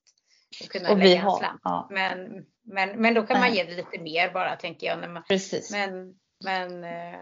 Att 0.64 0.70
kunna 0.70 0.92
Och 0.92 1.00
vi 1.00 1.04
lägga 1.04 1.16
en 1.20 1.22
har, 1.26 1.38
slant. 1.38 1.62
ja, 1.64 1.88
Men, 1.92 2.46
men, 2.64 3.02
men 3.02 3.14
då 3.14 3.24
kan 3.24 3.40
man 3.40 3.54
ge 3.54 3.64
lite 3.64 4.00
mer 4.00 4.32
bara 4.32 4.56
tänker 4.56 4.88
jag. 4.88 5.00
När 5.00 5.08
man, 5.08 5.24
precis. 5.24 5.72
men, 5.72 6.14
men 6.44 6.84
eh, 6.84 7.20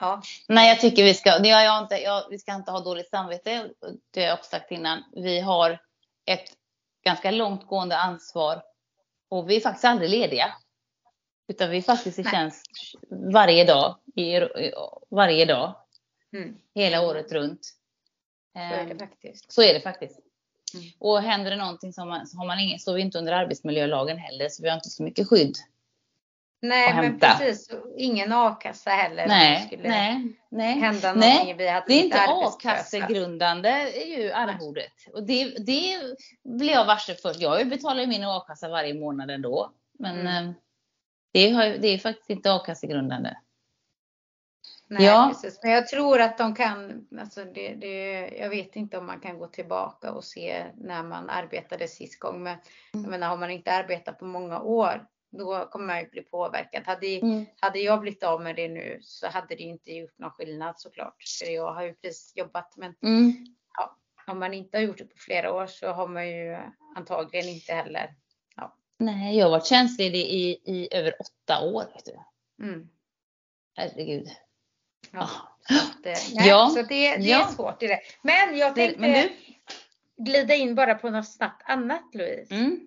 ja. 0.00 0.22
Nej, 0.48 0.68
jag 0.68 0.80
tycker 0.80 1.04
vi 1.04 1.14
ska, 1.14 1.38
det 1.38 1.50
har 1.50 1.62
jag 1.62 1.82
inte, 1.82 1.94
jag, 1.94 2.28
vi 2.30 2.38
ska 2.38 2.54
inte 2.54 2.70
ha 2.70 2.80
dåligt 2.80 3.10
samvete. 3.10 3.70
Det 4.10 4.20
har 4.20 4.28
jag 4.28 4.38
också 4.38 4.50
sagt 4.50 4.70
innan. 4.70 5.02
Vi 5.12 5.40
har 5.40 5.78
ett 6.26 6.52
ganska 7.04 7.30
långtgående 7.30 7.96
ansvar 7.98 8.62
och 9.30 9.50
vi 9.50 9.56
är 9.56 9.60
faktiskt 9.60 9.84
aldrig 9.84 10.10
lediga. 10.10 10.54
Utan 11.48 11.70
vi 11.70 11.76
är 11.78 11.82
faktiskt 11.82 12.18
i 12.18 12.24
tjänst 12.24 12.66
varje 13.32 13.64
dag, 13.64 13.98
i, 14.16 14.40
varje 15.10 15.44
dag, 15.44 15.74
Mm, 16.34 16.56
hela 16.74 17.02
året 17.02 17.32
runt. 17.32 17.74
så 18.52 18.58
är 18.60 18.84
det 18.84 18.90
Ehm, 18.90 18.98
faktiskt. 18.98 19.52
Så 19.52 19.62
är 19.62 19.74
det 19.74 19.80
faktiskt. 19.80 20.18
Mm. 20.74 20.86
Och 20.98 21.22
händer 21.22 21.50
det 21.50 21.56
någonting 21.56 21.92
har 21.96 22.06
man, 22.06 22.26
så 22.26 22.36
har 22.38 22.46
man 22.46 22.58
ingen, 22.60 22.78
står 22.78 22.94
vi 22.94 23.00
inte 23.00 23.18
under 23.18 23.32
arbetsmiljölagen 23.32 24.18
heller, 24.18 24.48
så 24.48 24.62
vi 24.62 24.68
har 24.68 24.76
inte 24.76 24.90
så 24.90 25.02
mycket 25.02 25.28
skydd. 25.28 25.56
Nej, 26.60 26.94
men 26.94 27.18
precis. 27.20 27.70
Ingen 27.96 28.32
a-kassa 28.32 28.90
heller. 28.90 29.22
om 29.22 29.28
Nej, 29.28 29.66
skulle 29.66 29.88
nej, 29.88 30.32
nej. 30.48 30.78
hända 30.78 31.14
Nej, 31.14 31.32
någonting. 31.32 31.56
Vi 31.56 31.68
hade 31.68 31.86
Det 31.86 31.94
är 31.94 32.04
inte 32.04 32.20
a-kassegrundande, 32.28 33.68
är 33.68 34.18
ju 34.22 34.32
arvodet. 34.32 34.92
Och 35.12 35.22
det, 35.22 35.44
det 35.44 35.98
blev 36.42 36.72
jag 36.72 36.84
varse 36.84 37.14
först. 37.14 37.40
Jag 37.40 37.68
betalar 37.68 38.00
ju 38.00 38.06
min 38.06 38.24
a-kassa 38.24 38.68
varje 38.68 38.94
månad 38.94 39.30
ändå. 39.30 39.70
Men 39.98 40.20
Mm. 40.20 40.46
eh, 40.48 40.52
det, 41.32 41.50
har, 41.50 41.64
det 41.64 41.88
är 41.88 41.98
faktiskt 41.98 42.30
inte 42.30 42.52
a-kassegrundande. 42.52 43.30
Nej, 44.88 45.04
Ja. 45.06 45.28
precis. 45.32 45.60
Men 45.62 45.72
jag 45.72 45.88
tror 45.88 46.20
att 46.20 46.38
de 46.38 46.54
kan, 46.54 47.08
alltså 47.20 47.44
det, 47.44 47.74
det, 47.74 48.28
jag 48.38 48.48
vet 48.50 48.76
inte 48.76 48.98
om 48.98 49.06
man 49.06 49.20
kan 49.20 49.38
gå 49.38 49.46
tillbaka 49.46 50.12
och 50.12 50.24
se 50.24 50.64
när 50.76 51.02
man 51.02 51.30
arbetade 51.30 51.88
sist 51.88 52.18
gång. 52.20 52.42
Men 52.42 52.58
jag 52.92 53.06
menar, 53.08 53.28
har 53.28 53.36
man 53.36 53.50
inte 53.50 53.72
arbetat 53.72 54.18
på 54.18 54.24
många 54.24 54.60
år, 54.60 55.06
då 55.30 55.68
kommer 55.70 55.86
man 55.86 56.00
ju 56.00 56.08
bli 56.08 56.22
påverkad. 56.22 56.82
Hade, 56.86 57.06
Mm. 57.06 57.46
hade 57.60 57.78
jag 57.78 58.00
blivit 58.00 58.22
av 58.22 58.42
med 58.42 58.56
det 58.56 58.68
nu 58.68 58.98
så 59.02 59.26
hade 59.28 59.54
det 59.54 59.62
inte 59.62 59.92
gjort 59.92 60.18
någon 60.18 60.30
skillnad 60.30 60.80
såklart. 60.80 61.16
För 61.42 61.50
jag 61.52 61.72
har 61.72 61.82
ju 61.82 61.94
precis 61.94 62.32
jobbat. 62.36 62.76
Men 62.76 62.94
Mm. 63.02 63.32
om 64.26 64.38
man 64.38 64.54
inte 64.54 64.76
har 64.76 64.82
gjort 64.82 64.98
det 64.98 65.04
på 65.04 65.16
flera 65.16 65.52
år 65.52 65.66
så 65.66 65.88
har 65.88 66.08
man 66.08 66.28
ju 66.28 66.56
antagligen 66.96 67.48
inte 67.48 67.72
heller. 67.74 68.14
Nej, 68.98 69.38
jag 69.38 69.46
har 69.46 69.50
varit 69.50 69.66
tjänstledig 69.66 70.18
i, 70.20 70.60
i 70.64 70.88
över 70.96 71.14
åtta 71.20 71.64
år. 71.64 71.84
Vet 71.94 72.04
du. 72.04 72.18
Mm. 72.64 72.88
Herregud. 73.76 74.28
Ja. 75.14 75.20
Ah. 75.20 75.28
Så, 75.68 75.74
att, 75.74 76.06
eh, 76.06 76.22
nej, 76.34 76.48
Ja. 76.48 76.68
så 76.74 76.82
det, 76.82 76.84
det 76.88 77.04
är 77.04 77.18
Ja. 77.18 77.46
svårt 77.56 77.82
i 77.82 77.86
det. 77.86 78.00
Men 78.22 78.56
jag 78.58 78.74
tänkte 78.74 79.00
Men 79.00 79.12
du? 79.12 79.30
glida 80.24 80.54
in 80.54 80.74
bara 80.74 80.94
på 80.94 81.10
något 81.10 81.28
snabbt 81.28 81.62
annat 81.70 82.02
Louise. 82.12 82.54
Mm. 82.54 82.80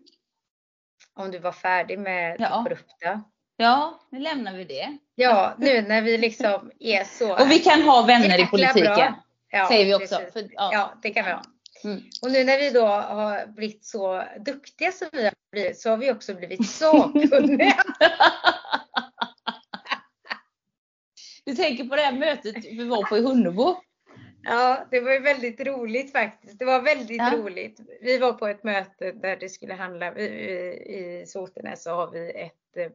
Om 1.16 1.32
du 1.32 1.40
var 1.40 1.52
färdig 1.52 2.00
med 2.00 2.36
Ja. 2.40 2.58
det 2.58 2.64
korrupta. 2.64 3.24
Ja, 3.58 4.00
nu 4.12 4.20
lämnar 4.20 4.54
vi 4.54 4.64
det. 4.64 4.98
Ja, 5.16 5.56
nu 5.58 5.82
när 5.82 6.02
vi 6.02 6.18
liksom 6.18 6.72
är 6.80 7.04
så. 7.04 7.34
Och 7.42 7.52
vi 7.52 7.60
kan 7.60 7.82
ha 7.82 8.02
vänner 8.02 8.40
i 8.40 8.46
politiken. 8.46 9.14
Ja, 9.52 9.68
säger 9.68 9.86
vi 9.86 9.96
också. 10.06 10.20
För, 10.34 10.48
ja. 10.52 10.70
ja. 10.74 10.94
det 11.02 11.10
kan 11.10 11.26
vi 11.26 11.32
ha. 11.32 11.42
Mm. 11.84 12.04
Och 12.22 12.32
nu 12.32 12.44
när 12.44 12.58
vi 12.60 12.70
då 12.70 12.86
har 12.86 13.46
blivit 13.48 13.86
så 13.86 14.24
duktiga 14.40 14.92
som 14.92 15.08
vi 15.12 15.24
har 15.24 15.34
blivit 15.52 15.80
så 15.80 15.90
har 15.90 15.98
vi 15.98 16.12
också 16.12 16.34
blivit 16.34 16.70
sakkunniga. 16.70 17.76
du 21.48 21.56
tänker 21.56 21.84
på 21.84 21.96
det 21.96 22.02
här 22.02 22.18
mötet 22.18 22.66
vi 22.66 22.88
var 22.88 23.04
på 23.04 23.18
i 23.18 23.22
Hunnebo? 23.22 23.76
Ja, 24.44 24.88
det 24.92 25.00
var 25.00 25.12
ju 25.12 25.20
väldigt 25.20 25.60
roligt 25.60 26.12
faktiskt. 26.12 26.60
Det 26.60 26.66
var 26.66 26.82
väldigt 26.82 27.18
ja. 27.18 27.34
roligt. 27.36 27.80
Vi 28.02 28.18
var 28.18 28.34
på 28.34 28.48
ett 28.48 28.64
möte 28.64 29.12
där 29.12 29.38
det 29.38 29.50
skulle 29.50 29.74
handla, 29.74 30.18
i 30.18 31.24
Sotenäs 31.28 31.84
så 31.84 31.92
har 31.92 32.12
vi 32.12 32.32
ett, 32.32 32.92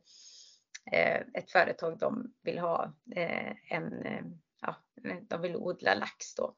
eh, 0.92 1.20
ett 1.34 1.50
företag, 1.50 1.98
de 1.98 2.32
vill 2.42 2.58
ha 2.58 2.92
eh, 3.16 3.52
en, 3.68 4.02
eh, 4.02 4.24
ja, 4.60 4.76
de 5.28 5.42
vill 5.42 5.56
odla 5.56 5.94
lax 5.94 6.34
då. 6.34 6.54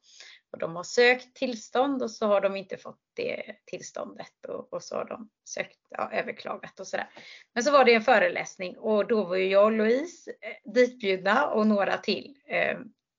Och 0.55 0.59
de 0.59 0.75
har 0.75 0.83
sökt 0.83 1.35
tillstånd 1.35 2.03
och 2.03 2.11
så 2.11 2.27
har 2.27 2.41
de 2.41 2.55
inte 2.55 2.77
fått 2.77 2.99
det 3.13 3.55
tillståndet 3.65 4.45
och, 4.47 4.73
och 4.73 4.83
så 4.83 4.95
har 4.95 5.05
de 5.05 5.29
sökt, 5.45 5.79
ja, 5.89 6.11
överklagat 6.11 6.79
och 6.79 6.87
sådär. 6.87 7.09
Men 7.53 7.63
så 7.63 7.71
var 7.71 7.85
det 7.85 7.93
en 7.93 8.01
föreläsning 8.01 8.77
och 8.77 9.07
då 9.07 9.23
var 9.23 9.35
ju 9.35 9.47
jag 9.47 9.65
och 9.65 9.71
Louise 9.71 10.31
ditbjudna 10.63 11.47
och 11.47 11.67
några 11.67 11.97
till 11.97 12.35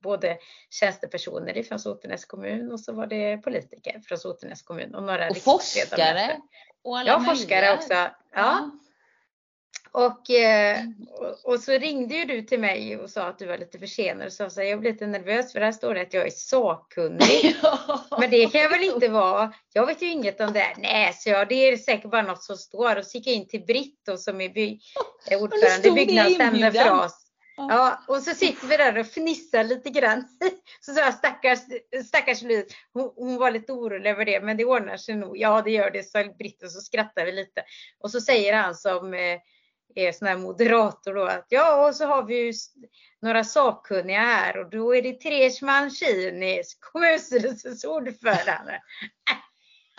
både 0.02 0.38
tjänstepersoner 0.70 1.62
från 1.62 1.78
Sotenäs 1.78 2.24
kommun 2.24 2.72
och 2.72 2.80
så 2.80 2.92
var 2.92 3.06
det 3.06 3.36
politiker 3.36 4.00
från 4.00 4.18
Sotenäs 4.18 4.62
kommun 4.62 4.94
och 4.94 5.02
några 5.02 5.30
Och 5.30 5.36
forskare. 5.36 6.40
Och 6.82 6.98
alla 6.98 7.10
ja, 7.10 7.20
forskare 7.20 7.74
också. 7.74 7.92
Ja. 7.92 8.10
ja. 8.32 8.70
Och, 9.96 10.30
eh, 10.30 10.78
och, 11.10 11.52
och, 11.52 11.60
så 11.60 11.72
ringde 11.72 12.14
ju 12.14 12.24
du 12.24 12.42
till 12.42 12.60
mig 12.60 12.96
och 12.96 13.10
sa 13.10 13.22
att 13.22 13.38
du 13.38 13.46
var 13.46 13.58
lite 13.58 13.78
försenad 13.78 14.26
och 14.26 14.32
sa 14.32 14.50
så 14.50 14.60
här, 14.60 14.68
jag 14.68 14.80
blir 14.80 14.92
lite 14.92 15.06
nervös 15.06 15.52
för 15.52 15.60
här 15.60 15.72
står 15.72 15.94
det 15.94 16.00
att 16.00 16.14
jag 16.14 16.26
är 16.26 16.30
sakkunnig. 16.30 17.56
Men 18.20 18.30
det 18.30 18.52
kan 18.52 18.60
jag 18.60 18.70
väl 18.70 18.84
inte 18.84 19.08
vara. 19.08 19.52
Jag 19.72 19.86
vet 19.86 20.02
ju 20.02 20.06
inget 20.06 20.40
om 20.40 20.52
det. 20.52 20.74
Nej, 20.78 21.12
så 21.12 21.30
jag, 21.30 21.48
det 21.48 21.54
är 21.54 21.76
säkert 21.76 22.10
bara 22.10 22.22
något 22.22 22.42
som 22.42 22.56
står. 22.56 22.96
Och 22.96 23.06
så 23.06 23.18
gick 23.18 23.26
jag 23.26 23.34
in 23.34 23.48
till 23.48 23.64
Britt 23.64 24.08
och 24.08 24.20
som 24.20 24.40
är 24.40 24.48
by, 24.48 24.78
ordförande 25.40 25.88
i 25.88 25.90
byggnadsnämnden 25.90 26.72
för 26.72 27.04
oss. 27.04 27.26
Ja, 27.56 28.04
och 28.08 28.22
så 28.22 28.34
sitter 28.34 28.66
vi 28.66 28.76
där 28.76 28.98
och 28.98 29.06
fnissar 29.06 29.64
lite 29.64 29.90
grann. 29.90 30.24
Så 30.80 30.92
sa 30.92 31.00
jag 31.00 31.14
stackars, 31.14 31.58
stackars 32.06 32.42
Louise, 32.42 32.66
hon, 32.92 33.12
hon, 33.16 33.36
var 33.36 33.50
lite 33.50 33.72
orolig 33.72 34.10
över 34.10 34.24
det, 34.24 34.40
men 34.40 34.56
det 34.56 34.64
ordnar 34.64 34.96
sig 34.96 35.16
nog. 35.16 35.38
Ja, 35.38 35.62
det 35.62 35.70
gör 35.70 35.90
det, 35.90 36.02
sa 36.02 36.24
Britt 36.38 36.62
och 36.62 36.70
så 36.70 36.80
skrattar 36.80 37.24
vi 37.24 37.32
lite. 37.32 37.62
Och 37.98 38.10
så 38.10 38.20
säger 38.20 38.52
han 38.52 38.74
som 38.74 39.14
eh, 39.14 39.38
är 39.94 40.12
sån 40.12 40.28
här 40.28 40.36
moderator 40.36 41.14
då 41.14 41.24
att 41.24 41.46
ja, 41.48 41.88
och 41.88 41.94
så 41.94 42.06
har 42.06 42.22
vi 42.22 42.46
ju 42.46 42.52
några 43.22 43.44
sakkunniga 43.44 44.20
här 44.20 44.58
och 44.58 44.70
då 44.70 44.94
är 44.94 45.02
det 45.02 45.20
Therese 45.20 45.62
Mancini, 45.62 46.62
kommunstyrelsens 46.92 47.84
ordförande. 47.84 48.82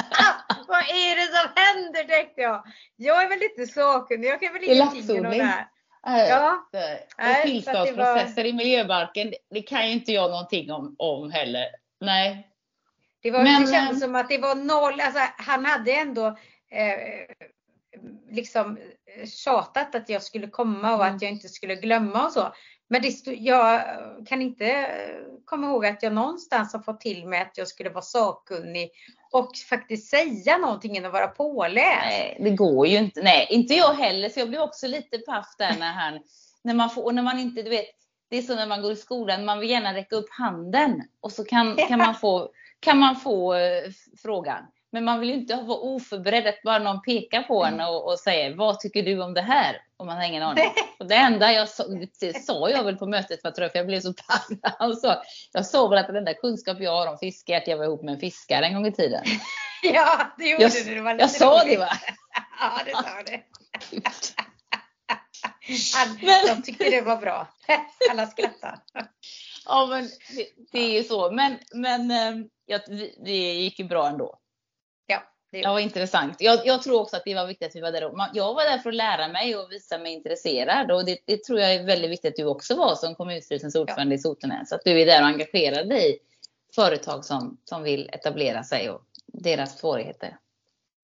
Vad 0.67 0.79
är 0.79 1.15
det 1.15 1.37
som 1.37 1.51
händer 1.55 2.03
tänkte 2.03 2.41
jag. 2.41 2.63
Jag 2.95 3.23
är 3.23 3.29
väl 3.29 3.43
inte 3.43 3.73
sakkunnig, 3.73 4.27
jag 4.27 4.39
kan 4.39 4.53
väl 4.53 4.63
ingenting 4.63 5.25
om 5.25 5.31
det 5.31 5.43
här. 5.43 5.67
Ja. 6.29 6.67
Och 7.17 7.47
tillståndsprocesser 7.47 8.43
var... 8.43 8.45
i 8.45 8.53
miljöbalken, 8.53 9.33
det 9.49 9.61
kan 9.61 9.87
ju 9.87 9.93
inte 9.93 10.11
jag 10.11 10.31
någonting 10.31 10.71
om, 10.71 10.95
om 10.99 11.31
heller. 11.31 11.65
Nej. 11.99 12.47
Det, 13.21 13.31
var, 13.31 13.43
Men, 13.43 13.61
det 13.61 13.71
kändes 13.71 13.99
som 13.99 14.15
att 14.15 14.29
det 14.29 14.37
var 14.37 14.55
noll, 14.55 15.01
alltså 15.01 15.21
han 15.37 15.65
hade 15.65 15.91
ändå 15.91 16.27
eh, 16.71 17.35
liksom 18.29 18.77
tjatat 19.25 19.95
att 19.95 20.09
jag 20.09 20.23
skulle 20.23 20.47
komma 20.47 20.95
och 20.95 21.03
mm. 21.03 21.15
att 21.15 21.21
jag 21.21 21.31
inte 21.31 21.49
skulle 21.49 21.75
glömma 21.75 22.25
och 22.25 22.31
så. 22.31 22.53
Men 22.89 23.01
det 23.01 23.27
jag 23.27 23.81
kan 24.25 24.41
inte 24.41 24.91
komma 25.45 25.67
ihåg 25.67 25.85
att 25.85 26.03
jag 26.03 26.13
någonstans 26.13 26.73
har 26.73 26.79
fått 26.79 27.01
till 27.01 27.27
mig 27.27 27.41
att 27.41 27.57
jag 27.57 27.67
skulle 27.67 27.89
vara 27.89 28.01
sakkunnig 28.01 28.91
och 29.31 29.51
faktiskt 29.69 30.09
säga 30.09 30.57
någonting 30.57 30.97
än 30.97 31.05
att 31.05 31.11
vara 31.11 31.27
påläst. 31.27 32.05
Nej, 32.05 32.37
det 32.39 32.49
går 32.49 32.87
ju 32.87 32.97
inte. 32.97 33.21
Nej, 33.21 33.47
inte 33.49 33.73
jag 33.73 33.93
heller. 33.93 34.29
Så 34.29 34.39
jag 34.39 34.49
blev 34.49 34.61
också 34.61 34.87
lite 34.87 35.17
paff 35.17 35.55
där 35.57 35.75
när 35.79 35.91
han, 35.91 36.19
när 36.63 36.73
man 36.73 36.89
får, 36.89 37.03
och 37.03 37.15
när 37.15 37.23
man 37.23 37.39
inte, 37.39 37.61
du 37.61 37.69
vet, 37.69 37.85
det 38.29 38.37
är 38.37 38.41
så 38.41 38.55
när 38.55 38.67
man 38.67 38.81
går 38.81 38.91
i 38.91 38.95
skolan, 38.95 39.45
man 39.45 39.59
vill 39.59 39.69
gärna 39.69 39.93
räcka 39.93 40.15
upp 40.15 40.29
handen 40.29 41.03
och 41.19 41.31
så 41.31 41.43
kan, 41.43 41.75
kan 41.75 41.99
man 41.99 42.15
få, 42.15 42.49
kan 42.79 42.97
man 42.97 43.15
få 43.15 43.55
frågan. 44.21 44.63
Men 44.91 45.05
man 45.05 45.19
vill 45.19 45.29
ju 45.29 45.35
inte 45.35 45.55
vara 45.55 45.77
oförberedd 45.77 46.47
att 46.47 46.61
bara 46.63 46.79
någon 46.79 47.01
pekar 47.01 47.43
på 47.43 47.65
en 47.65 47.81
och, 47.81 48.11
och 48.11 48.19
säger 48.19 48.55
vad 48.55 48.79
tycker 48.79 49.03
du 49.03 49.21
om 49.23 49.33
det 49.33 49.41
här? 49.41 49.81
Om 49.97 50.07
man 50.07 50.17
har 50.17 50.23
ingen 50.23 50.43
aning. 50.43 50.63
Och 50.99 51.07
det 51.07 51.15
enda 51.15 51.53
jag 51.53 51.69
sa, 51.69 51.83
det 52.19 52.43
sa 52.43 52.69
jag 52.69 52.83
väl 52.83 52.95
på 52.95 53.05
mötet 53.05 53.41
för, 53.41 53.53
jag, 53.57 53.71
jag 53.73 53.87
blev 53.87 53.99
så 53.99 54.13
paff. 54.13 54.47
Sa, 55.01 55.23
jag 55.51 55.65
sa 55.65 55.87
väl 55.87 55.99
att 55.99 56.07
den 56.07 56.15
enda 56.15 56.33
kunskap 56.33 56.77
jag 56.79 56.91
har 56.91 57.07
om 57.07 57.17
fiske 57.17 57.53
är 57.53 57.57
att 57.57 57.67
jag 57.67 57.77
var 57.77 57.85
ihop 57.85 58.03
med 58.03 58.13
en 58.13 58.19
fiskare 58.19 58.65
en 58.65 58.73
gång 58.73 58.87
i 58.87 58.91
tiden. 58.91 59.23
Ja, 59.83 60.33
det 60.37 60.49
gjorde 60.49 60.63
jag, 60.63 60.71
du. 60.71 60.95
Det 60.95 61.01
var 61.01 61.13
lite 61.13 61.23
jag 61.23 61.31
sa 61.31 61.63
det 61.63 61.77
va? 61.77 61.89
Ja, 62.59 62.81
det 62.85 62.91
sa 62.91 63.23
du. 63.25 63.43
Han, 65.95 66.17
de 66.47 66.63
tyckte 66.63 66.89
det 66.89 67.01
var 67.01 67.17
bra. 67.17 67.47
Alla 68.11 68.27
skrattade. 68.27 68.79
Ja, 69.65 69.87
men 69.89 70.03
det, 70.35 70.47
det 70.71 70.79
är 70.79 70.91
ju 70.91 71.03
så. 71.03 71.31
Men, 71.31 71.57
men 71.73 72.11
eh, 72.11 72.45
ja, 72.65 72.79
det 73.25 73.53
gick 73.53 73.79
ju 73.79 73.85
bra 73.85 74.07
ändå. 74.07 74.39
Det 75.51 75.67
var 75.67 75.79
intressant. 75.79 76.35
Jag, 76.39 76.59
jag, 76.65 76.81
tror 76.81 77.01
också 77.01 77.15
att 77.15 77.23
det 77.25 77.35
var 77.35 77.47
viktigt 77.47 77.67
att 77.67 77.75
vi 77.75 77.81
var 77.81 77.91
där. 77.91 78.11
Jag 78.33 78.53
var 78.53 78.63
där 78.63 78.77
för 78.77 78.89
att 78.89 78.95
lära 78.95 79.27
mig 79.27 79.55
och 79.55 79.71
visa 79.71 79.97
mig 79.97 80.13
intresserad. 80.13 80.91
Och 80.91 81.05
det, 81.05 81.17
det 81.25 81.43
tror 81.43 81.59
jag 81.59 81.73
är 81.75 81.83
väldigt 81.83 82.11
viktigt 82.11 82.29
att 82.29 82.35
du 82.35 82.45
också 82.45 82.75
var 82.75 82.95
som 82.95 83.15
kommunstyrelsens 83.15 83.75
ordförande 83.75 84.15
ja. 84.15 84.19
i 84.19 84.21
Sotenäs. 84.21 84.71
Att 84.71 84.81
du 84.83 85.01
är 85.01 85.05
där 85.05 85.21
och 85.21 85.27
engagerar 85.27 85.83
dig 85.83 86.15
i 86.15 86.17
företag 86.75 87.25
som, 87.25 87.57
som 87.63 87.83
vill 87.83 88.09
etablera 88.13 88.63
sig 88.63 88.89
och 88.89 89.01
deras 89.27 89.79
svårigheter. 89.79 90.37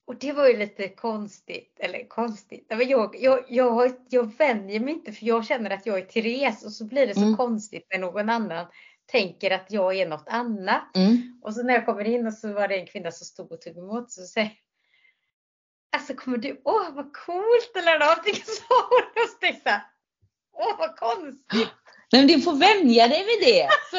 Och 0.05 0.15
det 0.15 0.31
var 0.31 0.47
ju 0.47 0.57
lite 0.57 0.87
konstigt, 0.87 1.77
eller 1.79 2.07
konstigt. 2.07 2.65
Jag, 2.69 3.15
jag, 3.15 3.45
jag, 3.49 3.91
jag 4.09 4.37
vänjer 4.37 4.79
mig 4.79 4.93
inte 4.93 5.11
för 5.11 5.25
jag 5.25 5.45
känner 5.45 5.69
att 5.69 5.85
jag 5.85 5.97
är 5.97 6.05
Therese 6.05 6.65
och 6.65 6.71
så 6.71 6.85
blir 6.85 7.07
det 7.07 7.13
så 7.13 7.21
mm. 7.21 7.37
konstigt 7.37 7.87
när 7.91 7.99
någon 7.99 8.29
annan 8.29 8.65
tänker 9.05 9.51
att 9.51 9.65
jag 9.69 9.95
är 9.95 10.07
något 10.07 10.27
annat. 10.27 10.95
Mm. 10.95 11.39
Och 11.43 11.53
så 11.53 11.63
när 11.63 11.73
jag 11.73 11.85
kommer 11.85 12.05
in 12.05 12.27
och 12.27 12.33
så 12.33 12.53
var 12.53 12.67
det 12.67 12.75
en 12.75 12.87
kvinna 12.87 13.11
som 13.11 13.25
stod 13.25 13.51
och 13.51 13.61
tog 13.61 13.77
emot 13.77 14.11
så 14.11 14.21
säger 14.21 14.51
Alltså 15.95 16.13
kommer 16.13 16.37
du, 16.37 16.61
åh 16.65 16.93
vad 16.93 17.13
coolt 17.13 17.71
eller 17.75 17.99
någonting 17.99 18.35
sa 18.45 18.87
hon 18.89 19.23
och 19.23 19.39
tänkte 19.39 19.81
åh 20.53 20.75
vad 20.77 20.95
konstigt. 20.95 21.73
Men 22.11 22.27
du 22.27 22.41
får 22.41 22.55
vänja 22.55 23.07
dig 23.07 23.25
vid 23.25 23.47
det. 23.47 23.69
För, 23.89 23.97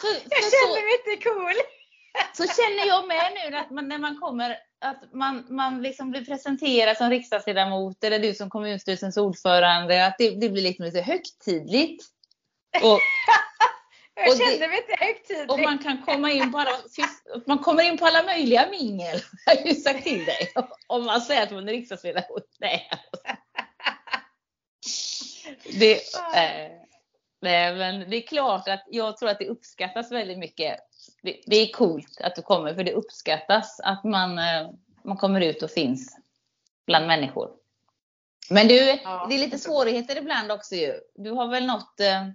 för, 0.00 0.14
för 0.28 0.30
jag 0.30 0.42
känner 0.42 0.80
så, 0.80 0.84
mig 0.84 0.98
inte 1.04 1.24
cool. 1.24 1.54
Så 2.32 2.62
känner 2.62 2.86
jag 2.86 3.08
med 3.08 3.32
nu 3.34 3.56
att 3.56 3.70
man, 3.70 3.88
när 3.88 3.98
man 3.98 4.20
kommer, 4.20 4.56
att 4.80 5.12
man, 5.12 5.46
man 5.48 5.82
liksom 5.82 6.10
blir 6.10 6.24
presenterad 6.24 6.96
som 6.96 7.10
riksdagsledamot 7.10 8.04
eller 8.04 8.18
du 8.18 8.34
som 8.34 8.50
kommunstyrelsens 8.50 9.16
ordförande, 9.16 10.06
att 10.06 10.14
det, 10.18 10.30
det 10.30 10.48
blir 10.48 10.62
liksom 10.62 10.84
lite 10.84 11.00
högtidligt. 11.00 12.04
Och, 12.82 13.00
jag 14.14 14.38
kände 14.38 14.68
mig 14.68 14.78
inte 14.78 15.04
högtidlig. 15.04 15.50
Och 15.50 15.60
man 15.60 15.78
kan 15.78 16.02
komma 16.02 16.30
in 16.30 16.54
alla, 16.54 16.70
man 17.46 17.58
kommer 17.58 17.82
in 17.82 17.98
på 17.98 18.06
alla 18.06 18.22
möjliga 18.22 18.70
mingel. 18.70 19.20
Jag 19.46 19.56
har 19.56 19.66
ju 19.66 19.74
sagt 19.74 20.04
till 20.04 20.24
dig. 20.24 20.52
Om 20.86 21.04
man 21.04 21.20
säger 21.20 21.42
att 21.42 21.50
man 21.50 21.68
är 21.68 21.72
riksdagsledamot. 21.72 22.46
Nej. 22.60 22.90
Det, 25.80 25.94
eh, 26.36 26.70
nej, 27.42 27.74
men 27.74 28.10
det 28.10 28.16
är 28.16 28.26
klart 28.26 28.68
att 28.68 28.84
jag 28.86 29.16
tror 29.16 29.28
att 29.28 29.38
det 29.38 29.48
uppskattas 29.48 30.12
väldigt 30.12 30.38
mycket. 30.38 30.80
Det, 31.22 31.40
det 31.46 31.56
är 31.56 31.72
coolt 31.72 32.20
att 32.20 32.36
du 32.36 32.42
kommer 32.42 32.74
för 32.74 32.84
det 32.84 32.92
uppskattas 32.92 33.80
att 33.80 34.04
man, 34.04 34.38
eh, 34.38 34.70
man 35.04 35.16
kommer 35.16 35.40
ut 35.40 35.62
och 35.62 35.70
finns 35.70 36.16
bland 36.86 37.06
människor. 37.06 37.50
Men 38.50 38.68
du, 38.68 39.00
ja, 39.04 39.26
det 39.28 39.34
är 39.34 39.38
lite 39.38 39.58
svårigheter 39.58 40.16
ibland 40.16 40.52
också 40.52 40.74
ju. 40.74 40.94
Du 41.14 41.30
har 41.30 41.48
väl 41.48 41.66
något 41.66 42.00
eh, 42.00 42.28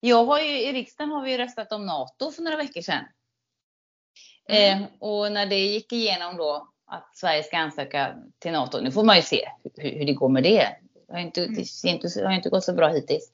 jag 0.00 0.24
har 0.24 0.40
ju, 0.40 0.60
I 0.60 0.72
riksdagen 0.72 1.10
har 1.10 1.22
vi 1.22 1.38
röstat 1.38 1.72
om 1.72 1.86
NATO 1.86 2.30
för 2.30 2.42
några 2.42 2.56
veckor 2.56 2.80
sedan. 2.80 3.04
Mm. 4.48 4.82
Eh, 4.82 4.88
och 4.98 5.32
när 5.32 5.46
det 5.46 5.58
gick 5.58 5.92
igenom 5.92 6.36
då 6.36 6.68
att 6.86 7.16
Sverige 7.16 7.42
ska 7.42 7.56
ansöka 7.56 8.16
till 8.38 8.52
NATO, 8.52 8.80
nu 8.80 8.92
får 8.92 9.04
man 9.04 9.16
ju 9.16 9.22
se 9.22 9.48
hur, 9.76 9.90
hur 9.90 10.04
det 10.04 10.12
går 10.12 10.28
med 10.28 10.42
det. 10.42 10.76
Det 11.08 11.12
har, 11.12 11.20
inte, 11.20 11.44
mm. 11.44 11.64
inte, 11.84 12.08
det 12.08 12.26
har 12.26 12.32
inte 12.32 12.48
gått 12.48 12.64
så 12.64 12.72
bra 12.72 12.88
hittills. 12.88 13.32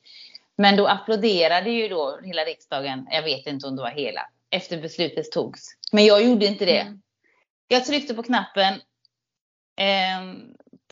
Men 0.57 0.77
då 0.77 0.87
applåderade 0.87 1.71
ju 1.71 1.89
då 1.89 2.21
hela 2.25 2.45
riksdagen, 2.45 3.09
jag 3.11 3.23
vet 3.23 3.47
inte 3.47 3.67
om 3.67 3.77
det 3.77 3.83
var 3.83 3.91
hela, 3.91 4.31
efter 4.51 4.81
beslutet 4.81 5.33
togs. 5.33 5.69
Men 5.93 6.05
jag 6.05 6.25
gjorde 6.25 6.47
inte 6.47 6.65
det. 6.65 6.81
Mm. 6.81 7.03
Jag 7.69 7.85
tryckte 7.85 8.15
på 8.15 8.23
knappen, 8.23 8.75
eh, 9.77 10.35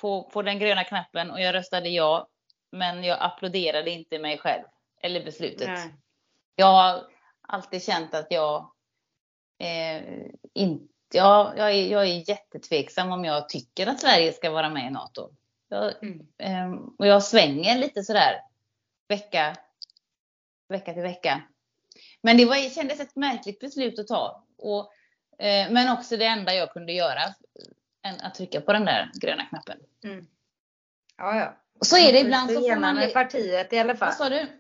på, 0.01 0.23
på 0.23 0.43
den 0.43 0.59
gröna 0.59 0.85
knappen 0.85 1.31
och 1.31 1.41
jag 1.41 1.55
röstade 1.55 1.89
ja. 1.89 2.29
Men 2.73 3.05
jag 3.05 3.19
applåderade 3.21 3.91
inte 3.91 4.19
mig 4.19 4.39
själv 4.39 4.63
eller 5.01 5.25
beslutet. 5.25 5.69
Nej. 5.69 5.95
Jag 6.57 6.67
har 6.67 7.07
alltid 7.41 7.83
känt 7.83 8.15
att 8.15 8.27
jag 8.31 8.71
eh, 9.59 10.03
inte 10.55 10.91
Ja, 11.13 11.55
jag, 11.57 11.71
är, 11.71 11.87
jag 11.89 12.03
är 12.03 12.29
jättetveksam 12.31 13.13
om 13.13 13.25
jag 13.25 13.49
tycker 13.49 13.87
att 13.87 14.01
Sverige 14.01 14.33
ska 14.33 14.51
vara 14.51 14.71
med 14.71 14.87
i 14.87 14.91
NATO. 14.91 15.31
Jag, 15.69 16.03
mm. 16.03 16.27
eh, 16.39 16.81
och 16.99 17.07
jag 17.07 17.23
svänger 17.23 17.79
lite 17.79 18.03
sådär 18.03 18.41
vecka, 19.09 19.57
vecka 20.69 20.93
till 20.93 21.03
vecka. 21.03 21.43
Men 22.21 22.37
det 22.37 22.45
var, 22.45 22.75
kändes 22.75 23.01
ett 23.01 23.17
märkligt 23.17 23.61
beslut 23.61 23.99
att 23.99 24.07
ta. 24.07 24.45
Och, 24.59 24.93
eh, 25.39 25.71
men 25.71 25.93
också 25.93 26.17
det 26.17 26.25
enda 26.25 26.55
jag 26.55 26.73
kunde 26.73 26.93
göra. 26.93 27.23
Än 28.03 28.21
att 28.21 28.35
trycka 28.35 28.61
på 28.61 28.73
den 28.73 28.85
där 28.85 29.11
gröna 29.21 29.45
knappen. 29.45 29.79
Mm. 30.05 30.27
Ja, 31.17 31.37
ja. 31.37 31.57
Och 31.81 31.87
så 31.87 31.97
är 31.97 32.13
det 32.13 32.21
ibland. 32.21 32.51
Så 32.51 32.61
får 32.61 32.77
man 32.77 33.11
partiet 33.13 33.73
i 33.73 33.79
alla 33.79 33.97
fall. 33.97 34.09
Vad 34.09 34.17
sa 34.17 34.29
du? 34.29 34.60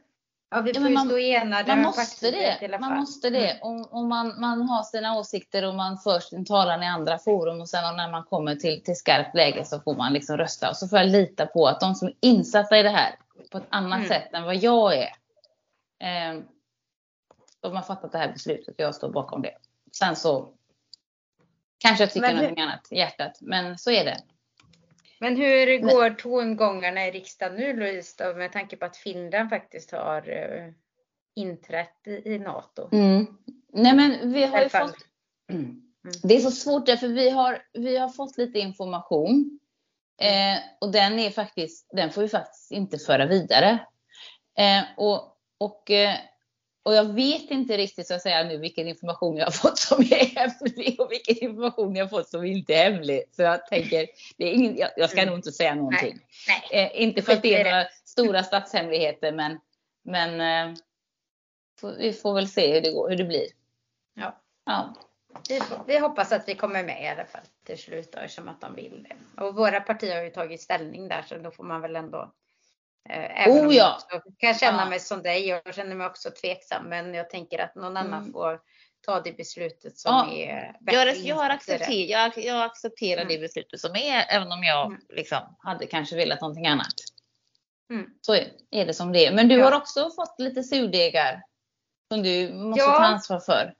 Ja, 0.50 0.60
vi 0.60 0.74
får 0.74 0.82
ja, 0.82 0.90
man, 0.90 1.06
stå 1.06 1.18
enade 1.18 1.76
man 1.76 1.82
måste 1.82 2.30
det. 2.30 2.78
Man 2.80 2.98
måste 2.98 3.30
det. 3.30 3.50
Mm. 3.50 3.62
Och, 3.62 3.92
och 3.92 4.04
man, 4.04 4.40
man 4.40 4.62
har 4.62 4.82
sina 4.82 5.18
åsikter 5.18 5.68
och 5.68 5.74
man 5.74 5.98
för 5.98 6.20
sin 6.20 6.44
talan 6.44 6.82
i 6.82 6.86
andra 6.86 7.18
forum 7.18 7.60
och 7.60 7.68
sen 7.68 7.96
när 7.96 8.10
man 8.10 8.24
kommer 8.24 8.56
till, 8.56 8.82
till 8.82 8.96
skarpt 8.96 9.34
läge 9.34 9.64
så 9.64 9.80
får 9.80 9.94
man 9.94 10.12
liksom 10.12 10.36
rösta. 10.36 10.70
Och 10.70 10.76
så 10.76 10.88
får 10.88 10.98
jag 10.98 11.08
lita 11.08 11.46
på 11.46 11.66
att 11.66 11.80
de 11.80 11.94
som 11.94 12.08
är 12.08 12.14
insatta 12.20 12.78
i 12.78 12.82
det 12.82 12.90
här 12.90 13.14
på 13.50 13.58
ett 13.58 13.66
annat 13.68 13.96
mm. 13.96 14.08
sätt 14.08 14.32
än 14.32 14.42
vad 14.42 14.56
jag 14.56 14.96
är. 14.96 15.08
Eh, 16.00 16.40
de 17.60 17.76
har 17.76 17.82
fattat 17.82 18.12
det 18.12 18.18
här 18.18 18.32
beslutet 18.32 18.68
och 18.68 18.80
jag 18.80 18.94
står 18.94 19.10
bakom 19.10 19.42
det. 19.42 19.54
Sen 19.92 20.16
så 20.16 20.48
kanske 21.78 22.04
jag 22.04 22.10
tycker 22.10 22.26
men 22.26 22.36
någonting 22.36 22.62
annat 22.62 22.88
i 22.90 22.96
hjärtat, 22.96 23.38
men 23.40 23.78
så 23.78 23.90
är 23.90 24.04
det. 24.04 24.20
Men 25.20 25.36
hur 25.36 25.78
går 25.78 26.10
tongångarna 26.10 27.06
i 27.06 27.10
riksdagen 27.10 27.56
nu 27.56 27.76
Louise 27.76 28.24
då, 28.24 28.34
med 28.34 28.52
tanke 28.52 28.76
på 28.76 28.84
att 28.84 28.96
Finland 28.96 29.50
faktiskt 29.50 29.90
har 29.90 30.28
uh, 30.28 30.72
inträtt 31.36 32.06
i, 32.06 32.10
i 32.10 32.38
NATO? 32.38 32.88
Mm. 32.92 33.26
Nej 33.72 33.96
men 33.96 34.32
vi 34.32 34.44
har 34.44 34.62
ju 34.62 34.68
fått... 34.68 34.96
Mm. 35.52 35.82
Det 36.22 36.34
är 36.36 36.40
så 36.40 36.50
svårt 36.50 36.86
därför 36.86 37.08
vi 37.08 37.30
har, 37.30 37.62
vi 37.72 37.96
har 37.96 38.08
fått 38.08 38.38
lite 38.38 38.58
information. 38.58 39.60
Eh, 40.22 40.58
och 40.80 40.92
den 40.92 41.18
är 41.18 41.30
faktiskt, 41.30 41.90
den 41.92 42.10
får 42.10 42.22
vi 42.22 42.28
faktiskt 42.28 42.70
inte 42.70 42.98
föra 42.98 43.26
vidare. 43.26 43.78
Eh, 44.58 44.82
och, 44.96 45.36
och 45.58 45.90
eh, 45.90 46.16
och 46.82 46.94
jag 46.94 47.04
vet 47.14 47.50
inte 47.50 47.76
riktigt 47.76 48.06
så 48.06 48.14
att 48.14 48.22
säga 48.22 48.44
nu 48.44 48.56
vilken 48.56 48.88
information 48.88 49.36
jag 49.36 49.46
har 49.46 49.52
fått 49.52 49.78
som 49.78 50.00
är 50.00 50.36
hemlig 50.36 51.00
och 51.00 51.12
vilken 51.12 51.44
information 51.44 51.96
jag 51.96 52.04
har 52.04 52.08
fått 52.10 52.28
som 52.28 52.44
inte 52.44 52.74
är 52.74 52.90
hemlig. 52.90 53.24
Så 53.32 53.42
jag 53.42 53.66
tänker, 53.66 54.06
det 54.36 54.44
är 54.44 54.52
ingen, 54.52 54.76
jag, 54.76 54.90
jag 54.96 55.10
ska 55.10 55.20
mm. 55.20 55.28
nog 55.30 55.38
inte 55.38 55.52
säga 55.52 55.74
någonting. 55.74 56.18
Nej. 56.48 56.68
Nej. 56.72 56.92
Eh, 56.92 57.02
inte 57.02 57.22
för 57.22 57.32
att 57.32 57.42
det 57.42 57.54
är 57.54 57.64
några 57.64 57.86
stora 58.04 58.42
statshemligheter 58.42 59.32
men, 59.32 59.58
men 60.04 60.40
eh, 60.70 60.76
vi 61.98 62.12
får 62.12 62.34
väl 62.34 62.48
se 62.48 62.74
hur 62.74 62.80
det, 62.80 62.92
går, 62.92 63.10
hur 63.10 63.16
det 63.16 63.24
blir. 63.24 63.46
Ja. 64.14 64.40
ja. 64.66 64.94
Vi, 65.48 65.60
vi, 65.86 65.98
hoppas 65.98 66.32
att 66.32 66.48
vi 66.48 66.54
kommer 66.54 66.84
med 66.84 67.04
i 67.04 67.08
alla 67.08 67.24
fall 67.24 67.40
till 67.66 67.78
slut 67.78 68.12
då, 68.12 68.28
som 68.28 68.48
att 68.48 68.60
de 68.60 68.74
vill 68.74 69.06
det. 69.08 69.42
Och 69.42 69.54
våra 69.54 69.80
partier 69.80 70.16
har 70.16 70.22
ju 70.22 70.30
tagit 70.30 70.60
ställning 70.60 71.08
där 71.08 71.22
så 71.22 71.38
då 71.38 71.50
får 71.50 71.64
man 71.64 71.80
väl 71.80 71.96
ändå 71.96 72.32
även 73.08 73.66
oh, 73.66 73.74
ja. 73.74 73.98
jag 74.10 74.22
kan 74.38 74.54
känna 74.54 74.88
mig 74.88 75.00
som 75.00 75.22
dig. 75.22 75.48
Jag 75.48 75.74
känner 75.74 75.96
mig 75.96 76.06
också 76.06 76.30
tveksam, 76.30 76.88
men 76.88 77.14
jag 77.14 77.30
tänker 77.30 77.58
att 77.58 77.74
någon 77.74 77.96
mm. 77.96 78.12
annan 78.12 78.32
får 78.32 78.60
ta 79.06 79.20
det 79.20 79.32
beslutet 79.32 79.98
som 79.98 80.12
ja. 80.12 80.32
är 80.32 80.76
bättre. 80.80 80.98
Jag, 80.98 81.16
jag, 81.16 81.36
har 81.36 81.50
accepter, 81.50 81.92
jag, 81.92 82.38
jag 82.38 82.64
accepterar 82.64 83.22
mm. 83.22 83.34
det 83.34 83.38
beslutet 83.38 83.80
som 83.80 83.96
är, 83.96 84.26
även 84.28 84.52
om 84.52 84.62
jag 84.62 84.86
mm. 84.86 85.00
liksom 85.08 85.56
hade 85.58 85.86
kanske 85.86 86.16
velat 86.16 86.40
någonting 86.40 86.66
annat. 86.66 86.94
Mm. 87.92 88.06
Så 88.20 88.34
är 88.70 88.86
det 88.86 88.94
som 88.94 89.12
det 89.12 89.26
är. 89.26 89.32
Men 89.32 89.48
du 89.48 89.58
ja. 89.58 89.64
har 89.64 89.72
också 89.72 90.10
fått 90.10 90.34
lite 90.38 90.62
surdegar 90.62 91.42
som 92.12 92.22
du 92.22 92.52
måste 92.52 92.80
ja. 92.80 92.86
ta 92.86 93.04
ansvar 93.04 93.40
för. 93.40 93.74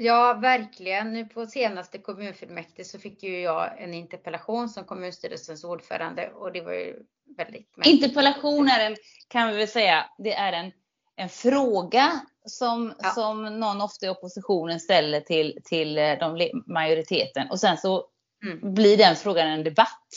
Ja, 0.00 0.34
verkligen. 0.34 1.12
Nu 1.12 1.24
på 1.24 1.46
senaste 1.46 1.98
kommunfullmäktige 1.98 2.84
så 2.84 2.98
fick 2.98 3.22
ju 3.22 3.40
jag 3.40 3.82
en 3.82 3.94
interpellation 3.94 4.68
som 4.68 4.84
kommunstyrelsens 4.84 5.64
ordförande 5.64 6.30
och 6.34 6.52
det 6.52 6.60
var 6.60 6.72
ju 6.72 7.02
väldigt. 7.36 7.70
Interpellation 7.84 8.68
är 8.68 8.86
en, 8.86 8.96
kan 9.28 9.50
vi 9.50 9.56
väl 9.56 9.68
säga, 9.68 10.06
det 10.18 10.34
är 10.34 10.52
en, 10.52 10.72
en 11.16 11.28
fråga 11.28 12.20
som, 12.46 12.94
ja. 12.98 13.10
som 13.10 13.60
någon 13.60 13.80
ofta 13.80 14.06
i 14.06 14.08
oppositionen 14.08 14.80
ställer 14.80 15.20
till, 15.20 15.58
till 15.64 15.98
eh, 15.98 16.18
de, 16.18 16.50
majoriteten 16.66 17.50
och 17.50 17.60
sen 17.60 17.76
så 17.76 18.06
mm. 18.44 18.74
blir 18.74 18.96
den 18.96 19.16
frågan 19.16 19.48
en 19.48 19.64
debatt. 19.64 20.08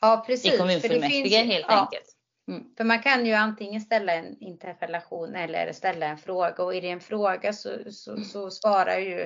Ja, 0.00 0.24
precis. 0.26 0.54
I 0.54 0.58
kommunfullmäktige 0.58 1.44
helt 1.44 1.66
ja. 1.68 1.80
enkelt. 1.80 2.17
Mm. 2.48 2.64
För 2.76 2.84
man 2.84 3.02
kan 3.02 3.26
ju 3.26 3.32
antingen 3.32 3.80
ställa 3.80 4.14
en 4.14 4.38
interpellation 4.40 5.34
eller 5.34 5.72
ställa 5.72 6.06
en 6.06 6.18
fråga 6.18 6.64
och 6.64 6.74
är 6.74 6.80
det 6.80 6.90
en 6.90 7.00
fråga 7.00 7.52
så, 7.52 7.70
så, 7.90 8.12
mm. 8.12 8.24
så 8.24 8.50
svarar 8.50 8.98
ju 8.98 9.20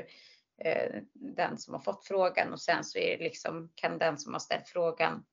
eh, 0.65 0.95
den 1.13 1.59
som 1.59 1.75
har 1.75 1.81
fått 1.81 2.07
frågan 2.07 2.53
och 2.53 2.61
sen 2.61 2.85
så 2.85 2.99
är 2.99 3.19
det 3.19 3.25
liksom, 3.25 3.71
kan 3.75 3.99
den 3.99 4.19
som 4.19 4.33
har 4.33 4.41
ställt 4.41 4.69
frågan 4.69 5.25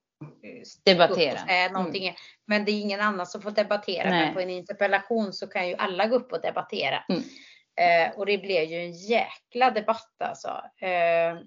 eh, 0.44 0.64
debattera. 0.84 1.38
Säga 1.38 1.72
någonting. 1.72 2.04
Mm. 2.04 2.16
Men 2.46 2.66
det 2.66 2.72
är 2.72 2.82
ingen 2.82 3.02
annan 3.02 3.26
som 3.26 3.42
får 3.42 3.52
debattera. 3.52 4.10
Nej. 4.10 4.26
Men 4.26 4.34
på 4.34 4.40
en 4.40 4.50
interpellation 4.50 5.34
så 5.34 5.48
kan 5.48 5.68
ju 5.68 5.76
alla 5.76 6.08
gå 6.08 6.16
upp 6.16 6.32
och 6.32 6.42
debattera. 6.42 7.04
Mm. 7.10 7.24
Eh, 7.80 8.18
och 8.18 8.26
det 8.26 8.38
blev 8.38 8.64
ju 8.64 8.78
en 8.78 8.92
jäkla 8.92 9.72
debatt 9.72 10.22
alltså. 10.24 10.62
Eh, 10.82 11.38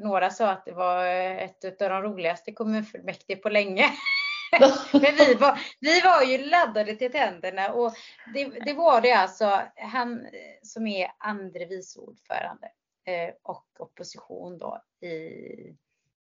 några 0.00 0.30
sa 0.30 0.50
att 0.50 0.64
det 0.64 0.72
var 0.72 1.06
ett 1.06 1.82
av 1.82 1.90
de 1.90 2.02
roligaste 2.02 2.52
kommunfullmäktige 2.52 3.36
på 3.36 3.48
länge. 3.48 3.84
Men 4.92 5.16
vi 5.18 5.34
var, 5.34 5.60
vi 5.80 6.00
var 6.00 6.22
ju 6.22 6.38
laddade 6.38 6.96
till 6.96 7.12
tänderna 7.12 7.72
och 7.72 7.94
det, 8.34 8.44
det 8.44 8.72
var 8.72 9.00
det 9.00 9.12
alltså. 9.12 9.62
Han 9.76 10.26
eh, 10.26 10.30
som 10.62 10.86
är 10.86 11.10
andre 11.18 11.66
vice 11.66 12.00
ordförande 12.00 12.70
eh, 13.06 13.34
och 13.42 13.66
opposition 13.78 14.58
då 14.58 14.82
i, 15.00 15.08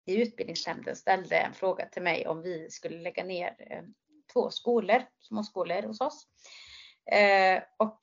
i 0.05 0.21
utbildningsnämnden 0.21 0.95
ställde 0.95 1.37
en 1.37 1.53
fråga 1.53 1.85
till 1.85 2.01
mig 2.01 2.27
om 2.27 2.41
vi 2.41 2.69
skulle 2.69 2.97
lägga 2.97 3.23
ner 3.23 3.55
eh, 3.59 3.83
två 4.33 4.49
skolor, 4.49 5.03
småskolor 5.19 5.81
hos 5.81 6.01
oss. 6.01 6.27
Och 7.77 7.99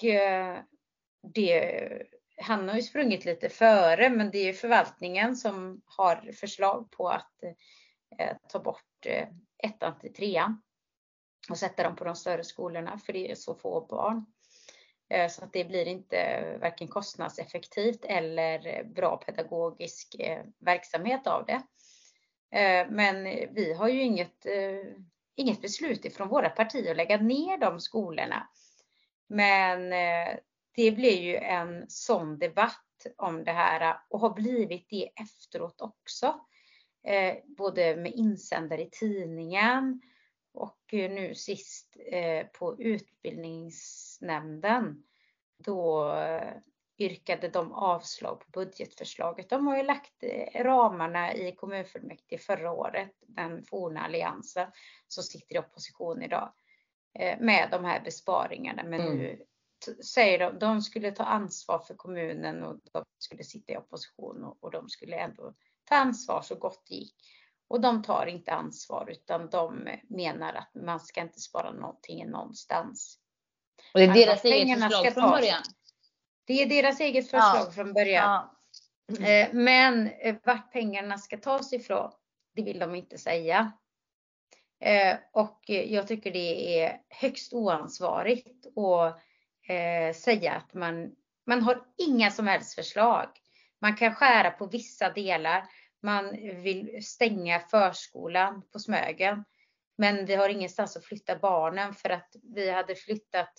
det, 1.35 2.03
han 2.37 2.68
har 2.68 2.76
ju 2.76 2.83
sprungit 2.83 3.24
lite 3.24 3.49
före, 3.49 4.11
men 4.11 4.31
det 4.31 4.39
är 4.39 4.45
ju 4.45 4.53
förvaltningen 4.53 5.37
som 5.37 5.83
har 5.85 6.33
förslag 6.33 6.91
på 6.91 7.09
att 7.09 7.35
ta 8.49 8.59
bort 8.59 9.07
ettan 9.62 9.98
till 9.98 10.14
trean 10.14 10.62
och 11.50 11.58
sätta 11.58 11.82
dem 11.82 11.96
på 11.96 12.04
de 12.04 12.16
större 12.16 12.44
skolorna 12.44 12.98
för 12.98 13.12
det 13.12 13.30
är 13.30 13.34
så 13.34 13.54
få 13.54 13.86
barn. 13.90 14.26
Eh, 15.11 15.28
så 15.28 15.44
att 15.44 15.52
det 15.52 15.64
blir 15.64 15.86
inte 15.86 16.44
varken 16.61 16.88
kostnadseffektivt 16.88 18.04
eller 18.04 18.84
bra 18.84 19.16
pedagogisk 19.16 20.14
eh, 20.18 20.44
verksamhet 20.58 21.26
av 21.26 21.46
det. 21.46 21.62
Eh, 22.58 22.86
men 22.90 23.24
vi 23.54 23.74
har 23.78 23.88
ju 23.88 24.02
inget, 24.02 24.46
inget 25.36 25.62
beslut 25.62 26.04
ifrån 26.04 26.28
våra 26.28 26.50
partier 26.50 26.90
att 26.90 26.96
lägga 26.96 27.16
ner 27.16 27.58
de 27.58 27.80
skolorna. 27.80 28.48
Men 29.28 29.90
det 30.74 30.90
blir 30.90 31.20
ju 31.20 31.36
en 31.36 31.90
sån 31.90 32.38
debatt 32.38 33.06
om 33.16 33.44
det 33.44 33.52
här 33.52 34.00
och 34.08 34.20
har 34.20 34.30
blivit 34.30 34.90
det 34.90 35.11
efteråt 35.20 35.80
också 35.80 36.40
eh, 37.05 37.36
både 37.46 37.96
med 37.96 38.12
insändare 38.12 38.82
i 38.82 38.90
tidningen 38.90 40.03
och 40.53 40.80
nu 40.92 41.34
sist 41.34 41.96
eh, 42.12 42.46
på 42.46 42.80
utbildningsnämnden. 42.80 45.03
Då 45.59 46.12
eh, 46.14 46.53
yrkade 47.01 47.48
de 47.48 47.72
avslag 47.72 48.40
på 48.40 48.46
budgetförslaget. 48.51 49.51
De 49.51 49.66
har 49.66 49.76
ju 49.76 49.82
lagt 49.82 50.22
eh, 50.22 50.64
ramarna 50.64 51.34
i 51.34 51.55
kommunfullmäktige 51.55 52.38
förra 52.38 52.72
året, 52.72 53.11
den 53.20 53.64
forna 53.64 54.01
alliansen 54.01 54.70
som 55.09 55.24
sitter 55.24 55.55
i 55.55 55.59
opposition 55.59 56.22
idag, 56.22 56.53
eh, 57.18 57.40
med 57.40 57.68
de 57.70 57.84
här 57.84 58.01
besparingarna. 58.01 58.82
Men 58.82 59.01
mm. 59.01 59.18
nu 59.18 59.44
säger 60.05 60.38
de, 60.38 60.59
de 60.59 60.82
skulle 60.82 61.12
ta 61.12 61.24
ansvar 61.24 61.78
för 61.78 61.94
kommunen 61.94 62.62
och 62.62 62.80
de 62.92 63.05
skulle 63.18 63.44
sitta 63.44 63.72
i 63.72 63.76
opposition 63.76 64.44
och, 64.44 64.59
och 64.61 64.70
de 64.70 64.88
skulle 64.88 65.16
ändå 65.16 65.55
ta 65.91 65.97
ansvar 65.97 66.43
så 66.43 66.55
gott 66.55 66.86
det 66.88 66.95
gick. 66.95 67.16
Och 67.68 67.80
de 67.80 68.03
tar 68.03 68.26
inte 68.26 68.53
ansvar 68.53 69.11
utan 69.11 69.51
de 69.51 69.88
menar 70.09 70.55
att 70.55 70.74
man 70.74 71.01
ska 71.01 71.20
inte 71.20 71.41
spara 71.41 71.72
någonting 71.72 72.30
någonstans. 72.30 73.18
Och 73.95 74.01
det 74.01 74.07
är 74.07 74.14
deras 74.14 74.45
eget 74.45 74.80
förslag 74.80 75.14
från 75.14 75.30
början? 75.30 75.62
Det 76.45 76.62
är 76.62 76.66
deras 76.66 77.01
eget 77.01 77.30
förslag 77.30 77.66
ja. 77.66 77.70
från 77.70 77.93
början. 77.93 78.24
Ja. 78.24 78.57
Mm. 79.18 79.64
Men 79.64 80.07
eh, 80.07 80.36
vart 80.45 80.72
pengarna 80.72 81.18
ska 81.18 81.36
tas 81.36 81.72
ifrån, 81.72 82.11
det 82.55 82.62
vill 82.62 82.78
de 82.78 82.95
inte 82.95 83.18
säga. 83.18 83.72
Eh, 84.80 85.16
och 85.32 85.61
jag 85.66 86.09
tycker 86.09 86.30
det 86.30 86.80
är 86.80 87.01
högst 87.09 87.53
oansvarigt 87.53 88.66
att 88.66 89.20
säga 90.16 90.53
att 90.53 90.74
man, 90.74 91.11
man 91.47 91.62
har 91.62 91.82
inga 91.99 92.30
som 92.30 92.47
helst 92.47 92.74
förslag. 92.74 93.28
Man 93.80 93.97
kan 93.97 94.14
skära 94.14 94.51
på 94.51 94.66
vissa 94.66 95.11
delar 95.11 95.64
man 96.03 96.30
vill 96.62 97.05
stänga 97.05 97.61
förskolan 97.61 98.62
på 98.72 98.78
Smögen. 98.78 99.44
Men 99.98 100.26
vi 100.26 100.34
har 100.34 100.48
ingenstans 100.48 100.96
att 100.96 101.05
flytta 101.05 101.38
barnen 101.38 101.94
för 101.94 102.11
att 102.11 102.36
vi 102.42 102.70
hade 102.70 102.94
flyttat 102.94 103.53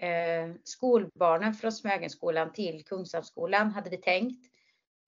eh, 0.00 0.54
skolbarnen 0.64 1.54
från 1.54 1.72
Smögenskolan 1.72 2.52
till 2.52 2.84
Kungshamnsskolan 2.84 3.70
hade 3.70 3.90
vi 3.90 3.96
tänkt. 3.96 4.46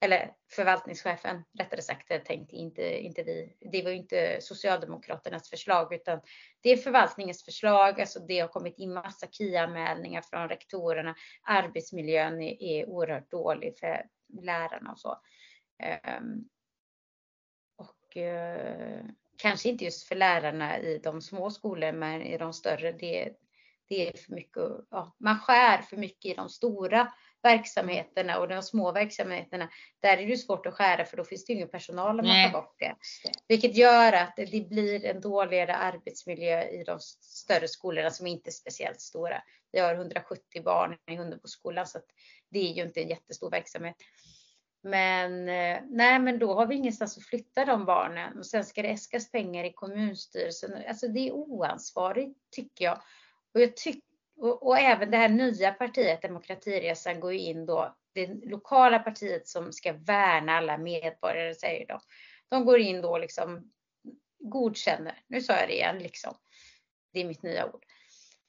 eller 0.04 0.32
förvaltningschefen 0.50 1.42
rättare 1.58 1.82
sagt, 1.82 2.08
tänkte 2.08 2.56
inte, 2.56 2.98
inte 2.98 3.22
vi. 3.22 3.56
Det 3.72 3.82
var 3.82 3.90
ju 3.90 3.96
inte 3.96 4.38
Socialdemokraternas 4.40 5.50
förslag 5.50 5.94
utan 5.94 6.20
det 6.60 6.70
är 6.70 6.76
förvaltningens 6.76 7.44
förslag. 7.44 8.00
Alltså 8.00 8.20
det 8.20 8.40
har 8.40 8.48
kommit 8.48 8.78
in 8.78 8.94
massa 8.94 9.26
kia 9.26 9.62
anmälningar 9.62 10.22
från 10.22 10.48
rektorerna. 10.48 11.14
Arbetsmiljön 11.42 12.42
är, 12.42 12.62
är 12.62 12.88
oerhört 12.88 13.30
dålig 13.30 13.78
för 13.78 14.06
lärarna 14.42 14.92
och 14.92 14.98
så. 14.98 15.18
Um, 16.20 16.48
och 17.76 18.16
uh, 18.16 19.04
kanske 19.38 19.68
inte 19.68 19.84
just 19.84 20.08
för 20.08 20.14
lärarna 20.14 20.78
i 20.78 20.98
de 20.98 21.22
små 21.22 21.50
skolorna, 21.50 21.98
men 21.98 22.22
i 22.22 22.38
de 22.38 22.52
större. 22.52 22.92
Det, 22.92 23.32
det 23.88 24.08
är 24.08 24.16
för 24.16 24.32
mycket. 24.32 24.62
Ja, 24.90 25.16
man 25.18 25.38
skär 25.38 25.82
för 25.82 25.96
mycket 25.96 26.32
i 26.32 26.34
de 26.34 26.48
stora 26.48 27.12
verksamheterna 27.42 28.38
och 28.38 28.48
de 28.48 28.62
små 28.62 28.92
verksamheterna, 28.92 29.68
där 30.00 30.18
är 30.18 30.26
det 30.26 30.36
svårt 30.36 30.66
att 30.66 30.74
skära 30.74 31.04
för 31.04 31.16
då 31.16 31.24
finns 31.24 31.44
det 31.44 31.52
ingen 31.52 31.68
personal 31.68 32.20
om 32.20 32.26
man 32.26 32.44
tar 32.44 32.60
bort 32.60 32.76
det. 32.78 32.96
Vilket 33.48 33.76
gör 33.76 34.12
att 34.12 34.36
det 34.36 34.68
blir 34.68 35.04
en 35.04 35.20
dåligare 35.20 35.76
arbetsmiljö 35.76 36.68
i 36.68 36.84
de 36.84 36.98
större 37.00 37.68
skolorna 37.68 38.10
som 38.10 38.26
inte 38.26 38.50
är 38.50 38.52
speciellt 38.52 39.00
stora. 39.00 39.42
Vi 39.72 39.80
har 39.80 39.94
170 39.94 40.62
barn 40.64 40.96
i 41.10 41.16
Hunneboskolan 41.16 41.86
så 41.86 41.98
att 41.98 42.06
det 42.50 42.58
är 42.58 42.72
ju 42.72 42.82
inte 42.82 43.02
en 43.02 43.08
jättestor 43.08 43.50
verksamhet. 43.50 43.96
Men 44.82 45.48
eh, 45.48 45.80
nej, 45.88 46.18
men 46.18 46.38
då 46.38 46.54
har 46.54 46.66
vi 46.66 46.74
ingenstans 46.74 47.18
att 47.18 47.24
flytta 47.24 47.64
de 47.64 47.84
barnen 47.84 48.38
och 48.38 48.46
sen 48.46 48.64
ska 48.64 48.82
det 48.82 48.90
äskas 48.90 49.30
pengar 49.30 49.64
i 49.64 49.72
kommunstyrelsen. 49.72 50.70
Alltså 50.88 51.08
det 51.08 51.28
är 51.28 51.32
oansvarigt 51.32 52.38
tycker 52.50 52.84
jag. 52.84 53.02
Och 53.54 53.60
jag 53.60 53.76
tycker 53.76 54.12
och, 54.36 54.66
och, 54.66 54.78
även 54.78 55.10
det 55.10 55.16
här 55.16 55.28
nya 55.28 55.72
partiet, 55.72 56.22
Demokratiresan, 56.22 57.20
går 57.20 57.32
ju 57.32 57.38
in 57.38 57.66
då, 57.66 57.96
det 58.14 58.26
lokala 58.26 58.98
partiet 58.98 59.48
som 59.48 59.72
ska 59.72 59.92
värna 59.92 60.52
alla 60.52 60.78
medborgare, 60.78 61.54
säger 61.54 61.86
de. 61.86 62.00
De 62.48 62.64
går 62.64 62.78
in 62.78 63.02
då 63.02 63.18
liksom 63.18 63.72
godkänner, 64.38 65.20
nu 65.26 65.40
sa 65.40 65.52
jag 65.52 65.68
det 65.68 65.74
igen 65.74 65.98
liksom. 65.98 66.34
Det 67.12 67.20
är 67.20 67.24
mitt 67.24 67.42
nya 67.42 67.66
ord. 67.66 67.84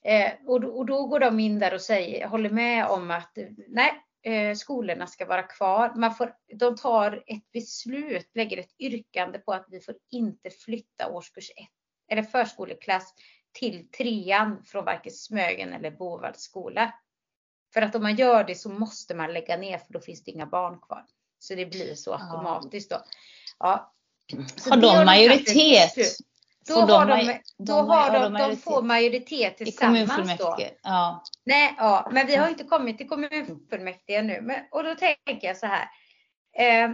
Eh, 0.06 0.32
och, 0.46 0.62
då, 0.62 0.68
och, 0.68 0.86
då, 0.86 1.06
går 1.06 1.20
de 1.20 1.40
in 1.40 1.60
där 1.60 1.74
och 1.74 1.82
säger, 1.82 2.28
håller 2.28 2.50
med 2.50 2.88
om 2.88 3.12
att 3.12 3.38
nej, 3.68 4.04
eh, 4.24 4.55
skolorna 4.55 5.07
ska 5.07 5.26
vara 5.26 5.43
kvar. 5.43 5.93
Man 5.95 6.15
får, 6.15 6.36
de 6.53 6.76
tar 6.76 7.24
ett 7.28 7.51
beslut, 7.51 8.32
lägger 8.36 8.57
ett 8.57 8.80
yrkande 8.80 9.39
på 9.39 9.53
att 9.53 9.65
vi 9.69 9.80
får 9.80 9.95
inte 10.11 10.49
flytta 10.49 11.09
årskurs 11.09 11.49
1 11.49 11.55
eller 12.11 12.24
förskoleklass 12.24 13.13
till 13.51 13.91
trean 13.91 14.63
från 14.65 14.86
varken 14.86 15.11
Smögen 15.11 15.74
eller 15.74 15.91
Bovalls 15.91 16.41
skola. 16.41 16.93
För 17.74 17.82
att 17.82 17.95
om 17.95 18.03
man 18.03 18.15
gör 18.15 18.43
det 18.43 18.55
så 18.55 18.69
måste 18.69 19.15
man 19.15 19.34
lägga 19.34 19.57
ner 19.57 19.78
för 19.78 19.93
då 19.93 19.99
finns 19.99 20.24
det 20.24 20.32
inga 20.32 20.45
barn 20.45 20.80
kvar. 20.80 21.05
Så 21.39 21.55
det 21.55 21.65
blir 21.65 21.95
så 21.95 22.13
automatiskt 22.13 22.89
då. 22.89 23.03
Ja. 23.59 23.93
Så 24.55 24.69
har 24.69 24.78
de 24.82 25.05
majoritet? 25.05 26.17
Då, 26.68 26.74
har 26.74 27.05
de, 27.05 27.39
då 27.57 27.74
har 27.74 28.20
de, 28.20 28.34
de, 28.34 28.57
får 28.57 28.82
majoritet 28.82 29.57
tillsammans 29.57 30.38
då. 30.39 30.57
Ja. 30.84 31.24
Nej, 31.45 31.76
ja, 31.78 32.09
men 32.11 32.28
vi 32.28 32.36
har 32.36 32.49
inte 32.49 32.64
kommit 32.64 32.97
till 32.97 33.09
kommunfullmäktige 33.09 34.22
nu. 34.22 34.41
Men, 34.41 34.59
och 34.72 34.84
då 34.84 34.95
tänker 34.95 35.47
jag 35.47 35.57
så 35.57 35.68
här. 35.68 35.88
Eh, 36.57 36.91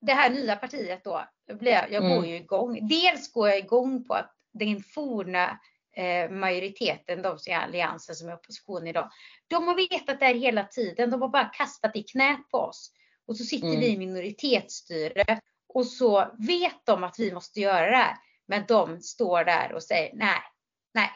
det 0.00 0.12
här 0.12 0.30
nya 0.30 0.56
partiet 0.56 1.04
då, 1.04 1.24
jag, 1.46 1.92
jag 1.92 2.04
mm. 2.04 2.16
går 2.16 2.26
ju 2.26 2.36
igång. 2.36 2.88
Dels 2.88 3.32
går 3.32 3.48
jag 3.48 3.58
igång 3.58 4.04
på 4.04 4.14
att 4.14 4.32
den 4.52 4.82
forna 4.82 5.58
Eh, 5.96 6.30
majoriteten, 6.30 7.22
de 7.22 7.38
som 7.38 7.52
är 7.52 7.56
alliansen 7.56 8.14
som 8.14 8.28
är 8.28 8.34
opposition 8.34 8.86
idag, 8.86 9.10
de 9.48 9.68
har 9.68 9.74
vetat 9.74 10.20
det 10.20 10.26
här 10.26 10.34
hela 10.34 10.64
tiden. 10.64 11.10
De 11.10 11.22
har 11.22 11.28
bara 11.28 11.44
kastat 11.44 11.96
i 11.96 12.02
knät 12.02 12.50
på 12.50 12.58
oss. 12.58 12.92
Och 13.26 13.36
så 13.36 13.44
sitter 13.44 13.68
mm. 13.68 13.80
vi 13.80 13.88
i 13.88 13.98
minoritetsstyre 13.98 15.40
och 15.68 15.86
så 15.86 16.34
vet 16.38 16.86
de 16.86 17.04
att 17.04 17.18
vi 17.18 17.32
måste 17.32 17.60
göra 17.60 17.90
det 17.90 17.96
här. 17.96 18.16
Men 18.46 18.64
de 18.68 19.00
står 19.00 19.44
där 19.44 19.72
och 19.72 19.82
säger 19.82 20.14
nej, 20.14 20.42
nej. 20.94 21.10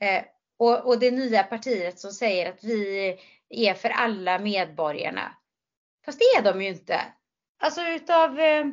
Eh, 0.00 0.24
och, 0.56 0.86
och 0.86 0.98
det 0.98 1.10
nya 1.10 1.42
partiet 1.42 1.98
som 1.98 2.10
säger 2.10 2.52
att 2.52 2.64
vi 2.64 3.18
är 3.48 3.74
för 3.74 3.88
alla 3.88 4.38
medborgarna. 4.38 5.36
Fast 6.04 6.18
det 6.18 6.38
är 6.38 6.52
de 6.52 6.62
ju 6.62 6.68
inte. 6.68 7.00
Alltså 7.58 7.82
utav, 7.82 8.40
eh, 8.40 8.66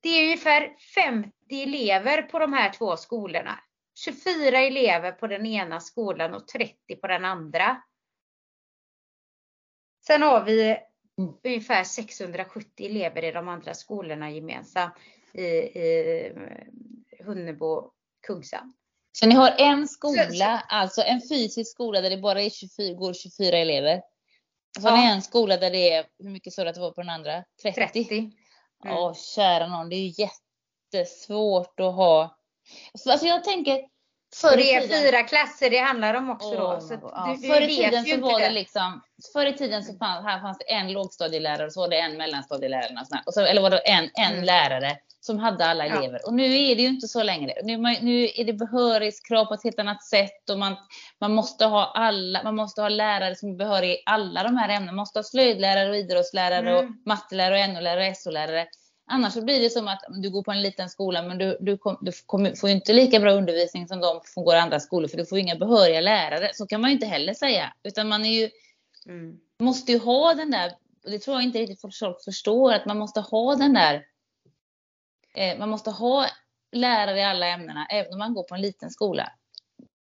det 0.00 0.08
är 0.08 0.24
ungefär 0.24 0.76
50 0.94 1.32
elever 1.62 2.22
på 2.22 2.38
de 2.38 2.52
här 2.52 2.72
två 2.72 2.96
skolorna. 2.96 3.60
24 4.04 4.58
elever 4.58 5.12
på 5.12 5.26
den 5.26 5.46
ena 5.46 5.80
skolan 5.80 6.34
och 6.34 6.48
30 6.48 6.96
på 6.96 7.06
den 7.06 7.24
andra. 7.24 7.82
Sen 10.06 10.22
har 10.22 10.44
vi 10.44 10.62
mm. 11.18 11.34
ungefär 11.44 11.84
670 11.84 12.86
elever 12.86 13.24
i 13.24 13.32
de 13.32 13.48
andra 13.48 13.74
skolorna 13.74 14.30
gemensamt 14.30 14.94
i, 15.34 15.42
i 15.42 16.32
Hunnebo, 17.24 17.90
Kungsan. 18.26 18.74
Så 19.12 19.26
ni 19.26 19.34
har 19.34 19.54
en 19.58 19.88
skola, 19.88 20.30
så, 20.30 20.44
alltså 20.68 21.02
en 21.02 21.20
fysisk 21.28 21.70
skola 21.70 22.00
där 22.00 22.10
det 22.10 22.18
bara 22.18 22.42
är 22.42 22.50
24, 22.50 22.94
går 22.94 23.12
24 23.12 23.56
elever. 23.56 24.02
Så 24.80 24.86
ja. 24.86 24.90
har 24.90 24.96
ni 24.96 25.04
en 25.04 25.22
skola 25.22 25.56
där 25.56 25.70
det 25.70 25.92
är, 25.92 26.06
hur 26.18 26.30
mycket 26.30 26.52
sa 26.52 26.62
du 26.64 26.68
att 26.68 26.74
det 26.74 26.80
var 26.80 26.90
på 26.90 27.00
den 27.00 27.10
andra? 27.10 27.44
30? 27.62 27.80
30. 27.80 28.18
Mm. 28.18 28.96
Åh, 28.96 29.14
kära 29.14 29.66
någon, 29.66 29.88
det 29.88 29.96
är 29.96 30.00
ju 30.08 30.28
jättesvårt 30.92 31.80
att 31.80 31.94
ha 31.94 32.38
Alltså 33.08 33.26
jag 33.26 33.44
tänker, 33.44 33.80
Förr 34.36 34.56
det 34.56 34.74
är 34.74 34.88
fyra 34.88 35.22
klasser 35.22 35.70
det 35.70 35.78
handlar 35.78 36.14
om 36.14 36.30
också 36.30 36.50
då. 36.50 36.80
Så 36.80 36.98
ja. 37.02 37.36
du, 37.40 37.48
förr 37.48 37.60
i 37.60 37.76
tiden 37.76 38.04
så 38.04 38.20
var 38.20 38.40
det 38.40 38.50
liksom, 38.50 39.02
förr 39.32 39.46
i 39.46 39.52
tiden 39.52 39.84
så 39.84 39.94
fanns, 39.98 40.24
här 40.24 40.40
fanns 40.40 40.58
det 40.58 40.72
en 40.72 40.92
lågstadielärare 40.92 41.66
och 41.66 41.72
så 41.72 41.80
var 41.80 41.88
det 41.88 41.98
en 41.98 42.16
mellanstadielärare. 42.16 43.22
Och 43.26 43.34
så, 43.34 43.40
eller 43.40 43.62
var 43.62 43.70
det 43.70 43.78
en, 43.78 44.10
en 44.14 44.32
mm. 44.32 44.44
lärare 44.44 44.96
som 45.20 45.38
hade 45.38 45.66
alla 45.66 45.84
elever. 45.84 46.20
Ja. 46.22 46.28
Och 46.28 46.34
nu 46.34 46.44
är 46.44 46.76
det 46.76 46.82
ju 46.82 46.88
inte 46.88 47.08
så 47.08 47.22
längre. 47.22 47.52
Nu, 47.62 47.76
nu 47.76 48.24
är 48.34 48.44
det 48.44 48.52
behörighetskrav 48.52 49.44
på 49.44 49.54
ett 49.54 49.64
helt 49.64 49.78
annat 49.78 50.04
sätt 50.04 50.50
och 50.50 50.58
man, 50.58 50.76
man, 51.20 51.34
måste 51.34 51.64
ha 51.64 51.92
alla, 51.94 52.42
man 52.42 52.56
måste 52.56 52.82
ha 52.82 52.88
lärare 52.88 53.36
som 53.36 53.50
är 53.50 53.54
behöriga 53.54 53.92
i 53.92 54.02
alla 54.06 54.42
de 54.42 54.56
här 54.56 54.68
ämnena. 54.68 54.92
Man 54.92 54.96
måste 54.96 55.18
ha 55.18 55.24
slöjdlärare 55.24 55.90
och 55.90 55.96
idrottslärare 55.96 56.70
mm. 56.70 56.76
och 56.76 57.06
mattelärare 57.06 57.62
och 57.62 57.74
NO-lärare 57.74 58.10
och 58.10 58.16
SO-lärare. 58.16 58.66
Annars 59.14 59.34
blir 59.34 59.60
det 59.60 59.70
som 59.70 59.88
att 59.88 60.04
du 60.08 60.30
går 60.30 60.42
på 60.42 60.50
en 60.50 60.62
liten 60.62 60.88
skola 60.88 61.22
men 61.22 61.38
du, 61.38 61.56
du, 61.60 61.78
kom, 61.78 61.98
du 62.00 62.12
kom, 62.26 62.56
får 62.56 62.70
inte 62.70 62.92
lika 62.92 63.20
bra 63.20 63.32
undervisning 63.32 63.88
som 63.88 64.00
de 64.00 64.20
som 64.24 64.44
går 64.44 64.54
andra 64.54 64.80
skolor 64.80 65.08
för 65.08 65.18
du 65.18 65.26
får 65.26 65.38
inga 65.38 65.56
behöriga 65.56 66.00
lärare. 66.00 66.50
Så 66.54 66.66
kan 66.66 66.80
man 66.80 66.90
ju 66.90 66.94
inte 66.94 67.06
heller 67.06 67.34
säga. 67.34 67.74
Utan 67.82 68.08
man 68.08 68.24
är 68.24 68.40
ju, 68.40 68.50
mm. 69.06 69.38
måste 69.60 69.92
ju 69.92 69.98
ha 69.98 70.34
den 70.34 70.50
där, 70.50 70.72
och 71.04 71.10
det 71.10 71.18
tror 71.18 71.36
jag 71.36 71.44
inte 71.44 71.58
riktigt 71.58 71.80
folk 71.80 72.24
förstår, 72.24 72.72
att 72.72 72.86
man 72.86 72.98
måste 72.98 73.20
ha 73.20 73.56
den 73.56 73.74
där, 73.74 74.04
eh, 75.34 75.58
man 75.58 75.68
måste 75.68 75.90
ha 75.90 76.26
lärare 76.72 77.18
i 77.18 77.24
alla 77.24 77.46
ämnena 77.46 77.86
även 77.86 78.12
om 78.12 78.18
man 78.18 78.34
går 78.34 78.42
på 78.42 78.54
en 78.54 78.60
liten 78.60 78.90
skola. 78.90 79.32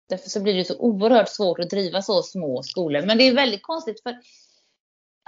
Därför 0.10 0.30
så 0.30 0.42
blir 0.42 0.56
det 0.56 0.66
så 0.66 0.78
oerhört 0.80 1.30
svårt 1.30 1.60
att 1.60 1.70
driva 1.70 2.02
så 2.02 2.24
små 2.24 2.64
skolor. 2.64 3.02
Men 3.02 3.18
det 3.18 3.24
är 3.24 3.34
väldigt 3.34 3.64
konstigt 3.64 4.04
för 4.04 4.18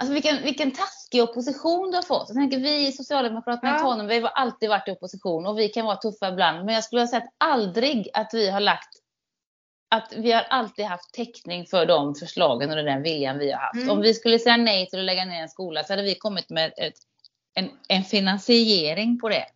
Alltså 0.02 0.14
vilken, 0.14 0.42
vilken 0.42 0.70
taskig 0.70 1.22
opposition 1.22 1.90
du 1.90 1.96
har 1.96 2.02
fått. 2.02 2.28
Jag 2.28 2.36
tänker, 2.36 2.58
vi 2.58 2.88
i 2.88 2.92
Socialdemokraterna 2.92 3.72
ja. 3.72 3.76
i 3.76 3.80
Tanum, 3.80 4.06
vi 4.06 4.20
har 4.20 4.30
alltid 4.30 4.68
varit 4.68 4.88
i 4.88 4.90
opposition 4.90 5.46
och 5.46 5.58
vi 5.58 5.68
kan 5.68 5.86
vara 5.86 5.96
tuffa 5.96 6.28
ibland. 6.28 6.64
Men 6.64 6.74
jag 6.74 6.84
skulle 6.84 7.02
ha 7.02 7.06
sett 7.06 7.24
aldrig 7.38 8.08
att 8.14 8.30
vi 8.32 8.50
har 8.50 8.60
lagt 8.60 8.88
att 9.90 10.12
vi 10.16 10.32
har 10.32 10.42
alltid 10.42 10.84
haft 10.84 11.14
täckning 11.14 11.66
för 11.66 11.86
de 11.86 12.14
förslagen 12.14 12.70
och 12.70 12.84
den 12.84 13.02
viljan 13.02 13.38
vi 13.38 13.52
har 13.52 13.60
haft. 13.60 13.74
Mm. 13.74 13.90
Om 13.90 14.00
vi 14.00 14.14
skulle 14.14 14.38
säga 14.38 14.56
nej 14.56 14.88
till 14.88 14.98
att 14.98 15.04
lägga 15.04 15.24
ner 15.24 15.42
en 15.42 15.48
skola 15.48 15.84
så 15.84 15.92
hade 15.92 16.02
vi 16.02 16.14
kommit 16.14 16.50
med 16.50 16.72
ett, 16.76 16.94
en, 17.54 17.70
en 17.88 18.04
finansiering 18.04 19.18
på 19.18 19.28
det. 19.28 19.46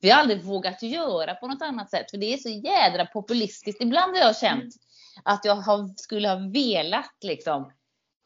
Vi 0.00 0.10
har 0.10 0.20
aldrig 0.20 0.42
vågat 0.42 0.82
göra 0.82 1.34
på 1.34 1.46
något 1.46 1.62
annat 1.62 1.90
sätt 1.90 2.10
för 2.10 2.18
det 2.18 2.32
är 2.32 2.36
så 2.36 2.48
jädra 2.48 3.06
populistiskt. 3.06 3.82
Ibland 3.82 4.16
har 4.16 4.22
jag 4.22 4.36
känt 4.36 4.62
mm. 4.62 4.72
att 5.24 5.44
jag 5.44 5.54
har, 5.54 5.94
skulle 5.96 6.28
ha 6.28 6.36
velat 6.52 7.16
liksom 7.20 7.72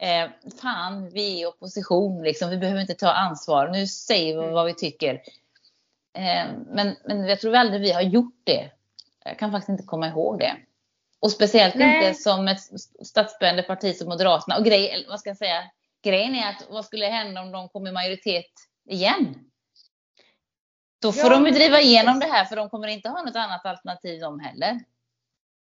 eh, 0.00 0.30
fan, 0.62 1.10
vi 1.10 1.32
är 1.34 1.42
i 1.42 1.46
opposition, 1.46 2.22
liksom. 2.22 2.50
vi 2.50 2.56
behöver 2.56 2.80
inte 2.80 2.94
ta 2.94 3.12
ansvar, 3.12 3.68
nu 3.68 3.86
säger 3.86 4.36
vi 4.36 4.42
mm. 4.42 4.54
vad 4.54 4.66
vi 4.66 4.74
tycker. 4.74 5.14
Eh, 6.14 6.46
men, 6.66 6.96
men 7.04 7.24
jag 7.26 7.40
tror 7.40 7.56
aldrig 7.56 7.80
vi 7.80 7.92
har 7.92 8.02
gjort 8.02 8.40
det. 8.44 8.70
Jag 9.24 9.38
kan 9.38 9.50
faktiskt 9.50 9.68
inte 9.68 9.82
komma 9.82 10.08
ihåg 10.08 10.38
det. 10.38 10.56
Och 11.20 11.30
speciellt 11.30 11.74
Nej. 11.74 12.08
inte 12.08 12.20
som 12.20 12.48
ett 12.48 12.60
statsbärande 13.06 13.62
parti 13.62 13.96
som 13.96 14.08
Moderaterna. 14.08 14.56
Och 14.56 14.64
grej, 14.64 15.06
vad 15.08 15.20
ska 15.20 15.30
jag 15.30 15.36
säga? 15.36 15.62
Grejen 16.02 16.34
är 16.34 16.50
att 16.50 16.66
vad 16.70 16.84
skulle 16.84 17.06
hända 17.06 17.40
om 17.40 17.52
de 17.52 17.68
kom 17.68 17.86
i 17.86 17.92
majoritet 17.92 18.50
igen? 18.88 19.34
Då 21.02 21.12
får 21.12 21.30
ja, 21.32 21.38
de 21.38 21.46
ju 21.46 21.52
driva 21.52 21.80
igenom 21.80 22.20
det 22.20 22.26
här 22.26 22.44
för 22.44 22.56
de 22.56 22.70
kommer 22.70 22.88
inte 22.88 23.08
ha 23.08 23.22
något 23.22 23.36
annat 23.36 23.66
alternativ 23.66 24.20
de 24.20 24.40
heller. 24.40 24.80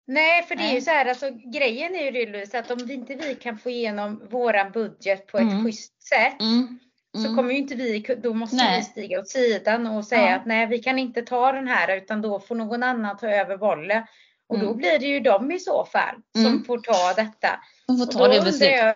Nej, 0.08 0.44
för 0.44 0.56
det 0.56 0.64
är 0.64 0.74
ju 0.74 0.82
så 0.82 0.92
här, 0.92 1.06
alltså, 1.06 1.30
grejen 1.30 1.96
är 1.96 2.12
ju 2.12 2.26
Louise, 2.32 2.60
att 2.60 2.72
om 2.72 2.92
inte 2.92 3.16
vi 3.16 3.36
kan 3.36 3.58
få 3.58 3.70
igenom 3.70 4.28
våran 4.30 4.72
budget 4.72 5.28
på 5.28 5.38
ett 5.38 5.44
mm. 5.44 5.64
schysst 5.64 6.04
sätt 6.04 6.42
mm. 6.42 6.80
så 7.14 7.24
mm. 7.24 7.36
kommer 7.36 7.52
ju 7.52 7.58
inte 7.58 7.76
vi, 7.76 8.16
då 8.24 8.34
måste 8.34 8.56
nej. 8.56 8.80
vi 8.80 8.86
stiga 8.86 9.20
åt 9.20 9.28
sidan 9.28 9.88
och 9.88 10.06
säga 10.06 10.30
ja. 10.30 10.36
att 10.36 10.46
nej, 10.46 10.68
vi 10.68 10.80
kan 10.80 11.00
inte 11.00 11.22
ta 11.22 11.52
den 11.52 11.68
här 11.68 11.98
utan 11.98 12.22
då 12.22 12.40
får 12.40 12.56
någon 12.56 12.84
annan 12.84 13.18
ta 13.18 13.28
över 13.28 13.58
bollen. 13.58 14.04
Och 14.48 14.60
då 14.60 14.66
mm. 14.66 14.78
blir 14.78 15.00
det 15.00 15.06
ju 15.06 15.20
de 15.20 15.52
i 15.52 15.60
så 15.60 15.86
fall 15.86 16.16
som 16.34 16.46
mm. 16.46 16.64
får 16.64 16.78
ta 16.78 17.14
detta. 17.14 17.60
De 17.88 17.98
får 17.98 18.06
ta 18.06 18.28
det 18.28 18.42
beslutet. 18.42 18.96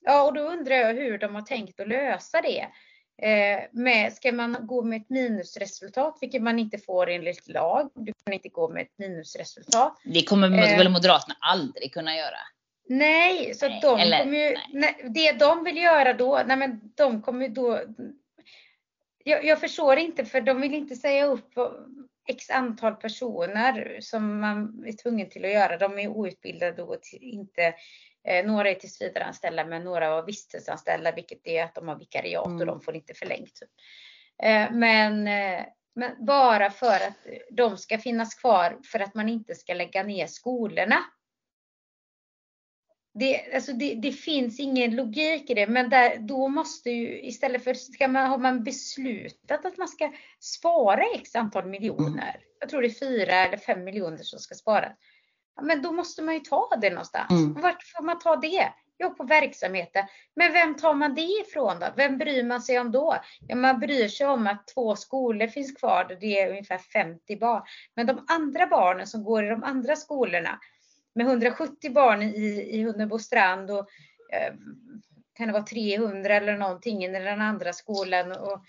Ja, 0.00 0.22
och 0.22 0.34
då 0.34 0.40
undrar 0.40 0.74
jag 0.74 0.94
hur 0.94 1.18
de 1.18 1.34
har 1.34 1.42
tänkt 1.42 1.80
att 1.80 1.88
lösa 1.88 2.40
det. 2.40 2.66
Eh, 3.22 3.60
med, 3.72 4.12
ska 4.12 4.32
man 4.32 4.56
gå 4.66 4.82
med 4.82 5.00
ett 5.00 5.10
minusresultat, 5.10 6.18
vilket 6.20 6.42
man 6.42 6.58
inte 6.58 6.78
får 6.78 7.10
enligt 7.10 7.48
lag. 7.48 7.90
Du 7.94 8.12
kan 8.24 8.34
inte 8.34 8.48
gå 8.48 8.68
med 8.68 8.82
ett 8.82 8.98
minusresultat. 8.98 10.00
Det 10.04 10.22
kommer 10.22 10.46
eh, 10.46 10.78
väl 10.78 10.88
Moderaterna 10.88 11.36
aldrig 11.40 11.92
kunna 11.92 12.16
göra? 12.16 12.38
Nej, 12.88 13.54
så 13.54 13.68
nej, 13.68 13.80
de 13.82 14.00
eller, 14.00 14.18
kommer 14.18 14.38
ju, 14.38 14.56
nej. 14.72 15.10
det 15.14 15.32
de 15.32 15.64
vill 15.64 15.76
göra 15.76 16.12
då, 16.12 16.42
nej 16.46 16.56
men 16.56 16.80
de 16.94 17.22
kommer 17.22 17.48
då 17.48 17.80
jag, 19.24 19.44
jag 19.44 19.60
förstår 19.60 19.96
inte 19.96 20.24
för 20.24 20.40
de 20.40 20.60
vill 20.60 20.74
inte 20.74 20.96
säga 20.96 21.26
upp 21.26 21.52
x 22.28 22.50
antal 22.50 22.94
personer 22.94 23.98
som 24.00 24.40
man 24.40 24.84
är 24.86 24.92
tvungen 24.92 25.28
till 25.28 25.44
att 25.44 25.50
göra. 25.50 25.76
De 25.76 25.98
är 25.98 26.08
outbildade 26.08 26.82
och 26.82 27.00
inte 27.20 27.74
några 28.44 28.70
är 28.70 28.74
tillsvidareanställda 28.74 29.64
men 29.64 29.84
några 29.84 30.10
var 30.10 30.26
visstidsanställda 30.26 31.12
vilket 31.12 31.46
är 31.46 31.64
att 31.64 31.74
de 31.74 31.88
har 31.88 31.98
vikariat 31.98 32.46
mm. 32.46 32.60
och 32.60 32.66
de 32.66 32.80
får 32.80 32.96
inte 32.96 33.14
förlängt. 33.14 33.62
Eh, 34.42 34.70
men, 34.72 35.28
eh, 35.28 35.64
men 35.94 36.26
bara 36.26 36.70
för 36.70 36.94
att 36.94 37.26
de 37.50 37.76
ska 37.78 37.98
finnas 37.98 38.34
kvar 38.34 38.78
för 38.92 39.00
att 39.00 39.14
man 39.14 39.28
inte 39.28 39.54
ska 39.54 39.74
lägga 39.74 40.02
ner 40.02 40.26
skolorna 40.26 41.04
det, 43.14 43.54
alltså 43.54 43.72
det, 43.72 43.94
det, 43.94 44.12
finns 44.12 44.60
ingen 44.60 44.96
logik 44.96 45.50
i 45.50 45.54
det, 45.54 45.66
men 45.66 45.90
där, 45.90 46.18
då 46.18 46.48
måste 46.48 46.90
ju 46.90 47.22
istället 47.22 47.64
för, 47.64 47.74
ska 47.74 48.08
man, 48.08 48.30
har 48.30 48.38
man 48.38 48.64
beslutat 48.64 49.64
att 49.64 49.78
man 49.78 49.88
ska 49.88 50.12
spara 50.40 51.02
x 51.14 51.34
antal 51.34 51.66
miljoner, 51.66 52.28
mm. 52.28 52.42
jag 52.60 52.68
tror 52.68 52.82
det 52.82 52.88
är 52.88 53.08
fyra 53.08 53.32
eller 53.32 53.56
fem 53.56 53.84
miljoner 53.84 54.22
som 54.22 54.38
ska 54.38 54.54
sparas, 54.54 54.92
men 55.62 55.82
då 55.82 55.92
måste 55.92 56.22
man 56.22 56.34
ju 56.34 56.40
ta 56.40 56.68
det 56.80 56.90
någonstans. 56.90 57.30
Mm. 57.30 57.62
Vart 57.62 57.82
får 57.82 58.02
man 58.02 58.18
ta 58.18 58.36
det? 58.36 58.72
Jo, 58.98 59.10
på 59.10 59.24
verksamheten. 59.24 60.04
Men 60.36 60.52
vem 60.52 60.76
tar 60.76 60.94
man 60.94 61.14
det 61.14 61.20
ifrån 61.20 61.78
då? 61.80 61.86
Vem 61.96 62.18
bryr 62.18 62.44
man 62.44 62.62
sig 62.62 62.80
om 62.80 62.92
då? 62.92 63.16
Ja, 63.48 63.56
man 63.56 63.80
bryr 63.80 64.08
sig 64.08 64.26
om 64.26 64.46
att 64.46 64.66
två 64.74 64.96
skolor 64.96 65.46
finns 65.46 65.76
kvar 65.76 66.06
och 66.10 66.18
det 66.20 66.40
är 66.40 66.50
ungefär 66.50 66.78
50 66.78 67.36
barn. 67.36 67.62
Men 67.94 68.06
de 68.06 68.24
andra 68.28 68.66
barnen 68.66 69.06
som 69.06 69.24
går 69.24 69.44
i 69.44 69.48
de 69.48 69.64
andra 69.64 69.96
skolorna, 69.96 70.58
med 71.14 71.26
170 71.26 71.92
barn 71.92 72.22
i, 72.22 72.68
i 72.70 72.82
Hunnebostrand 72.82 73.70
och 73.70 73.88
eh, 74.32 74.54
kan 75.34 75.46
det 75.46 75.52
vara 75.52 75.62
300 75.62 76.34
eller 76.34 76.56
någonting 76.56 77.04
i 77.04 77.08
den 77.08 77.40
andra 77.40 77.72
skolan 77.72 78.32
och 78.32 78.64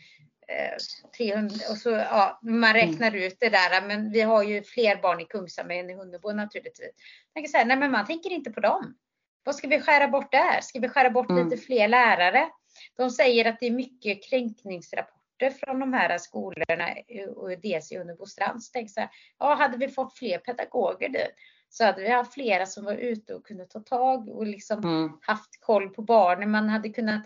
300 1.17 1.55
eh, 1.55 1.71
och 1.71 1.77
så 1.77 1.89
ja, 1.89 2.39
man 2.41 2.63
mm. 2.69 2.73
räknar 2.73 3.15
ut 3.15 3.37
det 3.39 3.49
där. 3.49 3.87
Men 3.87 4.11
vi 4.11 4.21
har 4.21 4.43
ju 4.43 4.63
fler 4.63 5.01
barn 5.01 5.21
i 5.21 5.25
Kungshamn 5.25 5.71
än 5.71 5.89
i 5.89 5.93
Hunnebo 5.93 6.31
naturligtvis. 6.31 6.91
Jag 7.33 7.49
så 7.49 7.57
här, 7.57 7.65
nej 7.65 7.77
men 7.77 7.91
man 7.91 8.05
tänker 8.05 8.29
inte 8.29 8.51
på 8.51 8.59
dem. 8.59 8.97
Vad 9.43 9.55
ska 9.55 9.67
vi 9.67 9.81
skära 9.81 10.07
bort 10.07 10.31
där? 10.31 10.61
Ska 10.61 10.79
vi 10.79 10.89
skära 10.89 11.09
bort 11.09 11.29
mm. 11.29 11.49
lite 11.49 11.61
fler 11.61 11.87
lärare? 11.87 12.49
De 12.97 13.09
säger 13.09 13.45
att 13.45 13.59
det 13.59 13.65
är 13.65 13.71
mycket 13.71 14.29
kränkningsrapporter 14.29 15.49
från 15.49 15.79
de 15.79 15.93
här 15.93 16.17
skolorna 16.17 16.89
och 17.35 17.49
dels 17.49 17.91
i 17.91 17.97
Hunnebostrand. 17.97 18.63
Så 18.63 18.71
tänk 18.73 18.91
så 18.91 18.99
här, 18.99 19.09
ja 19.39 19.55
hade 19.55 19.77
vi 19.77 19.87
fått 19.87 20.17
fler 20.17 20.37
pedagoger 20.37 21.09
dit 21.09 21.35
så 21.77 21.83
hade 21.83 22.01
vi 22.01 22.09
haft 22.09 22.33
flera 22.33 22.65
som 22.65 22.85
var 22.85 22.93
ute 22.93 23.33
och 23.33 23.45
kunde 23.45 23.65
ta 23.65 23.79
tag 23.79 24.29
och 24.29 24.45
liksom 24.45 24.83
mm. 24.83 25.17
haft 25.21 25.61
koll 25.61 25.89
på 25.89 26.01
barnen. 26.01 26.51
Man 26.51 26.69
hade 26.69 26.89
kunnat, 26.89 27.25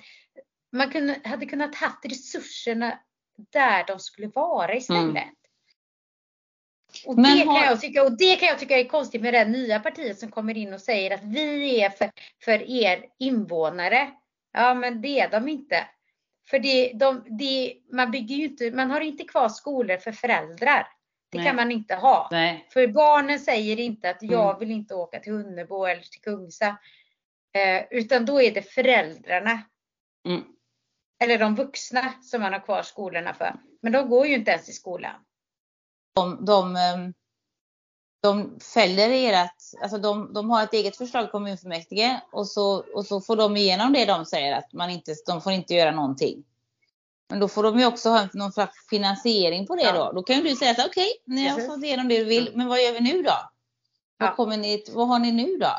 man 0.71 0.91
kunde, 0.91 1.21
hade 1.23 1.45
kunnat 1.45 1.75
haft 1.75 2.05
resurserna 2.05 2.99
där 3.49 3.83
de 3.87 3.99
skulle 3.99 4.27
vara 4.27 4.75
istället. 4.75 5.09
Mm. 5.09 5.35
Och, 7.05 7.15
det 7.15 7.29
har... 7.29 7.59
kan 7.59 7.69
jag 7.69 7.81
tycka, 7.81 8.03
och 8.03 8.17
det 8.17 8.35
kan 8.35 8.47
jag 8.47 8.59
tycka 8.59 8.79
är 8.79 8.83
konstigt 8.83 9.21
med 9.21 9.33
det 9.33 9.45
nya 9.45 9.79
partiet 9.79 10.19
som 10.19 10.31
kommer 10.31 10.57
in 10.57 10.73
och 10.73 10.81
säger 10.81 11.11
att 11.11 11.23
vi 11.23 11.81
är 11.81 11.89
för, 11.89 12.11
för 12.43 12.69
er 12.71 13.05
invånare. 13.19 14.09
Ja, 14.53 14.73
men 14.73 15.01
det 15.01 15.19
är 15.19 15.29
de 15.29 15.47
inte. 15.47 15.87
För 16.49 16.59
det, 16.59 16.91
de, 16.93 17.23
det, 17.39 17.73
man 17.91 18.11
bygger 18.11 18.35
ju 18.35 18.45
inte, 18.45 18.71
man 18.71 18.91
har 18.91 19.01
inte 19.01 19.23
kvar 19.23 19.49
skolor 19.49 19.97
för 19.97 20.11
föräldrar. 20.11 20.87
Det 21.31 21.37
Nej. 21.37 21.47
kan 21.47 21.55
man 21.55 21.71
inte 21.71 21.95
ha. 21.95 22.27
Nej. 22.31 22.67
För 22.69 22.87
barnen 22.87 23.39
säger 23.39 23.79
inte 23.79 24.09
att 24.09 24.21
jag 24.21 24.49
mm. 24.49 24.59
vill 24.59 24.71
inte 24.71 24.95
åka 24.95 25.19
till 25.19 25.33
Hunnebo 25.33 25.85
eller 25.85 26.01
till 26.01 26.21
Kungsa. 26.21 26.77
Eh, 27.53 27.83
utan 27.91 28.25
då 28.25 28.41
är 28.41 28.51
det 28.51 28.61
föräldrarna. 28.61 29.61
Mm. 30.25 30.43
Eller 31.19 31.39
de 31.39 31.55
vuxna 31.55 32.13
som 32.21 32.41
man 32.41 32.53
har 32.53 32.59
kvar 32.59 32.83
skolorna 32.83 33.33
för. 33.33 33.53
Men 33.81 33.91
de 33.91 34.09
går 34.09 34.27
ju 34.27 34.35
inte 34.35 34.51
ens 34.51 34.69
i 34.69 34.73
skolan. 34.73 35.15
De, 36.15 36.45
de, 36.45 36.75
ehm, 36.75 37.13
de 38.21 38.59
fäller 38.59 39.09
ert, 39.09 39.81
alltså 39.81 39.97
de, 39.97 40.33
de 40.33 40.49
har 40.49 40.63
ett 40.63 40.73
eget 40.73 40.97
förslag 40.97 41.25
i 41.25 41.27
kommunfullmäktige 41.27 42.21
och 42.31 42.47
så, 42.47 42.85
och 42.93 43.05
så 43.05 43.21
får 43.21 43.35
de 43.35 43.57
igenom 43.57 43.93
det 43.93 44.05
de 44.05 44.25
säger 44.25 44.57
att 44.57 44.73
man 44.73 44.89
inte, 44.89 45.15
de 45.25 45.41
får 45.41 45.51
inte 45.51 45.73
göra 45.73 45.91
någonting. 45.91 46.43
Men 47.29 47.39
då 47.39 47.47
får 47.47 47.63
de 47.63 47.79
ju 47.79 47.85
också 47.85 48.09
ha 48.09 48.27
någon 48.33 48.51
slags 48.51 48.87
finansiering 48.89 49.67
på 49.67 49.75
det 49.75 49.83
ja. 49.83 49.93
då. 49.93 50.11
Då 50.11 50.23
kan 50.23 50.35
ju 50.35 50.43
du 50.43 50.55
säga 50.55 50.75
så 50.75 50.85
okej, 50.85 51.13
okay, 51.23 51.35
ni 51.35 51.47
har 51.47 51.59
fått 51.59 51.83
igenom 51.83 52.07
det 52.07 52.17
du 52.17 52.23
vill, 52.23 52.51
men 52.55 52.67
vad 52.67 52.83
gör 52.83 52.93
vi 52.93 52.99
nu 52.99 53.21
då? 53.21 53.29
Ja. 53.29 53.51
Vad, 54.17 54.35
kommer 54.35 54.57
ni, 54.57 54.83
vad 54.89 55.07
har 55.07 55.19
ni 55.19 55.31
nu 55.31 55.57
då? 55.57 55.71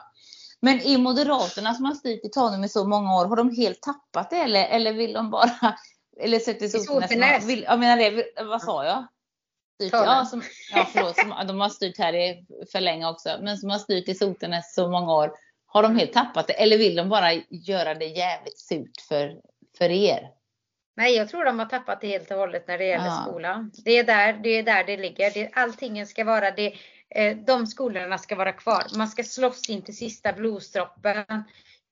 Men 0.60 0.80
är 0.80 0.98
Moderaterna 0.98 1.74
som 1.74 1.84
har 1.84 1.94
styrt 1.94 2.24
i 2.24 2.28
Tanum 2.28 2.64
i 2.64 2.68
så 2.68 2.84
många 2.84 3.16
år, 3.16 3.26
har 3.26 3.36
de 3.36 3.56
helt 3.56 3.82
tappat 3.82 4.30
det 4.30 4.36
eller, 4.36 4.68
eller 4.68 4.92
vill 4.92 5.12
de 5.12 5.30
bara, 5.30 5.76
eller 6.20 6.38
sätter 6.38 6.68
Sotenäs? 6.68 7.46
Vill, 7.48 7.62
jag 7.62 7.80
menar 7.80 7.96
det, 7.96 8.24
vad 8.44 8.62
sa 8.62 8.84
jag? 8.84 9.06
Styrt, 9.74 9.92
ja, 9.92 10.24
som, 10.24 10.42
ja, 10.72 10.88
förlåt, 10.92 11.16
som, 11.16 11.46
de 11.46 11.60
har 11.60 11.68
styrt 11.68 11.98
här 11.98 12.12
i, 12.12 12.46
för 12.72 12.80
länge 12.80 13.08
också, 13.08 13.38
men 13.42 13.58
som 13.58 13.70
har 13.70 13.78
styrt 13.78 14.08
i 14.08 14.14
Sotenäs 14.14 14.74
så 14.74 14.88
många 14.88 15.14
år. 15.14 15.32
Har 15.66 15.82
de 15.82 15.96
helt 15.96 16.12
tappat 16.12 16.46
det 16.46 16.52
eller 16.52 16.78
vill 16.78 16.96
de 16.96 17.08
bara 17.08 17.32
göra 17.48 17.94
det 17.94 18.06
jävligt 18.06 18.58
surt 18.58 19.00
för, 19.08 19.36
för 19.78 19.90
er? 19.90 20.30
Nej, 20.96 21.16
jag 21.16 21.28
tror 21.28 21.44
de 21.44 21.58
har 21.58 21.66
tappat 21.66 22.00
det 22.00 22.06
helt 22.06 22.30
och 22.30 22.36
hållet 22.36 22.68
när 22.68 22.78
det 22.78 22.84
gäller 22.84 23.06
ja. 23.06 23.24
skolan. 23.26 23.72
Det 23.84 23.98
är 23.98 24.04
där 24.04 24.32
det, 24.32 24.48
är 24.48 24.62
där 24.62 24.84
det 24.84 24.96
ligger. 24.96 25.30
Det, 25.30 25.50
allting 25.52 26.06
ska 26.06 26.24
vara 26.24 26.50
det. 26.50 26.74
Eh, 27.14 27.36
de 27.36 27.66
skolorna 27.66 28.18
ska 28.18 28.36
vara 28.36 28.52
kvar. 28.52 28.86
Man 28.96 29.08
ska 29.08 29.24
slåss 29.24 29.68
in 29.68 29.82
till 29.82 29.96
sista 29.96 30.32
blodsdroppen. 30.32 31.44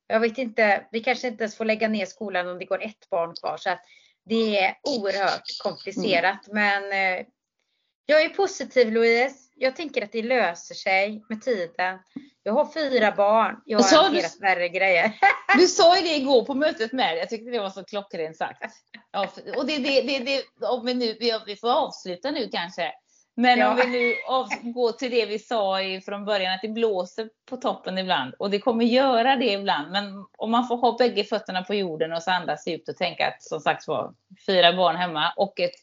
Jag 0.07 0.21
vet 0.21 0.39
inte, 0.39 0.87
vi 0.93 1.01
kanske 1.01 1.29
inte 1.29 1.45
ens 1.45 1.57
får 1.57 1.65
lägga 1.65 1.89
ner 1.89 2.07
skolan 2.07 2.49
om 2.49 2.59
det 2.59 2.65
går 2.65 2.83
ett 2.83 3.11
barn 3.11 3.35
kvar. 3.41 3.57
Så 3.57 3.71
att 3.71 3.85
det 4.25 4.59
är 4.59 4.75
oerhört 4.83 5.59
komplicerat. 5.63 6.49
Mm. 6.49 6.55
Men 6.55 6.93
eh, 6.93 7.27
jag 8.07 8.23
är 8.23 8.29
positiv 8.29 8.93
Louise 8.93 9.49
jag 9.59 9.77
tänker 9.77 10.03
att 10.03 10.13
det 10.13 10.23
löser 10.23 10.75
sig 10.75 11.25
med 11.29 11.43
tiden. 11.43 11.99
Jag 12.43 12.53
har 12.53 12.73
fyra 12.73 13.13
barn. 13.13 13.61
Jag 13.65 13.79
har 13.79 14.03
hanterat 14.03 14.33
du, 14.33 14.47
värre 14.47 14.69
grejer. 14.69 15.13
du 15.59 15.67
sa 15.67 15.97
ju 15.99 16.03
det 16.03 16.17
igår 16.17 16.45
på 16.45 16.55
mötet 16.55 16.93
med 16.93 17.19
Jag 17.19 17.29
tyckte 17.29 17.51
det 17.51 17.59
var 17.59 17.71
så 17.71 17.85
klockrent 17.85 18.37
sagt. 18.37 18.63
Ja, 19.11 19.29
och 19.57 19.67
det, 19.67 19.79
det, 19.79 20.03
det, 20.03 20.19
det, 20.19 20.67
om 20.67 20.87
vi, 20.87 20.95
nu, 20.95 21.17
vi 21.47 21.57
får 21.57 21.71
avsluta 21.71 22.31
nu 22.31 22.49
kanske. 22.53 22.93
Men 23.41 23.59
ja. 23.59 23.71
om 23.71 23.77
vi 23.77 23.87
nu 23.87 24.73
går 24.73 24.93
till 24.93 25.11
det 25.11 25.27
vi 25.27 25.39
sa 25.39 25.79
från 26.05 26.25
början 26.25 26.55
att 26.55 26.63
det 26.63 26.69
blåser 26.69 27.31
på 27.51 27.57
toppen 27.57 27.99
ibland. 27.99 28.35
Och 28.39 28.51
det 28.51 28.59
kommer 28.59 28.85
göra 28.85 29.37
det 29.37 29.53
ibland. 29.53 29.93
Men 29.93 30.27
om 30.39 30.51
man 30.51 30.69
får 30.69 30.77
ha 30.77 30.97
bägge 30.97 31.25
fötterna 31.25 31.63
på 31.63 31.75
jorden 31.75 32.13
och 32.13 32.23
så 32.23 32.31
andas 32.31 32.67
djupt 32.67 32.89
och 32.89 32.97
tänka 32.97 33.29
att 33.29 33.43
som 33.43 33.61
sagt 33.61 33.89
var 33.89 34.15
fyra 34.47 34.73
barn 34.73 34.97
hemma 34.97 35.33
och 35.37 35.61
ett 35.61 35.75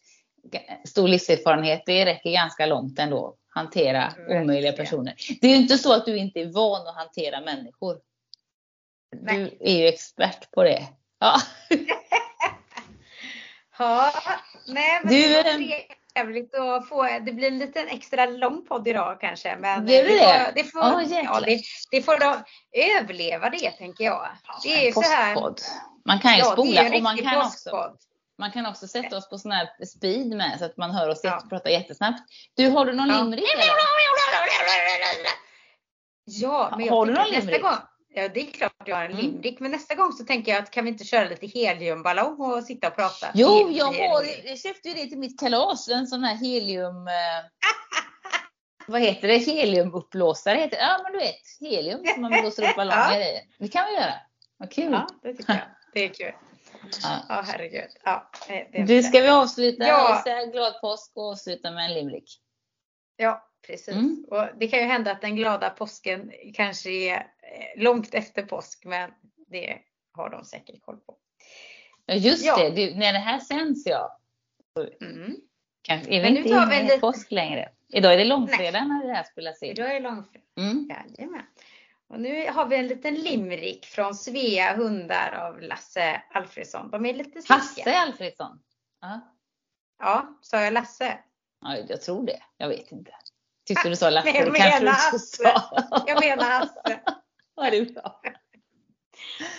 stor 0.88 1.08
livserfarenhet. 1.08 1.84
Det 1.86 2.06
räcker 2.06 2.32
ganska 2.32 2.66
långt 2.66 3.00
ändå 3.00 3.36
hantera 3.48 4.14
omöjliga 4.30 4.74
personer. 4.74 5.14
Det 5.42 5.48
är 5.48 5.52
ju 5.52 5.58
inte 5.58 5.78
så 5.78 5.94
att 5.94 6.06
du 6.06 6.18
inte 6.18 6.40
är 6.40 6.54
van 6.54 6.88
att 6.88 6.96
hantera 6.96 7.42
människor. 7.42 8.00
Nej. 9.22 9.58
Du 9.60 9.66
är 9.70 9.78
ju 9.78 9.88
expert 9.88 10.52
på 10.52 10.64
det. 10.64 10.88
Ja, 11.20 11.36
ja 13.80 14.12
nej 14.68 15.02
men 15.04 15.14
du, 15.14 15.34
var 15.34 15.50
ehm, 15.50 15.70
trevligt 16.16 16.56
att 16.56 16.90
få, 16.90 17.04
det 17.04 17.32
blir 17.32 17.48
en 17.48 17.60
liten 17.60 17.88
extra 17.88 18.26
lång 18.26 18.66
podd 18.66 18.88
idag 18.88 19.18
kanske. 19.22 19.56
Men 19.56 19.86
det, 19.86 20.02
det, 20.02 20.08
får, 20.08 20.56
det, 20.56 20.64
får, 20.64 20.80
oh, 20.80 21.14
ja, 21.24 21.40
det, 21.40 21.62
det 21.92 22.02
får 22.02 22.20
de 22.20 22.44
överleva 22.72 23.50
det 23.50 23.72
tänker 23.72 24.04
jag. 24.04 24.30
Det 24.64 24.88
är 24.88 24.92
så 24.92 25.02
här. 25.02 25.36
Man 26.06 26.20
kan 26.20 26.34
ju 26.34 26.40
ja, 26.40 26.52
spola 26.52 26.96
och 26.96 27.02
man 27.02 27.18
kan 27.18 27.38
också 27.38 27.96
man 28.38 28.52
kan 28.52 28.66
också 28.66 28.88
sätta 28.88 29.18
oss 29.18 29.30
på 29.30 29.38
sån 29.38 29.52
här 29.52 29.86
speed 29.86 30.28
med 30.28 30.60
så 30.60 30.66
att 30.66 30.78
man 30.78 30.92
hör 30.92 31.10
oss 31.10 31.20
ja. 31.24 31.44
prata 31.50 31.70
jättesnabbt. 31.70 32.20
Du, 32.56 32.70
har 32.70 32.86
du 32.86 32.94
någon 32.94 33.10
ja. 33.10 33.24
limerick 33.24 33.46
Ja, 36.26 36.74
men 36.78 36.86
jag 36.86 36.94
har 36.94 37.06
du 37.06 37.14
någon 37.14 37.30
limerick? 37.30 37.62
Gång, 37.62 37.72
ja, 38.16 38.28
det 38.28 38.40
är 38.40 38.52
klart 38.52 38.74
jag 38.86 38.96
har 38.96 39.06
en 39.06 39.16
limerick. 39.16 39.60
Men 39.60 39.72
nästa 39.72 39.96
gång 39.96 40.12
så 40.12 40.26
tänker 40.26 40.52
jag 40.52 40.64
att 40.64 40.72
kan 40.72 40.84
vi 40.84 40.90
inte 40.90 41.04
köra 41.04 41.30
lite 41.30 41.48
heliumballong 41.48 42.42
och 42.42 42.64
sitta 42.64 42.88
och 42.88 42.96
prata? 42.96 43.28
Jo, 43.34 43.70
jag, 43.72 43.86
har, 43.86 44.26
jag 44.46 44.60
köpte 44.60 44.90
ju 44.90 44.96
det 44.96 45.06
till 45.06 45.18
mitt 45.18 45.40
kalas. 45.40 45.88
En 45.88 46.08
sån 46.08 46.24
här 46.24 46.36
helium... 46.36 47.08
Eh, 47.08 47.14
vad 48.88 49.02
heter 49.02 49.28
det? 49.28 49.38
Heliumupplåsare 49.38 50.58
heter 50.58 50.78
det. 50.78 50.84
Ja, 50.84 51.00
men 51.04 51.12
du 51.12 51.18
vet. 51.20 51.42
Helium 51.60 52.06
som 52.06 52.22
man 52.22 52.32
blåser 52.32 52.70
upp 52.70 52.76
ballonger 52.76 53.20
i. 53.20 53.48
Det 53.60 53.68
kan 53.68 53.86
vi 53.86 53.94
göra. 53.94 54.14
Vad 54.58 54.72
kul. 54.72 54.92
Ja, 54.92 55.08
det 55.22 55.34
tycker 55.34 55.54
jag. 55.54 55.62
Det 55.94 56.04
är 56.04 56.10
kul. 56.10 56.34
Ja, 57.04 57.40
oh, 57.40 57.46
herregud. 57.46 57.90
Ja, 58.04 58.32
du, 58.88 59.04
ska 59.04 59.22
vi 59.22 59.28
avsluta 59.28 59.88
ja. 59.88 60.22
säga 60.24 60.46
glad 60.46 60.82
påsk 60.82 61.12
och 61.16 61.32
avsluta 61.32 61.72
med 61.72 61.86
en 61.86 61.94
limerick? 61.94 62.42
Ja, 63.18 63.48
precis. 63.68 63.96
Mm. 63.96 64.26
Och 64.32 64.48
det 64.60 64.68
kan 64.68 64.80
ju 64.80 64.86
hända 64.86 65.12
att 65.12 65.22
den 65.22 65.36
glada 65.36 65.70
påsken 65.70 66.32
kanske 66.54 66.90
är 66.90 67.16
eh, 67.18 67.84
långt 67.84 68.14
efter 68.14 68.44
påsk, 68.44 68.86
men 68.86 69.12
det 69.48 69.78
har 70.14 70.30
de 70.30 70.46
säkert 70.46 70.82
koll 70.82 70.98
på. 70.98 71.18
Ja 72.06 72.14
just 72.14 72.46
Ja. 72.46 72.58
det, 72.58 72.70
du, 72.70 72.96
när 72.96 73.14
det 73.14 73.20
här 73.20 73.40
sänds 73.40 73.86
ja. 73.86 74.20
Mm. 75.02 75.36
Kanske, 75.82 76.08
är 76.10 76.12
vi 76.16 76.22
Men 76.22 76.34
nu 76.34 76.40
inte 76.40 76.50
tar 76.50 76.66
vi 76.68 76.76
inne 76.76 76.80
i 76.80 76.84
liten- 76.84 77.00
påsk 77.00 77.32
längre? 77.32 77.70
Idag 77.94 78.14
är 78.14 78.18
det 78.18 78.24
långfredag 78.24 78.88
när 78.88 79.08
det 79.08 79.14
här 79.14 79.24
spelas 79.24 79.64
in. 79.64 79.72
Idag 79.72 79.96
är 79.96 80.00
långfredag. 80.00 80.46
Mm. 80.58 80.90
Jajamän. 80.90 81.46
Och 82.08 82.20
nu 82.20 82.48
har 82.52 82.66
vi 82.66 82.76
en 82.76 82.88
liten 82.88 83.16
limerick 83.16 83.86
från 83.86 84.16
Svea 84.16 84.76
hundar 84.76 85.32
av 85.32 85.62
Lasse 85.62 86.22
Alfredsson. 86.34 86.90
De 86.92 87.06
är 87.06 87.14
lite 87.14 87.30
slickiga. 87.42 87.56
Hasse 87.58 87.98
Alfredsson. 87.98 88.60
Ja. 89.02 89.22
Ja, 90.00 90.40
sa 90.42 90.62
jag 90.62 90.74
Lasse? 90.74 91.18
ja, 91.62 91.78
jag 91.90 92.02
tror 92.02 92.26
det. 92.26 92.40
Jag 92.58 92.70
vet 92.70 92.92
inte. 92.92 93.12
Tyckte 93.66 93.90
du 93.90 93.96
sa 93.96 94.10
Lasse, 94.10 94.32
Nej, 94.32 94.42
jag 94.42 94.52
menar 94.52 95.18
sa. 95.18 96.04
Jag 96.08 96.20
menar 96.20 96.46
Hasse. 96.46 97.02
Ja, 97.58 97.70
det 97.70 97.78
är 97.78 97.86
bra. 97.86 98.22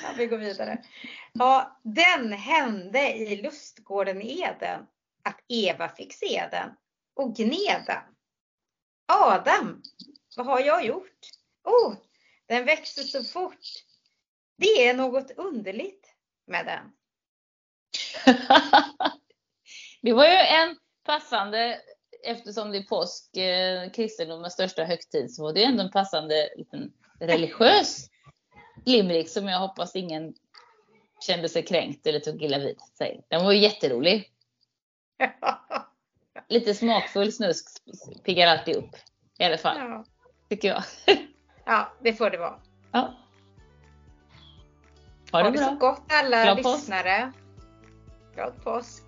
Ja, 0.03 0.09
vi 0.17 0.27
går 0.27 0.39
vidare. 0.39 0.85
Ja, 1.33 1.81
den 1.83 2.33
hände 2.33 3.13
i 3.13 3.43
lustgården 3.43 4.23
Eden 4.23 4.87
att 5.25 5.41
Eva 5.49 5.89
fick 5.89 6.13
se 6.13 6.49
den 6.51 6.71
och 7.15 7.37
gneda. 7.37 8.05
Adam, 9.07 9.83
vad 10.37 10.47
har 10.47 10.61
jag 10.61 10.85
gjort? 10.85 11.21
Oh, 11.65 11.95
den 12.47 12.65
växte 12.65 13.03
så 13.03 13.25
fort. 13.25 13.65
Det 14.59 14.89
är 14.89 14.95
något 14.95 15.31
underligt 15.31 16.15
med 16.47 16.67
den. 16.67 16.93
Det 20.03 20.13
var 20.13 20.25
ju 20.25 20.37
en 20.37 20.77
passande, 21.05 21.81
eftersom 22.27 22.73
det 22.73 22.79
är 22.79 22.83
påsk, 22.83 23.37
eh, 23.37 23.91
kristendomens 23.91 24.53
största 24.53 24.85
högtid, 24.85 25.35
så 25.35 25.43
var 25.43 25.53
det 25.53 25.65
ändå 25.65 25.83
en 25.83 25.91
passande 25.91 26.49
liten 26.57 26.93
religiös 27.21 28.11
limerick 28.85 29.29
som 29.29 29.49
jag 29.49 29.59
hoppas 29.59 29.97
ingen 29.97 30.35
kände 31.27 31.49
sig 31.49 31.63
kränkt 31.63 32.07
eller 32.07 32.21
tog 32.21 32.43
illa 32.43 32.59
vid 32.59 32.81
sig. 32.99 33.25
Den 33.29 33.45
var 33.45 33.53
ju 33.53 33.59
jätterolig. 33.59 34.33
Lite 36.49 36.75
smakfull 36.75 37.33
snusk 37.33 37.67
piggar 38.25 38.47
alltid 38.47 38.77
upp. 38.77 38.97
I 39.39 39.45
alla 39.45 39.59
fall, 39.59 39.77
ja. 39.79 40.05
tycker 40.49 40.69
jag. 40.69 40.83
ja, 41.65 41.93
det 42.03 42.13
får 42.13 42.31
det 42.31 42.39
vara. 42.39 42.61
Ja. 42.93 43.15
Ha 45.33 45.43
Ha 45.43 45.43
det 45.43 45.51
det 45.51 45.59
så 45.59 45.65
bra. 45.75 45.91
gott 45.91 46.03
alla 46.09 46.43
Glad 46.43 46.63
påsk. 46.63 46.79
lyssnare. 46.79 47.33
Glad 48.35 48.65
påsk. 48.65 49.03